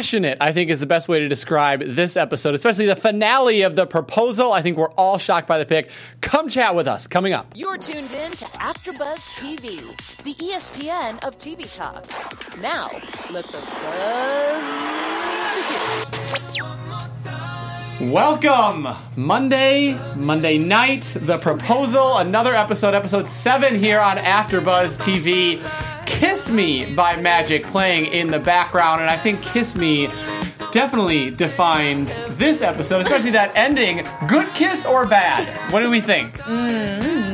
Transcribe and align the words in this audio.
passionate, 0.00 0.38
I 0.40 0.52
think, 0.52 0.70
is 0.70 0.80
the 0.80 0.86
best 0.86 1.08
way 1.08 1.18
to 1.18 1.28
describe 1.28 1.82
this 1.84 2.16
episode, 2.16 2.54
especially 2.54 2.86
the 2.86 2.96
finale 2.96 3.60
of 3.60 3.76
the 3.76 3.86
proposal. 3.86 4.50
I 4.50 4.62
think 4.62 4.78
we're 4.78 4.90
all 4.92 5.18
shocked 5.18 5.46
by 5.46 5.58
the 5.58 5.66
pick. 5.66 5.90
Come 6.22 6.48
chat 6.48 6.74
with 6.74 6.88
us. 6.88 7.06
Coming 7.06 7.34
up. 7.34 7.52
You're 7.54 7.76
tuned 7.76 8.10
in 8.10 8.32
to 8.32 8.46
AfterBuzz 8.46 9.28
TV, 9.34 9.80
the 10.24 10.32
ESPN 10.42 11.22
of 11.22 11.36
TV 11.36 11.70
talk. 11.70 12.06
Now, 12.62 12.88
let 13.30 13.44
the 13.48 13.60
buzz 13.60 14.64
begin. 16.54 16.79
Welcome, 18.00 18.88
Monday, 19.14 19.92
Monday 20.16 20.56
night, 20.56 21.02
the 21.20 21.36
proposal, 21.36 22.16
another 22.16 22.54
episode, 22.54 22.94
episode 22.94 23.28
seven 23.28 23.74
here 23.74 24.00
on 24.00 24.16
AfterBuzz 24.16 24.98
TV. 24.98 25.60
Kiss 26.06 26.48
Me 26.48 26.94
by 26.94 27.20
Magic 27.20 27.62
playing 27.64 28.06
in 28.06 28.28
the 28.28 28.38
background, 28.38 29.02
and 29.02 29.10
I 29.10 29.18
think 29.18 29.42
Kiss 29.42 29.76
Me 29.76 30.06
definitely 30.72 31.28
defines 31.30 32.18
this 32.30 32.62
episode, 32.62 33.02
especially 33.02 33.32
that 33.32 33.52
ending. 33.54 34.06
Good 34.26 34.48
kiss 34.54 34.86
or 34.86 35.04
bad? 35.04 35.46
What 35.70 35.80
do 35.80 35.90
we 35.90 36.00
think? 36.00 36.38
Mm-hmm. 36.38 37.29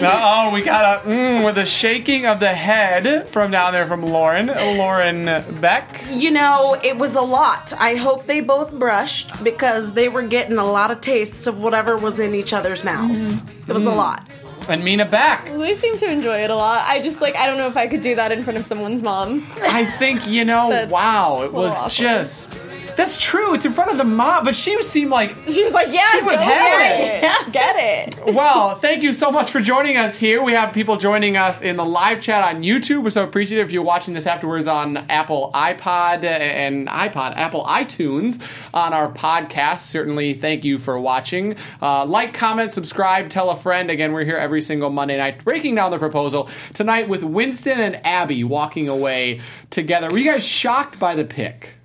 Uh 0.00 0.46
oh, 0.48 0.50
we 0.52 0.62
got 0.62 1.04
a 1.04 1.08
mm, 1.08 1.44
with 1.44 1.58
a 1.58 1.66
shaking 1.66 2.24
of 2.26 2.40
the 2.40 2.48
head 2.54 3.28
from 3.28 3.50
down 3.50 3.72
there 3.72 3.86
from 3.86 4.02
Lauren, 4.04 4.46
Lauren 4.46 5.24
Beck. 5.60 6.04
You 6.10 6.30
know, 6.30 6.76
it 6.82 6.96
was 6.98 7.14
a 7.16 7.20
lot. 7.20 7.72
I 7.78 7.96
hope 7.96 8.26
they 8.26 8.40
both 8.40 8.72
brushed 8.72 9.42
because 9.42 9.92
they 9.92 10.08
were 10.08 10.22
getting 10.22 10.58
a 10.58 10.64
lot 10.64 10.90
of 10.90 11.00
tastes 11.00 11.46
of 11.46 11.58
whatever 11.60 11.96
was 11.96 12.20
in 12.20 12.34
each 12.34 12.52
other's 12.52 12.84
mouths. 12.84 13.42
It 13.66 13.72
was 13.72 13.84
a 13.84 13.90
lot. 13.90 14.26
And 14.68 14.84
Mina 14.84 15.06
Beck. 15.06 15.46
They 15.46 15.74
seem 15.74 15.96
to 15.98 16.10
enjoy 16.10 16.44
it 16.44 16.50
a 16.50 16.54
lot. 16.54 16.82
I 16.86 17.00
just 17.00 17.20
like 17.20 17.34
I 17.34 17.46
don't 17.46 17.56
know 17.58 17.66
if 17.68 17.76
I 17.76 17.86
could 17.88 18.02
do 18.02 18.14
that 18.16 18.30
in 18.32 18.44
front 18.44 18.58
of 18.58 18.66
someone's 18.66 19.02
mom. 19.02 19.46
I 19.62 19.84
think 19.84 20.26
you 20.28 20.44
know. 20.44 20.86
Wow, 20.90 21.42
it 21.42 21.52
was 21.52 21.74
awkward. 21.74 21.90
just. 21.92 22.60
That's 22.98 23.16
true. 23.16 23.54
It's 23.54 23.64
in 23.64 23.72
front 23.72 23.92
of 23.92 23.96
the 23.96 24.02
mob, 24.02 24.44
but 24.44 24.56
she 24.56 24.82
seemed 24.82 25.10
like. 25.12 25.36
She 25.58 25.62
was 25.62 25.72
like, 25.72 25.92
"Yeah, 25.92 26.08
She 26.10 26.20
was 26.20 26.38
having 26.38 27.22
get 27.22 27.46
it. 27.46 27.52
Get 27.52 27.76
it." 27.76 28.34
Well, 28.34 28.74
thank 28.74 29.02
you 29.02 29.12
so 29.12 29.30
much 29.30 29.50
for 29.50 29.60
joining 29.60 29.96
us 29.96 30.18
here. 30.18 30.42
We 30.42 30.52
have 30.52 30.74
people 30.74 30.96
joining 30.96 31.36
us 31.36 31.60
in 31.60 31.76
the 31.76 31.84
live 31.84 32.20
chat 32.20 32.42
on 32.42 32.62
YouTube. 32.62 33.04
We're 33.04 33.10
so 33.10 33.22
appreciative 33.24 33.66
if 33.68 33.72
you're 33.72 33.84
watching 33.84 34.14
this 34.14 34.26
afterwards 34.26 34.66
on 34.66 34.96
Apple 35.08 35.52
iPod 35.54 36.24
and 36.24 36.88
iPod, 36.88 37.36
Apple 37.36 37.64
iTunes 37.64 38.42
on 38.74 38.92
our 38.92 39.10
podcast. 39.10 39.80
Certainly, 39.80 40.34
thank 40.34 40.64
you 40.64 40.76
for 40.76 40.98
watching. 40.98 41.56
Uh, 41.80 42.04
like, 42.04 42.34
comment, 42.34 42.72
subscribe, 42.72 43.30
tell 43.30 43.50
a 43.50 43.56
friend. 43.56 43.90
Again, 43.90 44.12
we're 44.12 44.24
here 44.24 44.36
every 44.36 44.60
single 44.60 44.90
Monday 44.90 45.16
night 45.16 45.44
breaking 45.44 45.76
down 45.76 45.92
the 45.92 45.98
proposal 45.98 46.48
tonight 46.74 47.08
with 47.08 47.22
Winston 47.22 47.78
and 47.78 48.04
Abby 48.04 48.42
walking 48.42 48.88
away 48.88 49.40
together. 49.70 50.10
Were 50.10 50.18
you 50.18 50.30
guys 50.30 50.44
shocked 50.44 50.98
by 50.98 51.14
the 51.14 51.24
pick? 51.24 51.77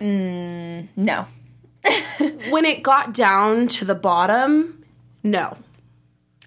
Mm, 0.00 0.88
no. 0.96 1.26
When 2.50 2.64
it 2.64 2.82
got 2.82 3.12
down 3.12 3.68
to 3.68 3.84
the 3.84 3.94
bottom, 3.94 4.84
no. 5.22 5.56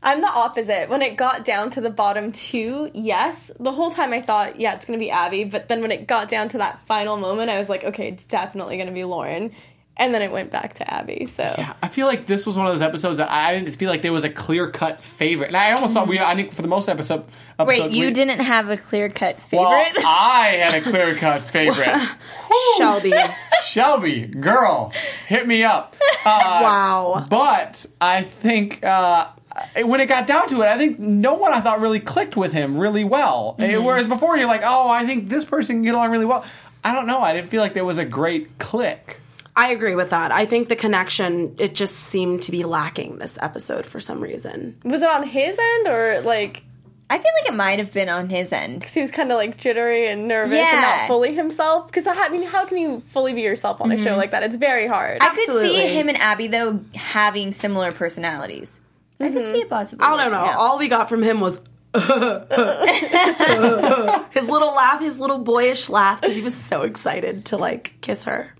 I'm 0.01 0.21
the 0.21 0.29
opposite. 0.29 0.89
When 0.89 1.01
it 1.01 1.17
got 1.17 1.43
down 1.43 1.71
to 1.71 1.81
the 1.81 1.89
bottom 1.89 2.31
two, 2.31 2.91
yes. 2.93 3.51
The 3.59 3.71
whole 3.71 3.89
time 3.89 4.13
I 4.13 4.21
thought, 4.21 4.59
yeah, 4.59 4.75
it's 4.75 4.85
gonna 4.85 4.99
be 4.99 5.11
Abby. 5.11 5.43
But 5.43 5.67
then 5.67 5.81
when 5.81 5.91
it 5.91 6.07
got 6.07 6.29
down 6.29 6.49
to 6.49 6.59
that 6.59 6.85
final 6.85 7.17
moment, 7.17 7.49
I 7.49 7.57
was 7.57 7.69
like, 7.69 7.83
okay, 7.83 8.09
it's 8.09 8.25
definitely 8.25 8.77
gonna 8.77 8.91
be 8.91 9.03
Lauren. 9.03 9.51
And 9.99 10.13
then 10.13 10.21
it 10.21 10.31
went 10.31 10.51
back 10.51 10.75
to 10.75 10.93
Abby. 10.93 11.25
So 11.25 11.43
Yeah, 11.57 11.73
I 11.81 11.87
feel 11.87 12.05
like 12.07 12.27
this 12.27 12.45
was 12.45 12.55
one 12.55 12.67
of 12.67 12.71
those 12.71 12.83
episodes 12.83 13.17
that 13.17 13.31
I 13.31 13.57
didn't 13.57 13.75
feel 13.75 13.89
like 13.89 14.03
there 14.03 14.13
was 14.13 14.23
a 14.23 14.29
clear 14.29 14.69
cut 14.69 15.03
favorite. 15.03 15.47
And 15.47 15.57
I 15.57 15.71
almost 15.71 15.93
thought 15.93 16.07
we, 16.07 16.19
I 16.19 16.35
think 16.35 16.53
for 16.53 16.61
the 16.61 16.67
most 16.67 16.87
episode, 16.87 17.25
episode 17.57 17.67
Wait, 17.67 17.91
you 17.91 18.05
we- 18.05 18.11
didn't 18.11 18.39
have 18.39 18.69
a 18.69 18.77
clear 18.77 19.09
cut 19.09 19.41
favorite. 19.41 19.63
Well, 19.65 19.85
favorite? 19.85 20.05
I 20.07 20.47
had 20.61 20.73
a 20.75 20.81
clear 20.81 21.15
cut 21.15 21.41
favorite. 21.41 21.99
Shelby. 22.77 23.13
Shelby, 23.65 24.27
girl, 24.27 24.93
hit 25.27 25.47
me 25.47 25.63
up. 25.63 25.95
wow. 26.25 27.25
But 27.29 27.85
I 27.99 28.21
think 28.23 28.83
uh, 28.83 29.29
when 29.83 29.99
it 29.99 30.05
got 30.07 30.27
down 30.27 30.47
to 30.49 30.61
it, 30.61 30.65
I 30.65 30.77
think 30.77 30.99
no 30.99 31.33
one 31.33 31.53
I 31.53 31.61
thought 31.61 31.81
really 31.81 31.99
clicked 31.99 32.37
with 32.37 32.53
him 32.53 32.77
really 32.77 33.03
well. 33.03 33.55
Mm-hmm. 33.59 33.83
Whereas 33.83 34.07
before, 34.07 34.37
you're 34.37 34.47
like, 34.47 34.61
oh, 34.63 34.89
I 34.89 35.05
think 35.05 35.29
this 35.29 35.43
person 35.45 35.77
can 35.77 35.83
get 35.83 35.95
along 35.95 36.11
really 36.11 36.25
well. 36.25 36.45
I 36.83 36.93
don't 36.93 37.07
know. 37.07 37.19
I 37.19 37.33
didn't 37.33 37.49
feel 37.49 37.61
like 37.61 37.73
there 37.73 37.85
was 37.85 37.97
a 37.97 38.05
great 38.05 38.59
click. 38.59 39.21
I 39.57 39.71
agree 39.71 39.95
with 39.95 40.11
that. 40.11 40.31
I 40.31 40.45
think 40.45 40.69
the 40.69 40.75
connection, 40.75 41.55
it 41.57 41.73
just 41.73 41.95
seemed 41.95 42.43
to 42.43 42.51
be 42.51 42.63
lacking 42.63 43.17
this 43.17 43.39
episode 43.41 43.87
for 43.87 43.99
some 43.99 44.21
reason. 44.21 44.79
was 44.83 45.01
it 45.01 45.09
on 45.09 45.23
his 45.23 45.57
end 45.59 45.87
or 45.87 46.21
like 46.21 46.63
I 47.09 47.17
feel 47.17 47.31
like 47.41 47.49
it 47.49 47.55
might 47.55 47.79
have 47.79 47.91
been 47.91 48.09
on 48.09 48.29
his 48.29 48.53
end. 48.53 48.81
Because 48.81 48.93
he 48.93 49.01
was 49.01 49.09
kind 49.11 49.31
of 49.31 49.37
like 49.37 49.57
jittery 49.57 50.07
and 50.09 50.27
nervous 50.27 50.59
and 50.59 50.81
not 50.81 51.07
fully 51.07 51.33
himself? 51.33 51.87
Because 51.87 52.05
I 52.05 52.29
mean, 52.29 52.43
how 52.43 52.65
can 52.65 52.77
you 52.77 52.99
fully 53.07 53.33
be 53.33 53.41
yourself 53.41 53.81
on 53.81 53.91
a 53.91 53.97
show 53.97 54.11
mm-hmm. 54.11 54.17
like 54.17 54.31
that? 54.31 54.43
It's 54.43 54.57
very 54.57 54.87
hard. 54.87 55.23
I 55.23 55.29
could 55.33 55.61
see 55.61 55.87
him 55.87 56.07
and 56.07 56.17
Abby 56.19 56.47
though 56.47 56.81
having 56.93 57.51
similar 57.51 57.91
personalities. 57.93 58.69
I 59.19 59.29
could 59.29 59.41
mm-hmm. 59.41 59.53
see 59.53 59.61
it 59.61 59.69
possibly. 59.69 60.05
I 60.05 60.15
don't 60.17 60.31
know. 60.31 60.45
Yeah. 60.45 60.57
All 60.57 60.77
we 60.77 60.87
got 60.87 61.09
from 61.09 61.23
him 61.23 61.39
was 61.39 61.55
his 61.95 62.03
little 64.47 64.75
laugh, 64.75 65.01
his 65.01 65.19
little 65.19 65.39
boyish 65.39 65.89
laugh, 65.89 66.21
because 66.21 66.35
he 66.35 66.43
was 66.43 66.55
so 66.55 66.83
excited 66.83 67.45
to 67.45 67.57
like 67.57 67.95
kiss 68.01 68.25
her. 68.25 68.53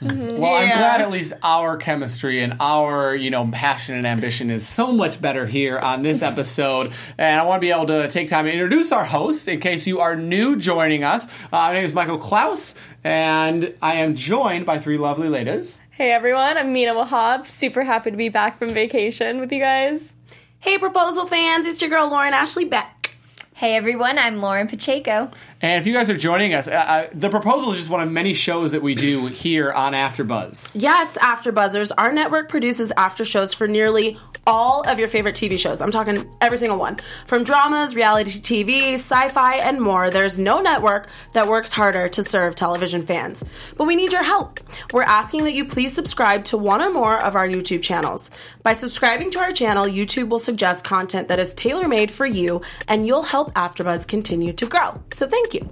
Well, 0.00 0.54
I'm 0.54 0.68
glad 0.68 1.00
at 1.00 1.10
least 1.10 1.32
our 1.42 1.76
chemistry 1.76 2.42
and 2.42 2.56
our, 2.58 3.14
you 3.14 3.30
know, 3.30 3.48
passion 3.52 3.94
and 3.96 4.06
ambition 4.06 4.50
is 4.50 4.66
so 4.66 4.90
much 4.92 5.20
better 5.20 5.46
here 5.46 5.78
on 5.78 6.02
this 6.02 6.22
episode. 6.30 6.92
and 7.18 7.40
I 7.40 7.44
want 7.44 7.60
to 7.60 7.66
be 7.66 7.70
able 7.70 7.86
to 7.86 8.08
take 8.08 8.28
time 8.28 8.46
to 8.46 8.52
introduce 8.52 8.90
our 8.92 9.04
hosts 9.04 9.46
in 9.48 9.60
case 9.60 9.86
you 9.86 10.00
are 10.00 10.16
new 10.16 10.56
joining 10.56 11.04
us. 11.04 11.26
Uh, 11.26 11.28
my 11.52 11.74
name 11.74 11.84
is 11.84 11.92
Michael 11.92 12.18
Klaus, 12.18 12.74
and 13.04 13.74
I 13.80 13.96
am 13.96 14.14
joined 14.16 14.66
by 14.66 14.78
three 14.78 14.98
lovely 14.98 15.28
ladies. 15.28 15.78
hey 15.92 16.10
everyone, 16.10 16.58
I'm 16.58 16.72
Mina 16.72 16.94
Wahab. 16.94 17.46
Super 17.46 17.84
happy 17.84 18.10
to 18.10 18.16
be 18.16 18.28
back 18.28 18.58
from 18.58 18.70
vacation 18.70 19.38
with 19.40 19.52
you 19.52 19.60
guys. 19.60 20.12
Hey, 20.60 20.78
proposal 20.78 21.26
fans, 21.26 21.66
it's 21.66 21.80
your 21.80 21.90
girl 21.90 22.08
Lauren 22.08 22.34
Ashley 22.34 22.64
Beck. 22.64 23.16
Hey 23.54 23.76
everyone, 23.76 24.18
I'm 24.18 24.40
Lauren 24.40 24.66
Pacheco. 24.66 25.30
And 25.62 25.80
if 25.80 25.86
you 25.86 25.94
guys 25.94 26.10
are 26.10 26.16
joining 26.16 26.54
us, 26.54 26.66
uh, 26.66 27.08
the 27.14 27.30
proposal 27.30 27.70
is 27.70 27.78
just 27.78 27.88
one 27.88 28.00
of 28.00 28.10
many 28.10 28.34
shows 28.34 28.72
that 28.72 28.82
we 28.82 28.96
do 28.96 29.26
here 29.26 29.72
on 29.72 29.92
AfterBuzz. 29.92 30.72
Yes, 30.74 31.16
AfterBuzzers. 31.18 31.92
Our 31.96 32.12
network 32.12 32.48
produces 32.48 32.92
after 32.96 33.24
shows 33.24 33.54
for 33.54 33.68
nearly 33.68 34.18
all 34.44 34.82
of 34.82 34.98
your 34.98 35.06
favorite 35.06 35.36
TV 35.36 35.56
shows. 35.56 35.80
I'm 35.80 35.92
talking 35.92 36.28
every 36.40 36.58
single 36.58 36.78
one. 36.78 36.96
From 37.28 37.44
dramas, 37.44 37.94
reality 37.94 38.40
TV, 38.40 38.94
sci 38.94 39.28
fi, 39.28 39.58
and 39.58 39.80
more, 39.80 40.10
there's 40.10 40.36
no 40.36 40.58
network 40.58 41.08
that 41.32 41.46
works 41.46 41.70
harder 41.70 42.08
to 42.08 42.24
serve 42.24 42.56
television 42.56 43.02
fans. 43.02 43.44
But 43.78 43.86
we 43.86 43.94
need 43.94 44.10
your 44.10 44.24
help. 44.24 44.58
We're 44.92 45.02
asking 45.02 45.44
that 45.44 45.52
you 45.52 45.66
please 45.66 45.92
subscribe 45.92 46.42
to 46.46 46.58
one 46.58 46.82
or 46.82 46.90
more 46.90 47.22
of 47.22 47.36
our 47.36 47.46
YouTube 47.46 47.82
channels. 47.82 48.32
By 48.64 48.72
subscribing 48.72 49.30
to 49.30 49.38
our 49.38 49.52
channel, 49.52 49.86
YouTube 49.86 50.28
will 50.28 50.40
suggest 50.40 50.84
content 50.84 51.28
that 51.28 51.38
is 51.38 51.54
tailor 51.54 51.86
made 51.86 52.10
for 52.10 52.26
you, 52.26 52.62
and 52.88 53.06
you'll 53.06 53.22
help 53.22 53.54
AfterBuzz 53.54 54.08
continue 54.08 54.52
to 54.54 54.66
grow. 54.66 54.94
So 55.14 55.28
thank 55.28 55.51
you. 55.54 55.68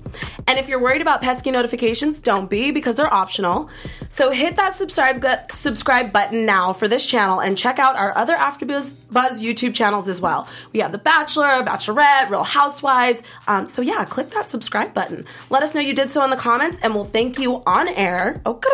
And 0.47 0.59
if 0.59 0.69
you're 0.69 0.81
worried 0.81 1.03
about 1.03 1.21
pesky 1.21 1.51
notifications, 1.51 2.21
don't 2.21 2.51
be 2.51 2.71
because 2.71 2.97
they're 2.97 3.13
optional. 3.13 3.71
So 4.09 4.31
hit 4.31 4.57
that 4.57 4.77
subscribe 4.77 5.21
gut, 5.21 5.53
subscribe 5.53 6.13
button 6.13 6.45
now 6.45 6.73
for 6.73 6.89
this 6.89 7.07
channel 7.07 7.41
and 7.41 7.57
check 7.57 7.79
out 7.79 7.97
our 7.97 8.17
other 8.17 8.35
AfterBuzz 8.35 8.99
Buzz 9.11 9.43
YouTube 9.43 9.75
channels 9.75 10.09
as 10.09 10.21
well. 10.21 10.49
We 10.73 10.81
have 10.81 10.93
The 10.93 10.99
Bachelor, 10.99 11.63
Bachelorette, 11.63 12.31
Real 12.31 12.45
Housewives. 12.45 13.23
Um, 13.47 13.67
so 13.67 13.83
yeah, 13.83 14.05
click 14.05 14.31
that 14.31 14.51
subscribe 14.51 14.95
button. 14.95 15.23
Let 15.51 15.63
us 15.63 15.75
know 15.75 15.81
you 15.81 15.95
did 15.95 16.13
so 16.13 16.25
in 16.25 16.31
the 16.31 16.37
comments, 16.37 16.79
and 16.83 16.95
we'll 16.95 17.05
thank 17.05 17.39
you 17.39 17.63
on 17.67 17.89
air. 17.89 18.41
Okay. 18.47 18.69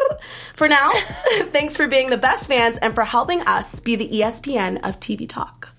For 0.55 0.69
now, 0.69 0.93
thanks 1.53 1.77
for 1.77 1.87
being 1.87 2.11
the 2.11 2.17
best 2.17 2.49
fans 2.49 2.79
and 2.79 2.95
for 2.95 3.05
helping 3.05 3.43
us 3.43 3.81
be 3.81 3.97
the 3.97 4.09
ESPN 4.09 4.81
of 4.87 5.01
TV 5.01 5.29
talk. 5.29 5.76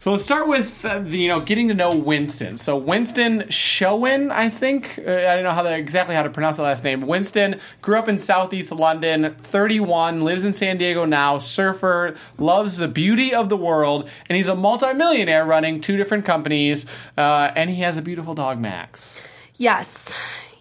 So 0.00 0.12
let's 0.12 0.22
start 0.22 0.48
with 0.48 0.82
uh, 0.82 1.00
the, 1.00 1.18
you 1.18 1.28
know 1.28 1.40
getting 1.40 1.68
to 1.68 1.74
know 1.74 1.94
Winston. 1.94 2.56
So 2.56 2.74
Winston 2.74 3.50
Schoen, 3.50 4.30
I 4.30 4.48
think 4.48 4.98
uh, 4.98 5.02
I 5.02 5.34
don't 5.34 5.44
know 5.44 5.50
how 5.50 5.60
to, 5.60 5.76
exactly 5.76 6.14
how 6.14 6.22
to 6.22 6.30
pronounce 6.30 6.56
the 6.56 6.62
last 6.62 6.84
name. 6.84 7.02
Winston 7.02 7.60
grew 7.82 7.98
up 7.98 8.08
in 8.08 8.18
Southeast 8.18 8.72
London, 8.72 9.34
31, 9.34 10.24
lives 10.24 10.46
in 10.46 10.54
San 10.54 10.78
Diego 10.78 11.04
now, 11.04 11.36
surfer, 11.36 12.16
loves 12.38 12.78
the 12.78 12.88
beauty 12.88 13.34
of 13.34 13.50
the 13.50 13.58
world, 13.58 14.08
and 14.30 14.38
he's 14.38 14.48
a 14.48 14.54
multimillionaire 14.54 15.44
running 15.44 15.82
two 15.82 15.98
different 15.98 16.24
companies, 16.24 16.86
uh, 17.18 17.50
and 17.54 17.68
he 17.68 17.82
has 17.82 17.98
a 17.98 18.02
beautiful 18.02 18.32
dog, 18.32 18.58
Max. 18.58 19.20
Yes. 19.56 20.14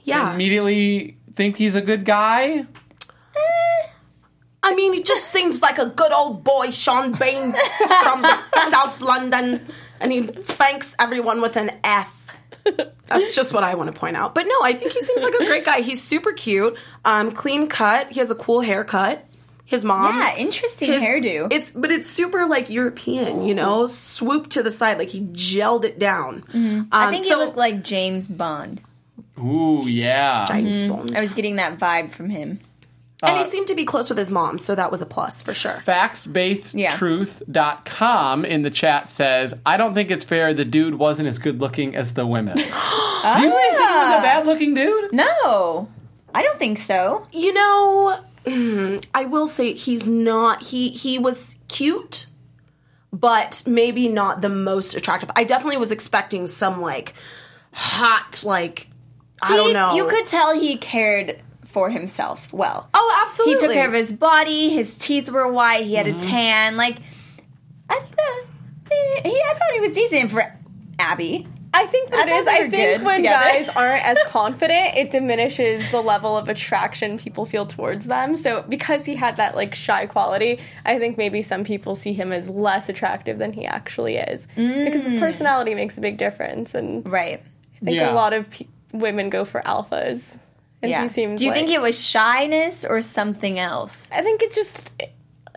Yeah. 0.03 0.33
Immediately 0.33 1.15
think 1.33 1.55
he's 1.55 1.75
a 1.75 1.81
good 1.81 2.03
guy. 2.03 2.65
I 4.71 4.75
mean, 4.75 4.93
he 4.93 5.03
just 5.03 5.31
seems 5.31 5.61
like 5.61 5.77
a 5.79 5.87
good 5.87 6.11
old 6.11 6.43
boy, 6.43 6.69
Sean 6.71 7.11
Bain 7.13 7.53
from 7.77 8.23
South 8.69 9.01
London, 9.01 9.65
and 9.99 10.11
he 10.11 10.21
thanks 10.23 10.95
everyone 10.99 11.41
with 11.41 11.55
an 11.57 11.71
F. 11.83 12.15
That's 13.07 13.33
just 13.35 13.53
what 13.53 13.63
I 13.63 13.73
want 13.75 13.93
to 13.93 13.99
point 13.99 14.15
out. 14.15 14.35
But 14.35 14.45
no, 14.45 14.55
I 14.61 14.73
think 14.73 14.91
he 14.91 14.99
seems 14.99 15.21
like 15.23 15.33
a 15.33 15.45
great 15.45 15.65
guy. 15.65 15.81
He's 15.81 16.03
super 16.03 16.31
cute, 16.33 16.77
um, 17.03 17.31
clean 17.31 17.67
cut. 17.67 18.11
He 18.11 18.19
has 18.19 18.29
a 18.29 18.35
cool 18.35 18.61
haircut. 18.61 19.25
His 19.65 19.83
mom, 19.85 20.15
Yeah, 20.17 20.35
interesting 20.35 20.91
his- 20.93 21.01
hairdo. 21.03 21.51
It's 21.51 21.71
but 21.71 21.91
it's 21.91 22.09
super 22.09 22.45
like 22.47 22.69
European, 22.69 23.43
you 23.43 23.53
know, 23.55 23.85
swoop 23.87 24.49
to 24.49 24.63
the 24.63 24.71
side, 24.71 24.97
like 24.97 25.09
he 25.09 25.21
gelled 25.21 25.83
it 25.85 25.99
down. 25.99 26.43
Um, 26.53 26.89
I 26.91 27.09
think 27.11 27.23
so- 27.23 27.39
he 27.39 27.45
looked 27.45 27.57
like 27.57 27.83
James 27.83 28.27
Bond. 28.27 28.81
Ooh, 29.39 29.83
yeah. 29.87 30.45
giant 30.47 30.75
spoon. 30.75 31.15
I 31.15 31.21
was 31.21 31.33
getting 31.33 31.55
that 31.57 31.77
vibe 31.79 32.11
from 32.11 32.29
him. 32.29 32.59
And 33.21 33.35
Uh, 33.35 33.43
he 33.43 33.49
seemed 33.49 33.67
to 33.67 33.75
be 33.75 33.83
close 33.85 34.07
with 34.09 34.17
his 34.17 34.31
mom, 34.31 34.57
so 34.57 34.75
that 34.75 34.91
was 34.91 35.01
a 35.01 35.05
plus 35.05 35.41
for 35.41 35.53
sure. 35.53 35.81
FactsBasedTruth.com 35.85 38.45
in 38.45 38.61
the 38.61 38.69
chat 38.69 39.09
says, 39.09 39.53
I 39.65 39.77
don't 39.77 39.93
think 39.93 40.11
it's 40.11 40.25
fair 40.25 40.53
the 40.53 40.65
dude 40.65 40.95
wasn't 40.95 41.27
as 41.27 41.39
good 41.39 41.59
looking 41.61 41.95
as 41.95 42.13
the 42.13 42.25
women. 42.25 42.55
Do 42.55 42.61
you 42.63 42.71
guys 42.71 42.73
think 43.41 43.43
he 43.43 43.49
was 43.95 44.19
a 44.19 44.21
bad 44.21 44.45
looking 44.47 44.73
dude? 44.73 45.11
No, 45.13 45.89
I 46.33 46.43
don't 46.43 46.59
think 46.59 46.77
so. 46.77 47.27
You 47.31 47.53
know, 47.53 48.19
mm, 48.45 49.05
I 49.13 49.25
will 49.25 49.47
say 49.47 49.73
he's 49.73 50.07
not. 50.07 50.63
He 50.63 50.89
he 50.89 51.19
was 51.19 51.55
cute, 51.67 52.27
but 53.11 53.63
maybe 53.67 54.07
not 54.07 54.41
the 54.41 54.49
most 54.49 54.95
attractive. 54.95 55.29
I 55.35 55.43
definitely 55.43 55.77
was 55.77 55.91
expecting 55.91 56.47
some 56.47 56.81
like 56.81 57.13
hot, 57.73 58.43
like 58.45 58.87
I 59.41 59.55
don't 59.57 59.73
know. 59.73 59.95
You 59.95 60.07
could 60.07 60.25
tell 60.27 60.57
he 60.57 60.77
cared 60.77 61.41
for 61.69 61.89
himself 61.89 62.51
well. 62.51 62.89
Oh, 62.93 63.21
absolutely. 63.25 63.53
he 63.53 63.59
took 63.59 63.73
care 63.73 63.87
of 63.87 63.93
his 63.93 64.11
body. 64.11 64.69
His 64.69 64.95
teeth 64.97 65.29
were 65.29 65.51
white. 65.51 65.85
He 65.85 65.93
had 65.95 66.07
Mm-hmm. 66.07 66.17
a 66.27 66.29
tan. 66.29 66.77
Like, 66.77 66.97
I 67.89 67.99
think 67.99 68.15
that 68.15 69.21
he, 69.25 69.29
I 69.39 69.53
thought 69.53 69.73
he 69.73 69.79
was 69.79 69.91
decent 69.91 70.31
for 70.31 70.43
Abby. 70.97 71.47
I 71.71 71.85
think 71.85 72.09
that 72.09 72.27
I 72.27 72.31
it 72.31 72.39
is. 72.41 72.47
I 72.47 72.69
think 72.69 73.03
when 73.05 73.17
together. 73.17 73.43
guys 73.45 73.69
aren't 73.75 74.03
as 74.03 74.17
confident, 74.25 74.95
it 74.97 75.11
diminishes 75.11 75.83
the 75.91 76.01
level 76.01 76.35
of 76.35 76.49
attraction 76.49 77.19
people 77.19 77.45
feel 77.45 77.67
towards 77.67 78.07
them. 78.07 78.35
So 78.37 78.63
because 78.67 79.05
he 79.05 79.15
had 79.15 79.35
that 79.35 79.55
like 79.55 79.75
shy 79.75 80.07
quality, 80.07 80.59
I 80.83 80.97
think 80.97 81.17
maybe 81.19 81.43
some 81.43 81.63
people 81.63 81.93
see 81.93 82.13
him 82.13 82.33
as 82.33 82.49
less 82.49 82.89
attractive 82.89 83.37
than 83.37 83.53
he 83.53 83.67
actually 83.67 84.15
is 84.17 84.47
because 84.55 85.01
Mm. 85.03 85.09
his 85.11 85.19
personality 85.19 85.75
makes 85.75 85.95
a 85.95 86.01
big 86.01 86.17
difference. 86.17 86.73
And 86.73 87.07
Right. 87.07 87.43
I 87.79 87.85
think 87.85 87.97
Yeah. 87.97 88.11
a 88.11 88.15
lot 88.15 88.33
of 88.33 88.49
pe- 88.49 88.65
women 88.91 89.29
go 89.29 89.45
for 89.45 89.61
alphas. 89.61 90.39
And 90.81 90.89
Yeah. 90.91 91.03
he 91.03 91.09
seems. 91.09 91.39
Do 91.39 91.45
you 91.45 91.51
like- 91.51 91.59
think 91.59 91.71
it 91.71 91.81
was 91.81 92.01
shyness 92.03 92.85
or 92.85 93.01
something 93.01 93.59
else? 93.59 94.09
I 94.13 94.21
think 94.21 94.41
it's 94.41 94.55
just 94.55 94.89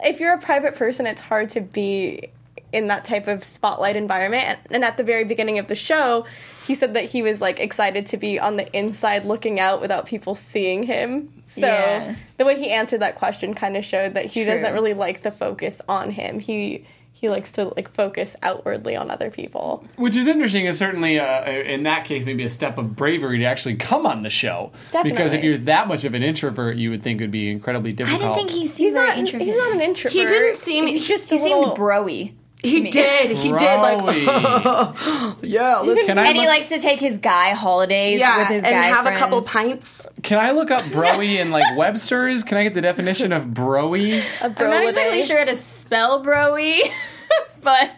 if 0.05 0.19
you're 0.21 0.35
a 0.35 0.39
private 0.41 0.75
person, 0.75 1.07
it's 1.07 1.21
hard 1.21 1.51
to 1.51 1.61
be 1.61 2.29
in 2.73 2.87
that 2.89 3.05
type 3.05 3.29
of 3.29 3.45
spotlight 3.45 3.95
environment. 3.97 4.45
And, 4.49 4.59
and 4.77 4.85
at 4.85 4.97
the 4.97 5.05
very 5.05 5.25
beginning 5.25 5.59
of 5.59 5.69
the 5.69 5.75
show, 5.75 6.25
he 6.67 6.75
said 6.75 6.95
that 6.95 7.05
he 7.05 7.23
was 7.23 7.41
like 7.41 7.61
excited 7.61 8.07
to 8.07 8.17
be 8.17 8.41
on 8.41 8.57
the 8.57 8.75
inside 8.77 9.25
looking 9.27 9.61
out 9.61 9.81
without 9.81 10.07
people 10.07 10.35
seeing 10.35 10.83
him. 10.85 11.43
So 11.45 11.67
Yeah. 11.67 12.15
the 12.39 12.45
way 12.47 12.59
he 12.59 12.71
answered 12.71 13.01
that 13.01 13.15
question 13.17 13.53
kind 13.55 13.77
of 13.77 13.85
showed 13.85 14.15
that 14.15 14.25
he 14.25 14.43
True. 14.45 14.53
doesn't 14.55 14.73
really 14.73 14.95
like 14.95 15.23
the 15.23 15.31
focus 15.31 15.83
on 15.89 16.11
him. 16.11 16.41
He 16.41 16.85
he 17.23 17.29
likes 17.29 17.53
to 17.53 17.73
like 17.77 17.89
focus 17.89 18.35
outwardly 18.43 18.97
on 18.97 19.09
other 19.11 19.31
people. 19.31 19.85
Which 19.97 20.17
is 20.17 20.27
interesting, 20.27 20.67
and 20.67 20.77
certainly 20.77 21.21
uh, 21.21 21.49
in 21.49 21.85
that 21.85 22.05
case, 22.05 22.27
maybe 22.27 22.43
a 22.43 22.51
step 22.51 22.77
of 22.79 22.97
bravery 22.97 23.39
to 23.39 23.45
actually 23.45 23.77
come 23.77 24.05
on 24.07 24.25
the 24.25 24.29
show. 24.31 24.73
Definitely. 24.91 25.13
Because 25.13 25.33
if 25.33 25.45
you're 25.45 25.57
that 25.59 25.87
much 25.87 26.03
of 26.05 26.15
an 26.15 26.25
introvert, 26.25 26.77
you 26.77 26.91
would 26.91 27.01
think 27.03 27.21
it 27.21 27.25
would 27.25 27.31
be 27.31 27.49
incredibly 27.49 27.93
difficult. 27.93 28.23
I 28.23 28.27
difficult. 28.27 28.49
didn't 28.49 28.51
think 28.51 28.77
he 28.77 28.85
He's 28.85 28.93
very 28.93 29.07
not. 29.09 29.19
introverted. 29.19 29.47
He's 29.47 29.57
not 29.57 29.73
an 29.73 29.81
introvert. 29.81 30.13
He 30.13 30.25
didn't 30.27 30.59
seem- 30.59 30.87
He's 30.89 31.07
just 31.07 31.31
He 31.31 31.37
a 31.37 31.39
seemed 31.39 31.61
little, 31.61 31.77
broy. 31.77 32.33
he 32.65 32.91
did. 32.91 33.31
He 33.37 33.49
did. 33.51 33.53
Like 33.81 33.99
Broy. 33.99 35.37
yeah. 35.43 35.79
Let's, 35.79 36.07
Can 36.07 36.19
I 36.19 36.27
And 36.27 36.37
he 36.37 36.47
likes 36.47 36.69
to 36.69 36.79
take 36.81 37.01
his 37.01 37.19
guy 37.19 37.51
holidays 37.51 38.21
yeah, 38.21 38.39
with 38.39 38.49
his 38.49 38.63
and 38.65 38.73
guy 38.73 38.83
have 38.87 39.07
a 39.07 39.13
couple 39.17 39.43
pints. 39.43 40.07
Can 40.23 40.39
I 40.39 40.51
look 40.53 40.71
up 40.71 40.83
broy 40.85 41.37
in 41.41 41.51
like 41.51 41.77
Webster's? 41.77 42.45
Can 42.45 42.59
I 42.59 42.63
get 42.65 42.75
the 42.75 42.81
definition 42.81 43.33
of 43.33 43.47
broy? 43.47 44.21
a 44.41 44.45
I'm 44.45 44.53
bro 44.53 44.71
not 44.71 44.85
exactly 44.85 45.21
a- 45.21 45.25
sure 45.25 45.39
how 45.39 45.45
to 45.47 45.57
spell 45.57 46.25
broy, 46.25 46.81
but 47.63 47.93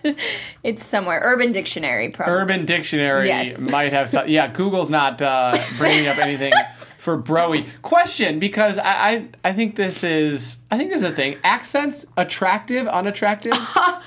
it's 0.63 0.85
somewhere. 0.87 1.21
Urban 1.23 1.53
Dictionary, 1.53 2.11
probably. 2.11 2.35
Urban 2.35 2.65
Dictionary 2.67 3.29
Yes. 3.29 3.59
might 3.71 3.93
have 3.93 4.09
some. 4.09 4.29
Yeah, 4.29 4.49
Google's 4.49 4.91
not 4.91 5.21
uh, 5.23 5.57
bringing 5.77 6.07
up 6.07 6.19
anything 6.19 6.53
for 6.99 7.17
broy. 7.21 7.67
Question, 7.83 8.39
because 8.39 8.79
I, 8.79 8.85
I 8.93 9.29
I 9.45 9.53
think 9.53 9.77
this 9.77 10.05
is 10.05 10.59
I 10.71 10.77
think 10.79 10.91
this 10.91 11.03
is 11.03 11.09
a 11.09 11.13
thing. 11.13 11.39
Accents 11.45 12.07
attractive, 12.17 12.87
unattractive. 12.89 13.53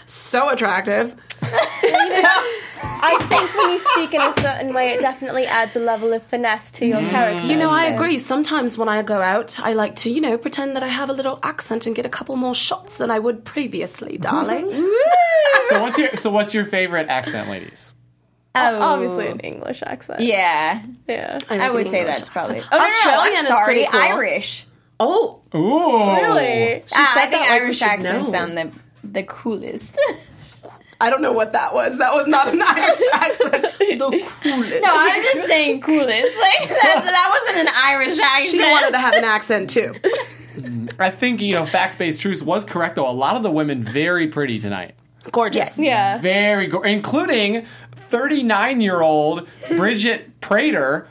So 0.05 0.49
attractive. 0.49 1.15
I 2.99 3.17
think 3.29 3.55
when 3.55 3.69
you 3.71 3.79
speak 3.79 4.13
in 4.13 4.21
a 4.21 4.33
certain 4.41 4.73
way, 4.73 4.89
it 4.93 5.01
definitely 5.01 5.45
adds 5.45 5.75
a 5.75 5.79
level 5.79 6.13
of 6.13 6.23
finesse 6.23 6.71
to 6.73 6.85
your 6.85 6.99
character. 7.01 7.47
You 7.47 7.55
know, 7.57 7.69
I 7.69 7.85
agree. 7.85 8.17
Sometimes 8.17 8.77
when 8.77 8.89
I 8.89 9.01
go 9.03 9.21
out, 9.21 9.59
I 9.59 9.73
like 9.73 9.95
to, 9.97 10.09
you 10.09 10.21
know, 10.21 10.37
pretend 10.37 10.75
that 10.75 10.83
I 10.83 10.87
have 10.87 11.09
a 11.09 11.13
little 11.13 11.39
accent 11.43 11.85
and 11.85 11.95
get 11.95 12.05
a 12.05 12.09
couple 12.09 12.35
more 12.35 12.55
shots 12.55 12.97
than 12.97 13.11
I 13.11 13.19
would 13.19 13.45
previously, 13.45 14.17
darling. 14.17 14.71
so 15.69 15.81
what's 15.81 15.97
your 15.97 16.15
so 16.17 16.29
what's 16.31 16.53
your 16.53 16.65
favorite 16.65 17.07
accent, 17.09 17.49
ladies? 17.49 17.93
Oh, 18.55 18.81
Obviously, 18.81 19.27
an 19.27 19.39
English 19.41 19.83
accent. 19.85 20.21
Yeah, 20.21 20.81
Yeah. 21.07 21.37
like 21.49 21.59
I 21.61 21.69
would 21.69 21.89
say 21.89 21.99
English 21.99 22.17
that's 22.17 22.29
probably. 22.29 22.59
Oh 22.71 22.79
accent. 22.79 23.05
no, 23.05 23.11
no, 23.11 23.17
no, 23.17 23.21
Australian 23.21 23.37
I'm 23.37 23.43
is 23.43 23.47
sorry, 23.47 23.87
cool. 23.91 24.01
Irish. 24.01 24.65
Oh, 24.99 25.41
Ooh, 25.53 26.15
Really? 26.15 26.83
Ah, 26.95 27.11
I 27.11 27.13
said 27.13 27.29
think 27.29 27.31
that 27.33 27.39
like 27.41 27.49
we 27.61 27.65
Irish 27.65 27.77
should 27.77 27.87
accents 27.87 28.31
sound 28.31 28.57
the 28.57 28.71
the 29.03 29.23
coolest. 29.23 29.97
I 30.99 31.09
don't 31.09 31.21
know 31.21 31.31
what 31.31 31.53
that 31.53 31.73
was. 31.73 31.97
That 31.99 32.13
was 32.13 32.27
not 32.27 32.47
an 32.47 32.61
Irish 32.61 33.01
accent. 33.13 33.63
The 33.79 34.29
coolest. 34.41 34.73
no, 34.81 34.89
I'm 34.91 35.21
just 35.23 35.47
saying 35.47 35.81
coolest. 35.81 36.31
Like 36.39 36.69
that's, 36.69 37.05
that 37.05 37.39
wasn't 37.47 37.67
an 37.67 37.73
Irish 37.75 38.19
accent. 38.19 38.49
she 38.49 38.59
wanted 38.59 38.91
to 38.91 38.99
have 38.99 39.13
an 39.13 39.23
accent 39.23 39.69
too. 39.69 39.95
I 40.99 41.11
think 41.11 41.39
you 41.41 41.53
know 41.53 41.65
fact 41.65 41.97
based 41.99 42.19
truth 42.21 42.41
was 42.41 42.63
correct 42.65 42.95
though. 42.95 43.07
A 43.07 43.11
lot 43.11 43.35
of 43.35 43.43
the 43.43 43.51
women 43.51 43.83
very 43.83 44.27
pretty 44.27 44.57
tonight. 44.59 44.95
Gorgeous. 45.31 45.77
Yes. 45.77 45.79
Yeah. 45.79 46.17
very 46.19 46.67
go- 46.67 46.81
including 46.81 47.65
39 47.95 48.81
year 48.81 49.01
old 49.01 49.47
Bridget 49.75 50.39
Prater, 50.41 51.07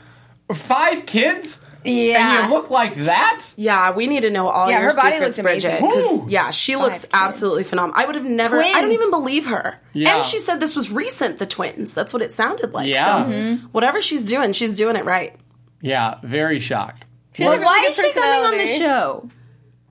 five 0.53 1.05
kids, 1.05 1.61
Yeah. 1.87 2.41
and 2.43 2.49
you 2.49 2.55
look 2.55 2.69
like 2.69 2.95
that. 2.95 3.45
Yeah, 3.55 3.91
we 3.91 4.07
need 4.07 4.21
to 4.21 4.29
know 4.29 4.47
all 4.47 4.69
Yeah, 4.69 4.81
your 4.81 4.89
her 4.91 4.95
body 4.95 5.13
secrets, 5.15 5.37
looked 5.37 5.49
amazing. 5.49 5.79
Bridget. 5.87 5.93
'cause, 6.03 6.27
yeah, 6.27 6.51
she 6.51 6.75
looks 6.75 6.99
kids. 6.99 7.07
absolutely 7.13 7.63
phenomenal. 7.63 8.01
I 8.01 8.05
would 8.05 8.15
have 8.15 8.25
never. 8.25 8.61
I 8.61 8.81
don't 8.81 8.91
even 8.91 9.09
believe 9.11 9.47
her. 9.47 9.79
Yeah. 9.93 10.17
And 10.17 10.25
she 10.25 10.39
said 10.39 10.59
this 10.59 10.75
was 10.75 10.91
recent. 10.91 11.39
The 11.39 11.45
twins. 11.45 11.93
That's 11.93 12.13
what 12.13 12.21
it 12.21 12.33
sounded 12.33 12.73
like. 12.73 12.87
Yeah. 12.87 13.05
So 13.25 13.29
Mm-hmm. 13.31 13.65
whatever 13.67 14.01
she's 14.01 14.23
doing, 14.23 14.53
she's 14.53 14.73
doing 14.73 14.95
it 14.95 15.05
right. 15.05 15.35
Yeah, 15.81 16.15
very 16.23 16.59
shocked. 16.59 17.05
She 17.33 17.43
has 17.43 17.53
a 17.53 17.57
But 17.57 17.65
why 17.65 17.85
is 17.89 17.95
she 17.95 18.11
coming 18.13 18.45
on 18.45 18.57
the 18.57 18.65
show? 18.67 19.29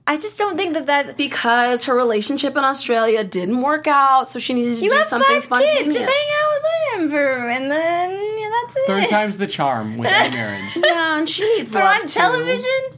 I 0.09 0.15
just 0.17 0.37
don't 0.37 0.55
think 0.55 0.73
that 0.73 0.85
that. 0.85 1.17
Because 1.17 1.83
her 1.85 1.93
relationship 1.95 2.55
in 2.55 2.63
Australia 2.63 3.23
didn't 3.25 3.61
work 3.61 3.87
out, 3.87 4.29
so 4.31 4.39
she 4.39 4.53
needed 4.53 4.77
to 4.77 4.83
You 4.85 4.89
do 4.91 4.95
have 4.95 5.05
something 5.05 5.29
five 5.35 5.43
spontaneous. 5.43 5.83
kids. 5.83 5.95
Just 5.95 6.07
hang 6.07 6.27
out 6.39 6.53
with 6.53 6.63
them 7.01 7.09
for, 7.09 7.49
and 7.49 7.69
then 7.71 8.11
yeah, 8.39 8.46
that's 8.67 8.75
it. 8.77 8.87
Third 8.87 9.09
time's 9.09 9.37
the 9.37 9.47
charm 9.47 9.97
with 9.97 10.07
any 10.09 10.35
marriage. 10.35 10.75
Yeah, 10.75 11.17
and 11.19 11.29
she 11.29 11.43
needs 11.57 11.73
But 11.73 11.83
love 11.83 11.95
on 11.95 12.01
too. 12.01 12.07
television. 12.07 12.96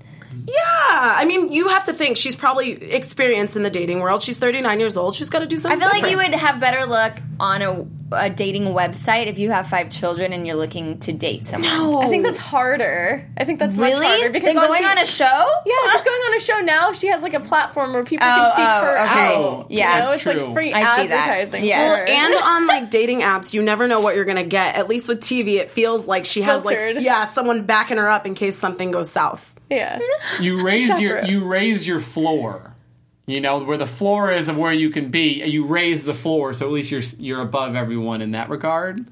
Yeah, 0.50 1.14
I 1.18 1.26
mean, 1.26 1.52
you 1.52 1.68
have 1.70 1.84
to 1.86 1.94
think 1.94 2.18
she's 2.18 2.36
probably 2.36 2.72
experienced 2.72 3.56
in 3.56 3.64
the 3.64 3.70
dating 3.70 4.00
world. 4.00 4.24
She's 4.24 4.38
39 4.38 4.80
years 4.80 4.98
old. 4.98 5.16
She's 5.16 5.30
got 5.30 5.40
to 5.40 5.46
do 5.48 5.58
something. 5.58 5.80
I 5.80 5.84
something. 5.84 6.02
feel 6.04 6.18
like 6.18 6.26
you 6.28 6.32
would 6.32 6.40
have 6.40 6.60
better 6.60 6.86
luck 6.86 7.20
on 7.40 7.62
a, 7.62 7.86
a 8.16 8.30
dating 8.30 8.66
website 8.66 9.28
if 9.28 9.38
you 9.38 9.50
have 9.52 9.68
five 9.70 9.90
children 9.90 10.34
and 10.34 10.46
you're 10.48 10.56
looking 10.56 10.98
to 11.00 11.14
date 11.14 11.46
someone. 11.48 11.70
No. 11.70 12.02
I 12.02 12.08
think 12.10 12.24
that's 12.24 12.40
harder. 12.40 13.30
I 13.38 13.46
think 13.46 13.60
that's 13.60 13.78
much 13.78 13.94
Really? 13.94 14.06
harder 14.08 14.30
because 14.30 14.54
Than 14.56 14.64
going 14.64 14.82
T- 14.82 14.86
on 14.90 14.98
a 14.98 15.06
show? 15.06 15.26
Yeah, 15.66 15.92
she's 15.92 16.04
going 16.04 16.20
on 16.22 16.34
a 16.36 16.40
show 16.40 16.60
now. 16.62 16.94
She 16.94 17.08
has 17.08 17.22
like 17.22 17.34
a 17.34 17.40
platform 17.40 17.94
where 17.94 18.04
people 18.04 18.28
Oh, 18.30 18.34
can 18.36 18.56
see 18.56 18.62
oh, 18.64 18.82
her 18.82 19.04
okay. 19.06 19.36
out. 19.36 19.68
Yeah, 19.72 19.94
you 19.94 20.00
know? 20.00 20.06
that's 20.06 20.14
it's 20.16 20.24
true. 20.24 20.34
like 20.34 20.54
free 20.54 20.74
I 20.74 20.96
see 20.98 21.08
that. 21.08 21.30
advertising. 21.30 21.64
Yes. 21.66 21.92
for 21.96 22.02
her. 22.02 22.08
and 22.08 22.36
on 22.36 22.68
like 22.76 22.90
dating 22.92 23.22
apps, 23.22 23.54
you 23.54 23.62
never 23.62 23.88
know 23.88 24.02
what 24.02 24.16
you're 24.16 24.26
gonna 24.26 24.44
get. 24.44 24.76
At 24.76 24.88
least 24.90 25.08
with 25.08 25.22
TV, 25.22 25.56
it 25.60 25.72
feels 25.72 26.08
like 26.08 26.26
she 26.26 26.42
has 26.42 26.62
Filtered. 26.64 26.96
like 26.98 27.06
yeah, 27.06 27.26
someone 27.26 27.66
backing 27.66 27.98
her 27.98 28.10
up 28.10 28.26
in 28.26 28.34
case 28.36 28.58
something 28.58 28.92
goes 28.92 29.10
south. 29.12 29.54
Yeah, 29.70 30.00
You 30.40 30.62
raise 30.62 31.00
your 31.00 31.24
you 31.24 31.46
raise 31.46 31.88
your 31.88 32.00
floor. 32.00 32.74
You 33.26 33.40
know 33.40 33.64
where 33.64 33.78
the 33.78 33.86
floor 33.86 34.32
is 34.32 34.48
of 34.48 34.58
where 34.58 34.74
you 34.74 34.90
can 34.90 35.12
be. 35.12 35.44
You 35.44 35.66
raise 35.66 36.04
the 36.04 36.16
floor, 36.16 36.54
so 36.54 36.66
at 36.66 36.72
least 36.72 36.90
you're 36.90 37.04
you're 37.20 37.42
above 37.42 37.76
everyone 37.76 38.22
in 38.22 38.32
that 38.32 38.50
regard. 38.50 39.06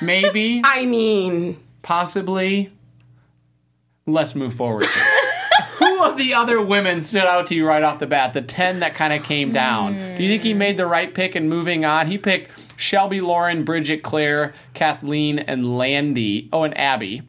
Maybe, 0.00 0.62
I 0.64 0.86
mean, 0.86 1.58
possibly. 1.82 2.70
Let's 4.06 4.34
move 4.34 4.54
forward. 4.54 4.84
Who 5.78 6.02
of 6.04 6.16
the 6.16 6.34
other 6.34 6.60
women 6.60 7.00
stood 7.00 7.22
out 7.22 7.48
to 7.48 7.54
you 7.54 7.66
right 7.66 7.82
off 7.82 7.98
the 7.98 8.06
bat? 8.06 8.32
The 8.32 8.42
ten 8.42 8.80
that 8.80 8.94
kind 8.94 9.12
of 9.12 9.24
came 9.24 9.52
down. 9.52 9.94
Do 9.94 10.22
you 10.22 10.28
think 10.28 10.42
he 10.42 10.54
made 10.54 10.76
the 10.76 10.86
right 10.86 11.12
pick 11.12 11.34
in 11.34 11.48
moving 11.48 11.84
on? 11.84 12.06
He 12.06 12.18
picked 12.18 12.50
Shelby, 12.76 13.20
Lauren, 13.20 13.64
Bridget, 13.64 14.02
Claire, 14.02 14.54
Kathleen, 14.74 15.38
and 15.40 15.76
Landy. 15.76 16.48
Oh, 16.52 16.62
and 16.64 16.76
Abby. 16.78 17.22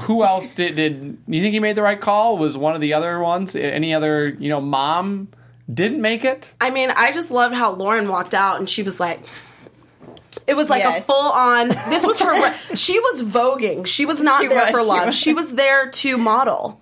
Who 0.00 0.22
else 0.24 0.54
did? 0.54 0.76
Did 0.76 1.18
you 1.26 1.42
think 1.42 1.52
he 1.52 1.60
made 1.60 1.76
the 1.76 1.82
right 1.82 2.00
call? 2.00 2.38
Was 2.38 2.56
one 2.56 2.74
of 2.74 2.80
the 2.80 2.94
other 2.94 3.20
ones? 3.20 3.54
Any 3.54 3.92
other? 3.92 4.28
You 4.30 4.48
know, 4.48 4.60
mom 4.60 5.28
didn't 5.72 6.00
make 6.00 6.24
it. 6.24 6.54
I 6.60 6.70
mean, 6.70 6.90
I 6.90 7.12
just 7.12 7.30
loved 7.30 7.54
how 7.54 7.72
Lauren 7.72 8.08
walked 8.08 8.34
out 8.34 8.58
and 8.58 8.68
she 8.68 8.82
was 8.82 8.98
like. 8.98 9.20
It 10.46 10.54
was 10.56 10.68
like 10.68 10.82
a 10.82 11.00
full 11.02 11.30
on. 11.30 11.68
This 11.68 12.04
was 12.04 12.18
her. 12.18 12.54
she 12.74 12.98
was 12.98 13.22
voguing. 13.22 13.86
She 13.86 14.06
was 14.06 14.20
not 14.20 14.42
She 14.42 14.48
there 14.48 14.58
was, 14.58 14.70
for 14.70 14.80
she 14.80 14.84
love. 14.86 15.06
was. 15.06 15.16
She 15.16 15.32
was 15.34 15.54
there 15.54 15.88
to 15.90 16.18
model. 16.18 16.81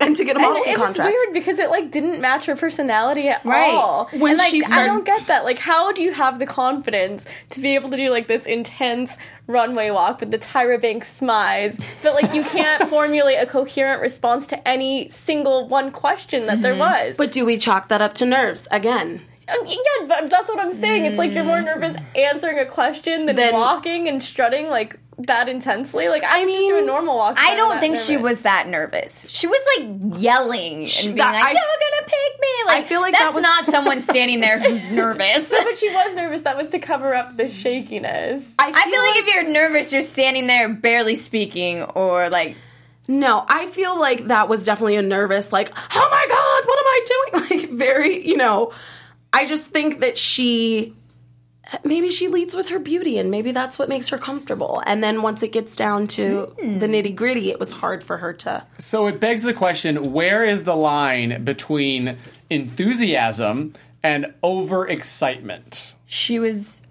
And 0.00 0.16
to 0.16 0.24
get 0.24 0.36
a 0.36 0.38
And 0.38 0.48
modeling 0.48 0.70
was 0.72 0.78
contract. 0.78 1.14
weird 1.14 1.34
because 1.34 1.58
it 1.58 1.70
like 1.70 1.90
didn't 1.90 2.20
match 2.20 2.46
her 2.46 2.56
personality 2.56 3.28
at 3.28 3.44
Right. 3.44 3.70
all. 3.74 4.08
When 4.12 4.32
and 4.32 4.38
like 4.38 4.50
she 4.50 4.64
I 4.64 4.86
don't 4.86 5.04
get 5.04 5.26
that. 5.26 5.44
Like, 5.44 5.58
how 5.58 5.92
do 5.92 6.02
you 6.02 6.12
have 6.12 6.38
the 6.38 6.46
confidence 6.46 7.24
to 7.50 7.60
be 7.60 7.74
able 7.74 7.90
to 7.90 7.96
do 7.96 8.10
like 8.10 8.28
this 8.28 8.46
intense 8.46 9.16
runway 9.46 9.90
walk 9.90 10.20
with 10.20 10.30
the 10.30 10.38
Tyra 10.38 10.80
Banks 10.80 11.20
smize, 11.20 11.78
but 12.02 12.14
like 12.14 12.32
you 12.34 12.44
can't 12.44 12.88
formulate 12.88 13.38
a 13.40 13.46
coherent 13.46 14.00
response 14.00 14.46
to 14.46 14.68
any 14.68 15.08
single 15.08 15.68
one 15.68 15.90
question 15.90 16.46
that 16.46 16.62
there 16.62 16.74
was? 16.76 17.16
But 17.16 17.32
do 17.32 17.44
we 17.44 17.58
chalk 17.58 17.88
that 17.88 18.00
up 18.00 18.14
to 18.14 18.26
nerves 18.26 18.66
again? 18.70 19.22
Um, 19.50 19.66
yeah, 19.66 20.06
but 20.06 20.28
that's 20.28 20.48
what 20.48 20.60
I'm 20.60 20.74
saying. 20.74 21.06
It's 21.06 21.16
like 21.16 21.32
you're 21.32 21.42
more 21.44 21.62
nervous 21.62 21.96
answering 22.14 22.58
a 22.58 22.66
question 22.66 23.24
than 23.26 23.36
Then- 23.36 23.54
walking 23.54 24.06
and 24.08 24.22
strutting 24.22 24.68
like 24.68 24.98
that 25.26 25.48
intensely. 25.48 26.08
Like 26.08 26.22
I, 26.26 26.44
mean, 26.44 26.56
just 26.58 26.68
do 26.68 26.78
a 26.78 26.86
normal 26.86 27.16
walk. 27.16 27.36
I 27.38 27.54
don't 27.56 27.70
that 27.70 27.80
think 27.80 27.96
she 27.96 28.16
was 28.16 28.40
that 28.42 28.68
nervous. 28.68 29.26
She 29.28 29.46
was 29.46 29.60
like 29.76 30.20
yelling 30.20 30.84
and 30.84 30.92
being 31.04 31.16
that- 31.16 31.32
like, 31.34 31.44
I- 31.44 31.50
"You're 31.52 31.60
gonna 31.60 32.06
pick 32.06 32.40
me!" 32.40 32.48
Like, 32.66 32.76
I 32.78 32.82
feel 32.82 33.00
like 33.00 33.12
that 33.14 33.18
that's 33.20 33.34
was- 33.34 33.42
not 33.42 33.64
someone 33.66 34.00
standing 34.12 34.40
there 34.40 34.58
who's 34.60 34.88
nervous. 34.88 35.50
But 35.50 35.78
she 35.78 35.88
was 35.90 36.14
nervous. 36.14 36.42
That 36.42 36.56
was 36.56 36.68
to 36.70 36.78
cover 36.78 37.14
up 37.14 37.36
the 37.36 37.48
shakiness. 37.50 38.52
I 38.58 38.72
feel 38.72 39.02
like 39.02 39.16
if 39.16 39.34
you're 39.34 39.48
nervous, 39.52 39.92
you're 39.92 40.02
standing 40.02 40.46
there 40.46 40.68
barely 40.68 41.14
speaking, 41.16 41.82
or 41.82 42.28
like 42.28 42.56
No, 43.08 43.44
I 43.48 43.66
feel 43.66 43.98
like 43.98 44.26
that 44.26 44.48
was 44.48 44.64
definitely 44.66 44.96
a 44.96 45.02
nervous, 45.02 45.52
like, 45.52 45.72
oh 45.74 46.08
my 46.10 46.26
god, 46.28 46.68
what 46.68 46.78
am 46.78 46.86
I 46.86 47.04
doing? 47.06 47.14
Like, 47.60 47.70
very, 47.70 48.26
you 48.26 48.36
know, 48.36 48.72
I 49.32 49.46
just 49.46 49.64
think 49.64 50.00
that 50.00 50.18
she, 50.18 50.94
maybe 51.84 52.10
she 52.10 52.28
leads 52.28 52.54
with 52.56 52.68
her 52.68 52.78
beauty 52.78 53.18
and 53.18 53.30
maybe 53.30 53.52
that's 53.52 53.78
what 53.78 53.88
makes 53.88 54.08
her 54.08 54.18
comfortable. 54.18 54.82
And 54.86 55.02
then 55.02 55.22
once 55.22 55.42
it 55.42 55.52
gets 55.52 55.76
down 55.76 56.06
to 56.08 56.54
the 56.58 56.64
hmm. 56.64 56.78
nitty 56.78 57.14
gritty, 57.14 57.50
it 57.50 57.60
was 57.60 57.72
hard 57.72 58.02
for 58.02 58.18
her 58.18 58.32
to. 58.34 58.66
So 58.78 59.06
it 59.06 59.20
begs 59.20 59.42
the 59.42 59.54
question 59.54 60.12
where 60.12 60.44
is 60.44 60.64
the 60.64 60.76
line 60.76 61.44
between 61.44 62.16
enthusiasm 62.50 63.74
and 64.02 64.34
overexcitement? 64.42 65.94
she 66.06 66.38
was 66.38 66.82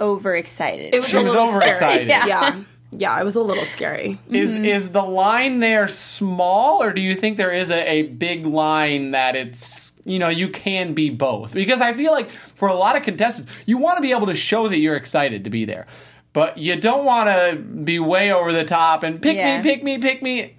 overexcited. 0.00 0.94
It 0.94 1.00
was 1.00 1.08
She 1.08 1.16
a 1.16 1.22
was 1.22 1.32
little 1.32 1.46
scary. 1.46 1.62
overexcited. 1.62 2.08
Yeah. 2.08 2.26
yeah. 2.26 2.62
Yeah, 2.96 3.20
it 3.20 3.24
was 3.24 3.34
a 3.34 3.40
little 3.40 3.64
scary. 3.64 4.18
Is 4.30 4.54
mm-hmm. 4.54 4.64
is 4.64 4.90
the 4.90 5.02
line 5.02 5.60
there 5.60 5.88
small, 5.88 6.82
or 6.82 6.92
do 6.92 7.00
you 7.00 7.14
think 7.16 7.36
there 7.36 7.52
is 7.52 7.70
a, 7.70 7.90
a 7.90 8.02
big 8.02 8.46
line 8.46 9.10
that 9.10 9.34
it's 9.36 9.92
you 10.04 10.18
know 10.18 10.28
you 10.28 10.48
can 10.48 10.94
be 10.94 11.10
both? 11.10 11.52
Because 11.52 11.80
I 11.80 11.92
feel 11.92 12.12
like 12.12 12.30
for 12.30 12.68
a 12.68 12.74
lot 12.74 12.96
of 12.96 13.02
contestants, 13.02 13.50
you 13.66 13.78
want 13.78 13.96
to 13.96 14.02
be 14.02 14.12
able 14.12 14.26
to 14.26 14.36
show 14.36 14.68
that 14.68 14.78
you're 14.78 14.96
excited 14.96 15.44
to 15.44 15.50
be 15.50 15.64
there, 15.64 15.86
but 16.32 16.56
you 16.58 16.76
don't 16.76 17.04
want 17.04 17.28
to 17.28 17.56
be 17.56 17.98
way 17.98 18.32
over 18.32 18.52
the 18.52 18.64
top 18.64 19.02
and 19.02 19.20
pick 19.20 19.36
Yeah. 19.36 19.56
me, 19.56 19.62
pick 19.62 19.82
me, 19.82 19.98
pick 19.98 20.22
me. 20.22 20.56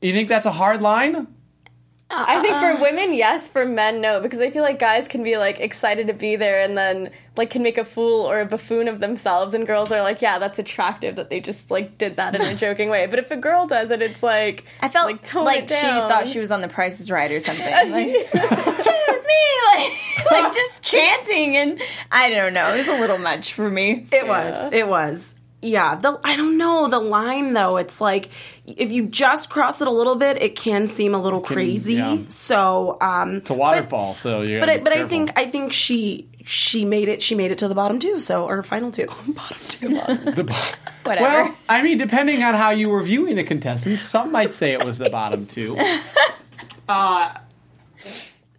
You 0.00 0.12
think 0.12 0.28
that's 0.28 0.46
a 0.46 0.52
hard 0.52 0.82
line? 0.82 1.26
I 2.16 2.40
think 2.40 2.54
for 2.56 2.66
uh-uh. 2.66 2.80
women, 2.80 3.14
yes. 3.14 3.48
For 3.48 3.64
men, 3.64 4.00
no. 4.00 4.20
Because 4.20 4.40
I 4.40 4.50
feel 4.50 4.62
like 4.62 4.78
guys 4.78 5.08
can 5.08 5.22
be 5.22 5.36
like 5.36 5.60
excited 5.60 6.06
to 6.06 6.12
be 6.12 6.36
there 6.36 6.60
and 6.60 6.76
then 6.76 7.10
like 7.36 7.50
can 7.50 7.62
make 7.62 7.78
a 7.78 7.84
fool 7.84 8.22
or 8.22 8.40
a 8.40 8.46
buffoon 8.46 8.88
of 8.88 9.00
themselves, 9.00 9.54
and 9.54 9.66
girls 9.66 9.90
are 9.90 10.02
like, 10.02 10.22
yeah, 10.22 10.38
that's 10.38 10.58
attractive 10.58 11.16
that 11.16 11.30
they 11.30 11.40
just 11.40 11.70
like 11.70 11.98
did 11.98 12.16
that 12.16 12.34
in 12.34 12.42
a 12.42 12.54
joking 12.64 12.88
way. 12.88 13.06
But 13.06 13.18
if 13.18 13.30
a 13.30 13.36
girl 13.36 13.66
does 13.66 13.90
it, 13.90 14.02
it's 14.02 14.22
like 14.22 14.64
I 14.80 14.88
felt 14.88 15.06
like, 15.06 15.34
like, 15.34 15.66
tone 15.66 15.70
it 15.70 15.70
she 15.74 15.82
thought 15.82 16.28
she 16.28 16.38
was 16.38 16.50
on 16.50 16.60
The 16.60 16.68
Price 16.68 17.00
is 17.00 17.10
Right 17.10 17.30
or 17.30 17.40
something. 17.40 17.64
Like, 17.94 18.06
choose 18.32 19.26
me, 19.26 19.42
like, 19.74 20.30
like 20.30 20.54
just 20.54 20.82
chanting, 20.82 21.56
and 21.56 21.80
I 22.10 22.30
don't 22.30 22.54
know. 22.54 22.74
It 22.74 22.78
was 22.78 22.88
a 22.88 22.98
little 22.98 23.18
much 23.18 23.52
for 23.52 23.70
me. 23.70 24.06
It 24.10 24.26
was. 24.26 24.72
It 24.72 24.88
was. 24.88 25.33
Yeah. 25.64 25.96
The 25.96 26.20
I 26.22 26.36
don't 26.36 26.56
know 26.58 26.88
the 26.88 26.98
line 27.00 27.52
though. 27.54 27.76
It's 27.78 28.00
like 28.00 28.28
if 28.66 28.92
you 28.92 29.06
just 29.06 29.50
cross 29.50 29.80
it 29.80 29.88
a 29.88 29.90
little 29.90 30.16
bit, 30.16 30.40
it 30.40 30.56
can 30.56 30.86
seem 30.88 31.14
a 31.14 31.18
little 31.20 31.40
crazy. 31.40 31.94
yeah. 31.94 32.18
So, 32.28 32.98
um, 33.00 33.36
It's 33.38 33.50
a 33.50 33.54
waterfall, 33.54 34.14
so 34.14 34.42
you. 34.42 34.60
but 34.60 34.68
I, 34.68 34.78
but 34.78 34.92
I 34.92 35.06
think 35.08 35.32
I 35.38 35.46
think 35.50 35.72
she 35.72 36.28
she 36.44 36.84
made 36.84 37.08
it. 37.08 37.22
She 37.22 37.34
made 37.34 37.50
it 37.50 37.58
to 37.58 37.68
the 37.68 37.74
bottom 37.74 37.98
two. 37.98 38.20
So 38.20 38.46
or 38.46 38.62
final 38.62 38.90
two, 38.90 39.06
bottom 39.28 39.56
two. 39.68 39.88
the. 39.88 40.76
Whatever. 41.04 41.26
Well, 41.26 41.56
I 41.68 41.82
mean, 41.82 41.98
depending 41.98 42.42
on 42.42 42.54
how 42.54 42.70
you 42.70 42.88
were 42.88 43.02
viewing 43.02 43.36
the 43.36 43.44
contestants, 43.44 44.02
some 44.02 44.32
might 44.32 44.54
say 44.54 44.72
it 44.72 44.84
was 44.84 44.96
the 44.98 45.10
bottom 45.10 45.46
two. 45.46 45.76
Uh, 46.88 47.34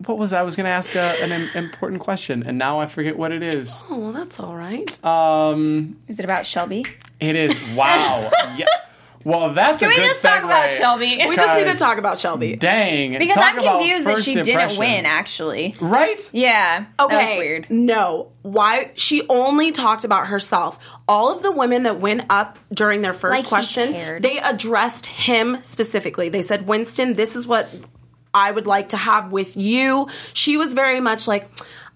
what 0.08 0.18
was 0.18 0.34
I 0.34 0.44
was 0.44 0.56
going 0.56 0.66
to 0.66 0.72
ask 0.72 0.94
a, 0.96 1.24
an 1.24 1.50
important 1.56 2.02
question, 2.02 2.44
and 2.44 2.58
now 2.58 2.80
I 2.80 2.86
forget 2.86 3.18
what 3.18 3.32
it 3.32 3.42
is. 3.44 3.84
oh 3.90 3.98
well, 3.98 4.12
that's 4.12 4.40
all 4.40 4.56
right. 4.56 5.06
Um, 5.06 5.98
is 6.08 6.20
it 6.20 6.26
about 6.26 6.46
Shelby? 6.46 6.86
it 7.20 7.36
is 7.36 7.76
wow. 7.78 8.30
yeah. 8.58 8.66
Well, 9.24 9.54
that's 9.54 9.80
Can 9.80 9.88
a 9.88 9.90
we 9.90 9.96
good 9.96 10.04
just 10.10 10.22
talk 10.22 10.44
about. 10.44 10.70
Shelby? 10.70 11.18
we 11.28 11.36
just 11.36 11.58
need 11.58 11.72
to 11.72 11.80
talk 11.80 11.98
about 11.98 12.20
Shelby. 12.20 12.56
Dang. 12.58 13.18
because 13.18 13.34
talk 13.36 13.54
I'm 13.54 13.60
about 13.60 13.80
confused 13.80 14.06
that 14.06 14.14
first 14.14 14.26
she 14.26 14.34
didn't 14.36 14.50
impression. 14.50 14.80
win. 14.80 15.06
Actually, 15.08 15.76
Right? 15.82 16.30
yeah. 16.32 16.86
that 17.00 17.06
was 17.08 17.16
Okay, 17.16 17.38
weird. 17.40 17.70
No, 17.72 18.28
why 18.44 18.92
she 18.94 19.28
only 19.28 19.72
talked 19.72 20.04
about 20.04 20.28
herself. 20.28 20.78
All 21.08 21.32
of 21.36 21.42
the 21.42 21.52
women 21.52 21.84
that 21.84 22.00
went 22.00 22.26
up 22.30 22.60
during 22.72 23.02
their 23.02 23.14
first 23.14 23.42
Like 23.42 23.48
question, 23.48 24.22
they 24.22 24.38
addressed 24.38 25.08
him 25.08 25.58
specifically. 25.64 26.30
They 26.30 26.44
said, 26.44 26.68
"Winston, 26.68 27.16
this 27.16 27.36
is 27.36 27.48
what 27.48 27.68
I 28.36 28.52
would 28.52 28.68
like 28.68 28.90
to 28.90 28.98
have 28.98 29.32
with 29.32 29.58
you." 29.58 30.08
She 30.34 30.58
was 30.58 30.76
very 30.76 31.00
much 31.00 31.28
like, 31.28 31.48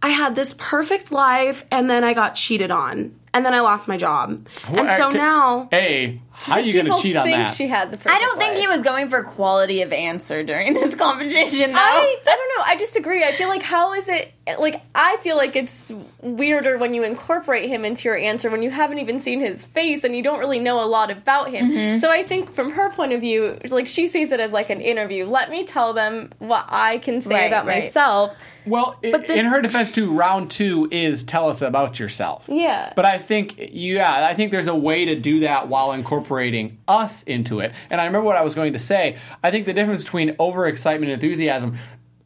"I 0.01 0.10
had 0.10 0.36
this 0.36 0.55
perfect 0.58 1.12
life, 1.12 1.65
and 1.69 1.89
then 1.89 2.03
I 2.03 2.13
got 2.13 2.34
cheated 2.34 2.72
on, 2.72 3.12
and 3.33 3.45
then 3.45 3.53
I 3.53 3.59
lost 3.62 3.88
my 3.88 3.98
job, 3.98 4.48
and 4.67 4.89
so 4.91 5.07
Okay. 5.09 5.17
now." 5.17 5.67
Hey, 5.71 6.21
how 6.31 6.53
are 6.55 6.59
you 6.62 6.71
going 6.74 6.86
to 6.86 7.01
cheat 7.01 7.15
on 7.15 7.25
think 7.25 7.38
that? 7.38 7.55
She 7.55 7.67
had 7.67 7.91
the. 7.91 7.98
Perfect 7.98 8.15
I 8.15 8.19
don't 8.19 8.39
think 8.39 8.51
life. 8.53 8.62
he 8.62 8.67
was 8.67 8.81
going 8.81 9.09
for 9.09 9.24
quality 9.24 9.81
of 9.81 9.91
answer 9.91 10.41
during 10.43 10.74
this 10.74 10.95
competition, 10.95 11.71
though. 11.74 11.77
I, 11.79 12.17
I 12.25 12.36
don't 12.36 12.57
know. 12.57 12.63
I 12.65 12.75
disagree. 12.75 13.24
I 13.24 13.33
feel 13.33 13.50
like 13.50 13.62
how 13.62 13.93
is 13.93 14.07
it 14.07 14.31
like 14.59 14.81
I 14.95 15.17
feel 15.17 15.36
like 15.38 15.55
it's 15.55 15.91
weirder 16.21 16.77
when 16.77 16.93
you 16.93 17.03
incorporate 17.03 17.69
him 17.69 17.86
into 17.86 18.09
your 18.09 18.17
answer 18.17 18.50
when 18.50 18.63
you 18.63 18.71
haven't 18.71 19.00
even 19.00 19.19
seen 19.19 19.39
his 19.41 19.65
face 19.65 20.03
and 20.03 20.15
you 20.15 20.24
don't 20.24 20.39
really 20.39 20.59
know 20.59 20.83
a 20.83 20.88
lot 20.88 21.12
about 21.12 21.50
him. 21.51 21.71
Mm-hmm. 21.71 21.98
So 22.00 22.09
I 22.09 22.24
think 22.24 22.51
from 22.51 22.71
her 22.71 22.89
point 22.89 23.13
of 23.13 23.19
view, 23.21 23.59
like 23.69 23.88
she 23.88 24.07
sees 24.07 24.31
it 24.31 24.39
as 24.39 24.51
like 24.51 24.69
an 24.69 24.81
interview. 24.81 25.25
Let 25.27 25.51
me 25.51 25.65
tell 25.65 25.93
them 25.93 26.31
what 26.39 26.65
I 26.67 26.98
can 27.00 27.21
say 27.21 27.36
Right, 27.36 27.48
about 27.48 27.65
right. 27.67 27.83
myself. 27.83 28.36
Well, 28.69 28.97
But 29.01 29.27
the- 29.27 29.38
in 29.38 29.45
her 29.45 29.61
defense, 29.61 29.91
too, 29.91 30.11
round 30.11 30.51
two 30.51 30.88
is 30.91 31.23
tell 31.23 31.49
us 31.49 31.61
about 31.61 31.99
yourself. 31.99 32.47
Yeah. 32.47 32.93
But 32.95 33.05
I 33.05 33.17
think, 33.17 33.55
yeah, 33.57 34.27
I 34.27 34.33
think 34.33 34.51
there's 34.51 34.67
a 34.67 34.75
way 34.75 35.05
to 35.05 35.15
do 35.15 35.41
that 35.41 35.67
while 35.67 35.91
incorporating 35.91 36.77
us 36.88 37.23
into 37.23 37.59
it. 37.59 37.73
And 37.89 37.99
I 37.99 38.05
remember 38.05 38.25
what 38.25 38.35
I 38.35 38.43
was 38.43 38.55
going 38.55 38.73
to 38.73 38.79
say. 38.79 39.17
I 39.43 39.51
think 39.51 39.65
the 39.65 39.73
difference 39.73 40.03
between 40.03 40.29
overexcitement 40.35 41.03
and 41.03 41.11
enthusiasm 41.11 41.77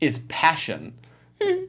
is 0.01 0.19
passion. 0.27 0.93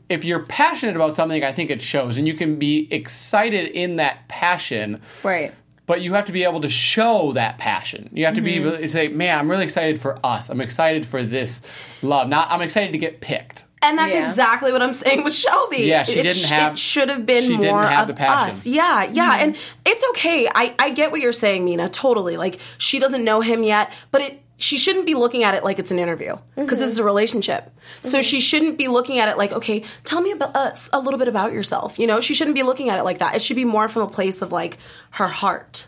If 0.09 0.25
you're 0.25 0.45
passionate 0.45 0.97
about 0.97 1.15
something, 1.15 1.43
I 1.43 1.53
think 1.53 1.71
it 1.71 1.81
shows, 1.81 2.17
and 2.17 2.29
you 2.29 2.35
can 2.35 2.57
be 2.59 2.87
excited 2.93 3.71
in 3.71 3.97
that 3.97 4.29
passion. 4.29 5.01
right. 5.23 5.53
But 5.87 6.01
you 6.01 6.15
have 6.15 6.25
to 6.27 6.33
be 6.33 6.45
able 6.45 6.63
to 6.63 6.69
show 6.71 7.33
that 7.33 7.59
passion. 7.59 8.09
You 8.13 8.25
have 8.25 8.37
to 8.37 8.41
be 8.41 8.55
mm-hmm. 8.55 8.69
able 8.69 8.79
to 8.79 8.89
say, 8.89 9.09
"Man, 9.09 9.39
I'm 9.39 9.51
really 9.51 9.65
excited 9.65 10.01
for 10.01 10.19
us. 10.25 10.49
I'm 10.49 10.63
excited 10.63 11.05
for 11.05 11.23
this 11.23 11.61
love. 12.01 12.27
Not 12.29 12.51
I'm 12.51 12.63
excited 12.63 12.93
to 12.93 12.99
get 12.99 13.21
picked." 13.21 13.64
And 13.85 13.99
that's 13.99 14.15
Yeah. 14.15 14.29
exactly 14.29 14.73
what 14.73 14.83
I'm 14.83 14.95
saying 14.95 15.25
with 15.25 15.35
Shelby. 15.35 15.83
Yeah, 15.83 16.03
she 16.05 16.21
it, 16.21 16.23
didn't 16.23 16.45
have- 16.45 16.73
It 16.73 16.79
should 16.79 17.09
have 17.09 17.27
been 17.27 17.43
she 17.43 17.57
didn't 17.57 17.67
more 17.67 17.87
have 17.87 18.09
of 18.09 18.09
the 18.09 18.15
passion. 18.15 18.49
us. 18.49 18.67
Yeah, 18.67 19.05
yeah, 19.11 19.33
mm-hmm. 19.33 19.43
and 19.43 19.57
it's 19.85 20.05
okay. 20.11 20.49
I 20.53 20.75
I 20.79 20.91
get 20.91 21.11
what 21.11 21.21
you're 21.21 21.33
saying, 21.33 21.65
Mina. 21.65 21.89
Totally. 21.89 22.37
Like 22.37 22.59
she 22.79 22.99
doesn't 22.99 23.25
know 23.25 23.41
him 23.41 23.63
yet, 23.63 23.93
but 24.11 24.23
it 24.23 24.41
she 24.57 24.79
shouldn't 24.79 25.05
be 25.05 25.15
looking 25.15 25.43
at 25.43 25.55
it 25.55 25.65
like 25.65 25.79
it's 25.79 25.91
an 25.91 25.99
interview 25.99 26.37
because 26.55 26.79
this 26.79 26.87
mm-hmm. 26.87 26.93
is 26.93 26.99
a 26.99 27.05
relationship. 27.05 27.71
So 28.03 28.19
mm-hmm. 28.19 28.23
she 28.23 28.41
shouldn't 28.41 28.79
be 28.79 28.89
looking 28.89 29.19
at 29.19 29.29
it 29.29 29.37
like, 29.37 29.53
okay, 29.53 29.83
tell 30.05 30.21
me 30.21 30.31
about 30.31 30.55
us 30.55 30.89
a 30.93 31.01
little 31.01 31.19
bit 31.19 31.29
about 31.29 31.53
yourself. 31.53 31.99
You 31.99 32.07
know, 32.07 32.21
she 32.21 32.35
shouldn't 32.35 32.55
be 32.55 32.63
looking 32.63 32.89
at 32.89 32.99
it 32.99 33.03
like 33.03 33.19
that. 33.19 33.35
It 33.35 33.43
should 33.43 33.57
be 33.57 33.65
more 33.65 33.89
from 33.89 34.03
a 34.03 34.07
place 34.09 34.43
of 34.43 34.53
like 34.53 34.79
her 35.11 35.27
heart. 35.27 35.87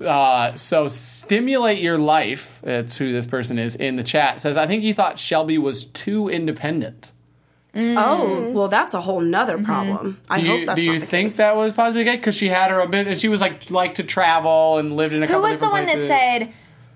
Uh, 0.00 0.54
so 0.54 0.86
stimulate 0.88 1.80
your 1.80 1.98
life. 1.98 2.60
That's 2.62 2.96
who 2.96 3.12
this 3.12 3.26
person 3.26 3.58
is 3.58 3.74
in 3.76 3.96
the 3.96 4.04
chat. 4.04 4.40
Says 4.42 4.56
I 4.56 4.66
think 4.66 4.82
he 4.82 4.92
thought 4.92 5.18
Shelby 5.18 5.58
was 5.58 5.84
too 5.86 6.28
independent. 6.28 7.12
Oh, 7.74 8.50
well, 8.50 8.66
that's 8.68 8.92
a 8.94 9.00
whole 9.00 9.20
nother 9.20 9.62
problem. 9.62 10.20
I 10.28 10.40
Do 10.40 10.46
hope 10.48 10.60
you 10.60 10.66
that's 10.66 10.76
do 10.76 10.82
you 10.82 10.92
not 10.94 11.00
the 11.00 11.06
think 11.06 11.28
case. 11.30 11.36
that 11.36 11.54
was 11.56 11.72
possibly 11.72 12.02
the? 12.02 12.16
Because 12.16 12.34
she 12.34 12.48
had 12.48 12.70
her 12.72 12.80
a 12.80 12.88
bit, 12.88 13.06
and 13.06 13.16
she 13.16 13.28
was 13.28 13.40
like 13.40 13.70
like 13.70 13.94
to 13.96 14.02
travel 14.02 14.78
and 14.78 14.96
lived 14.96 15.14
in 15.14 15.22
a 15.22 15.26
Who 15.26 15.34
couple 15.34 15.48
was 15.50 15.58
the 15.60 15.68
one 15.68 15.84
places. 15.84 16.08
that 16.08 16.40
said, 16.40 16.52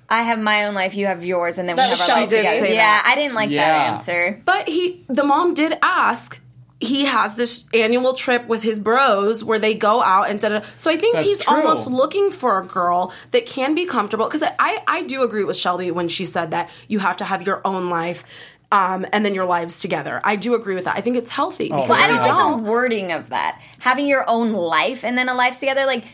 "I 0.08 0.22
have 0.22 0.40
my 0.40 0.64
own 0.64 0.74
life, 0.74 0.94
you 0.94 1.06
have 1.06 1.24
yours, 1.24 1.58
and 1.58 1.68
then 1.68 1.76
we 1.76 1.82
That 1.82 1.90
have 1.90 2.00
our 2.00 2.06
was 2.06 2.16
life 2.16 2.28
together"? 2.30 2.66
Yeah, 2.66 2.76
that. 2.78 3.04
I 3.06 3.14
didn't 3.14 3.34
like 3.34 3.50
Yeah. 3.50 3.68
that 3.68 3.94
answer. 3.98 4.42
But 4.44 4.68
he, 4.68 5.04
the 5.08 5.22
mom 5.24 5.54
did 5.54 5.78
ask. 5.82 6.40
He 6.82 7.04
has 7.04 7.36
this 7.36 7.64
annual 7.72 8.12
trip 8.12 8.46
with 8.48 8.62
his 8.62 8.80
bros 8.80 9.44
where 9.44 9.60
they 9.60 9.74
go 9.74 10.02
out 10.02 10.28
and 10.28 10.40
da 10.40 10.48
da. 10.48 10.62
So 10.76 10.90
I 10.90 10.96
think 10.96 11.14
That's 11.14 11.26
he's 11.26 11.38
true. 11.44 11.56
almost 11.56 11.86
looking 11.86 12.32
for 12.32 12.58
a 12.58 12.66
girl 12.66 13.12
that 13.30 13.46
can 13.46 13.74
be 13.74 13.86
comfortable. 13.86 14.26
Because 14.26 14.42
I, 14.58 14.82
I 14.88 15.02
do 15.02 15.22
agree 15.22 15.44
with 15.44 15.56
Shelby 15.56 15.92
when 15.92 16.08
she 16.08 16.24
said 16.24 16.50
that 16.50 16.68
you 16.88 16.98
have 16.98 17.18
to 17.18 17.24
have 17.24 17.46
your 17.46 17.60
own 17.64 17.88
life. 17.88 18.24
Um, 18.72 19.04
and 19.12 19.22
then 19.22 19.34
your 19.34 19.44
lives 19.44 19.80
together. 19.80 20.18
I 20.24 20.36
do 20.36 20.54
agree 20.54 20.74
with 20.74 20.86
that. 20.86 20.96
I 20.96 21.02
think 21.02 21.16
it's 21.16 21.30
healthy. 21.30 21.64
because 21.64 21.90
Well, 21.90 22.02
I 22.02 22.06
don't 22.06 22.24
you 22.24 22.32
like 22.32 22.64
the 22.64 22.70
wording 22.70 23.12
of 23.12 23.28
that. 23.28 23.60
Having 23.80 24.06
your 24.06 24.24
own 24.26 24.54
life 24.54 25.04
and 25.04 25.16
then 25.18 25.28
a 25.28 25.34
life 25.34 25.60
together, 25.60 25.84
like 25.84 26.06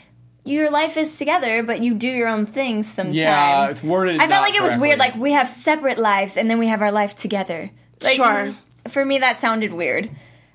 your 0.45 0.69
life 0.69 0.97
is 0.97 1.17
together, 1.19 1.63
but 1.63 1.81
you 1.81 1.95
do 1.95 2.09
your 2.09 2.27
own 2.27 2.47
things 2.47 2.91
sometimes. 2.91 3.15
Yeah, 3.15 3.71
it's 3.71 3.81
worded 3.83 4.17
I 4.17 4.27
felt 4.27 4.31
not 4.31 4.43
like 4.43 4.55
it 4.57 4.63
was 4.63 4.77
weird. 4.77 4.99
Like 4.99 5.15
we 5.15 5.33
have 5.33 5.49
separate 5.49 5.99
lives, 5.99 6.37
and 6.37 6.51
then 6.51 6.59
we 6.59 6.67
have 6.67 6.83
our 6.83 6.91
life 6.91 7.15
together. 7.15 7.71
Like, 8.03 8.17
Sure. 8.17 8.55
For 8.89 9.05
me, 9.05 9.19
that 9.19 9.39
sounded 9.39 9.73
weird. 9.73 10.11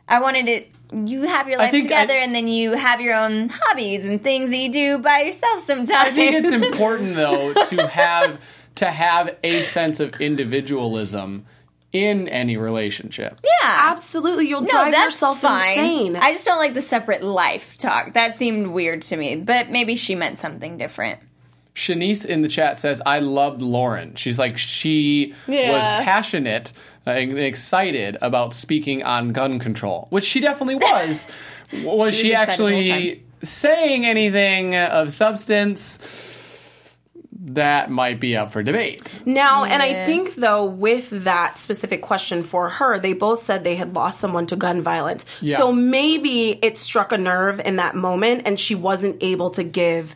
I 0.07 0.19
wanted 0.21 0.47
it. 0.49 0.69
You 0.93 1.23
have 1.23 1.47
your 1.47 1.57
life 1.57 1.71
think 1.71 1.85
I- 1.91 2.01
together, 2.01 2.13
and 2.19 2.35
then 2.35 2.47
you 2.47 2.73
have 2.73 3.01
your 3.01 3.15
own 3.15 3.49
hobbies 3.51 4.05
and 4.05 4.21
things 4.21 4.51
that 4.51 4.57
you 4.57 4.71
do 4.71 4.97
by 4.99 5.21
yourself 5.21 5.61
sometimes. 5.61 5.91
I 5.91 6.11
think 6.11 6.35
it's 6.35 6.51
important 6.67 7.15
though 7.15 7.53
to 7.53 7.87
have 7.87 8.39
to 8.75 8.85
have 8.91 9.35
a 9.43 9.63
sense 9.63 9.99
of 9.99 10.13
individualism 10.67 11.45
in 11.91 12.27
any 12.27 12.57
relationship. 12.57 13.39
yeah. 13.43 13.89
Absolutely, 13.91 14.47
you'll 14.47 14.61
No, 14.61 14.67
drive 14.67 14.93
yourself 14.93 15.41
fine. 15.41 15.69
insane. 15.77 16.15
I 16.15 16.31
just 16.31 16.43
don't 16.43 16.57
like 16.57 16.73
the 16.73 16.81
separate 16.81 17.23
life 17.23 17.77
talk. 17.77 18.13
That 18.13 18.35
seemed 18.37 18.67
weird 18.67 19.03
to 19.03 19.17
me, 19.17 19.35
but 19.35 19.69
maybe 19.69 19.95
she 19.95 20.15
meant 20.15 20.39
something 20.39 20.77
different. 20.77 21.19
Shanice 21.75 22.23
in 22.25 22.41
the 22.43 22.47
chat 22.47 22.77
says, 22.77 23.01
"I 23.05 23.19
loved 23.19 23.61
Lauren." 23.61 24.15
She's 24.15 24.37
like 24.39 24.57
she 24.59 25.33
was 25.47 25.85
passionate 25.85 26.71
and 26.71 26.73
Uh, 27.05 27.11
excited 27.11 28.17
about 28.21 28.53
speaking 28.53 29.03
on 29.03 29.33
gun 29.33 29.59
control, 29.59 30.07
which 30.09 30.23
she 30.23 30.39
definitely 30.39 30.75
was. 30.75 31.27
was 31.83 31.83
she, 31.83 31.83
was 31.83 32.15
excited 32.15 32.33
actually 32.33 33.23
saying 33.41 34.05
anything 34.05 34.75
of 34.75 35.11
substance? 35.11 35.99
That 37.45 37.91
might 37.91 38.21
be 38.21 38.37
up 38.37 38.53
for 38.53 38.63
debate. 38.63 39.15
Now, 39.25 39.65
and 39.65 39.83
I 39.83 40.05
think 40.05 40.35
though, 40.35 40.63
with 40.63 41.09
that 41.25 41.57
specific 41.57 42.01
question 42.01 42.41
for 42.41 42.69
her, 42.69 42.97
they 42.99 43.11
both 43.11 43.43
said 43.43 43.65
they 43.65 43.75
had 43.75 43.95
lost 43.95 44.21
someone 44.21 44.45
to 44.47 44.55
gun 44.55 44.81
violence. 44.81 45.25
Yeah. 45.41 45.57
So 45.57 45.73
maybe 45.73 46.51
it 46.51 46.77
struck 46.77 47.11
a 47.11 47.17
nerve 47.17 47.59
in 47.59 47.75
that 47.75 47.95
moment, 47.95 48.43
and 48.45 48.57
she 48.57 48.75
wasn't 48.75 49.17
able 49.21 49.49
to 49.51 49.63
give 49.63 50.15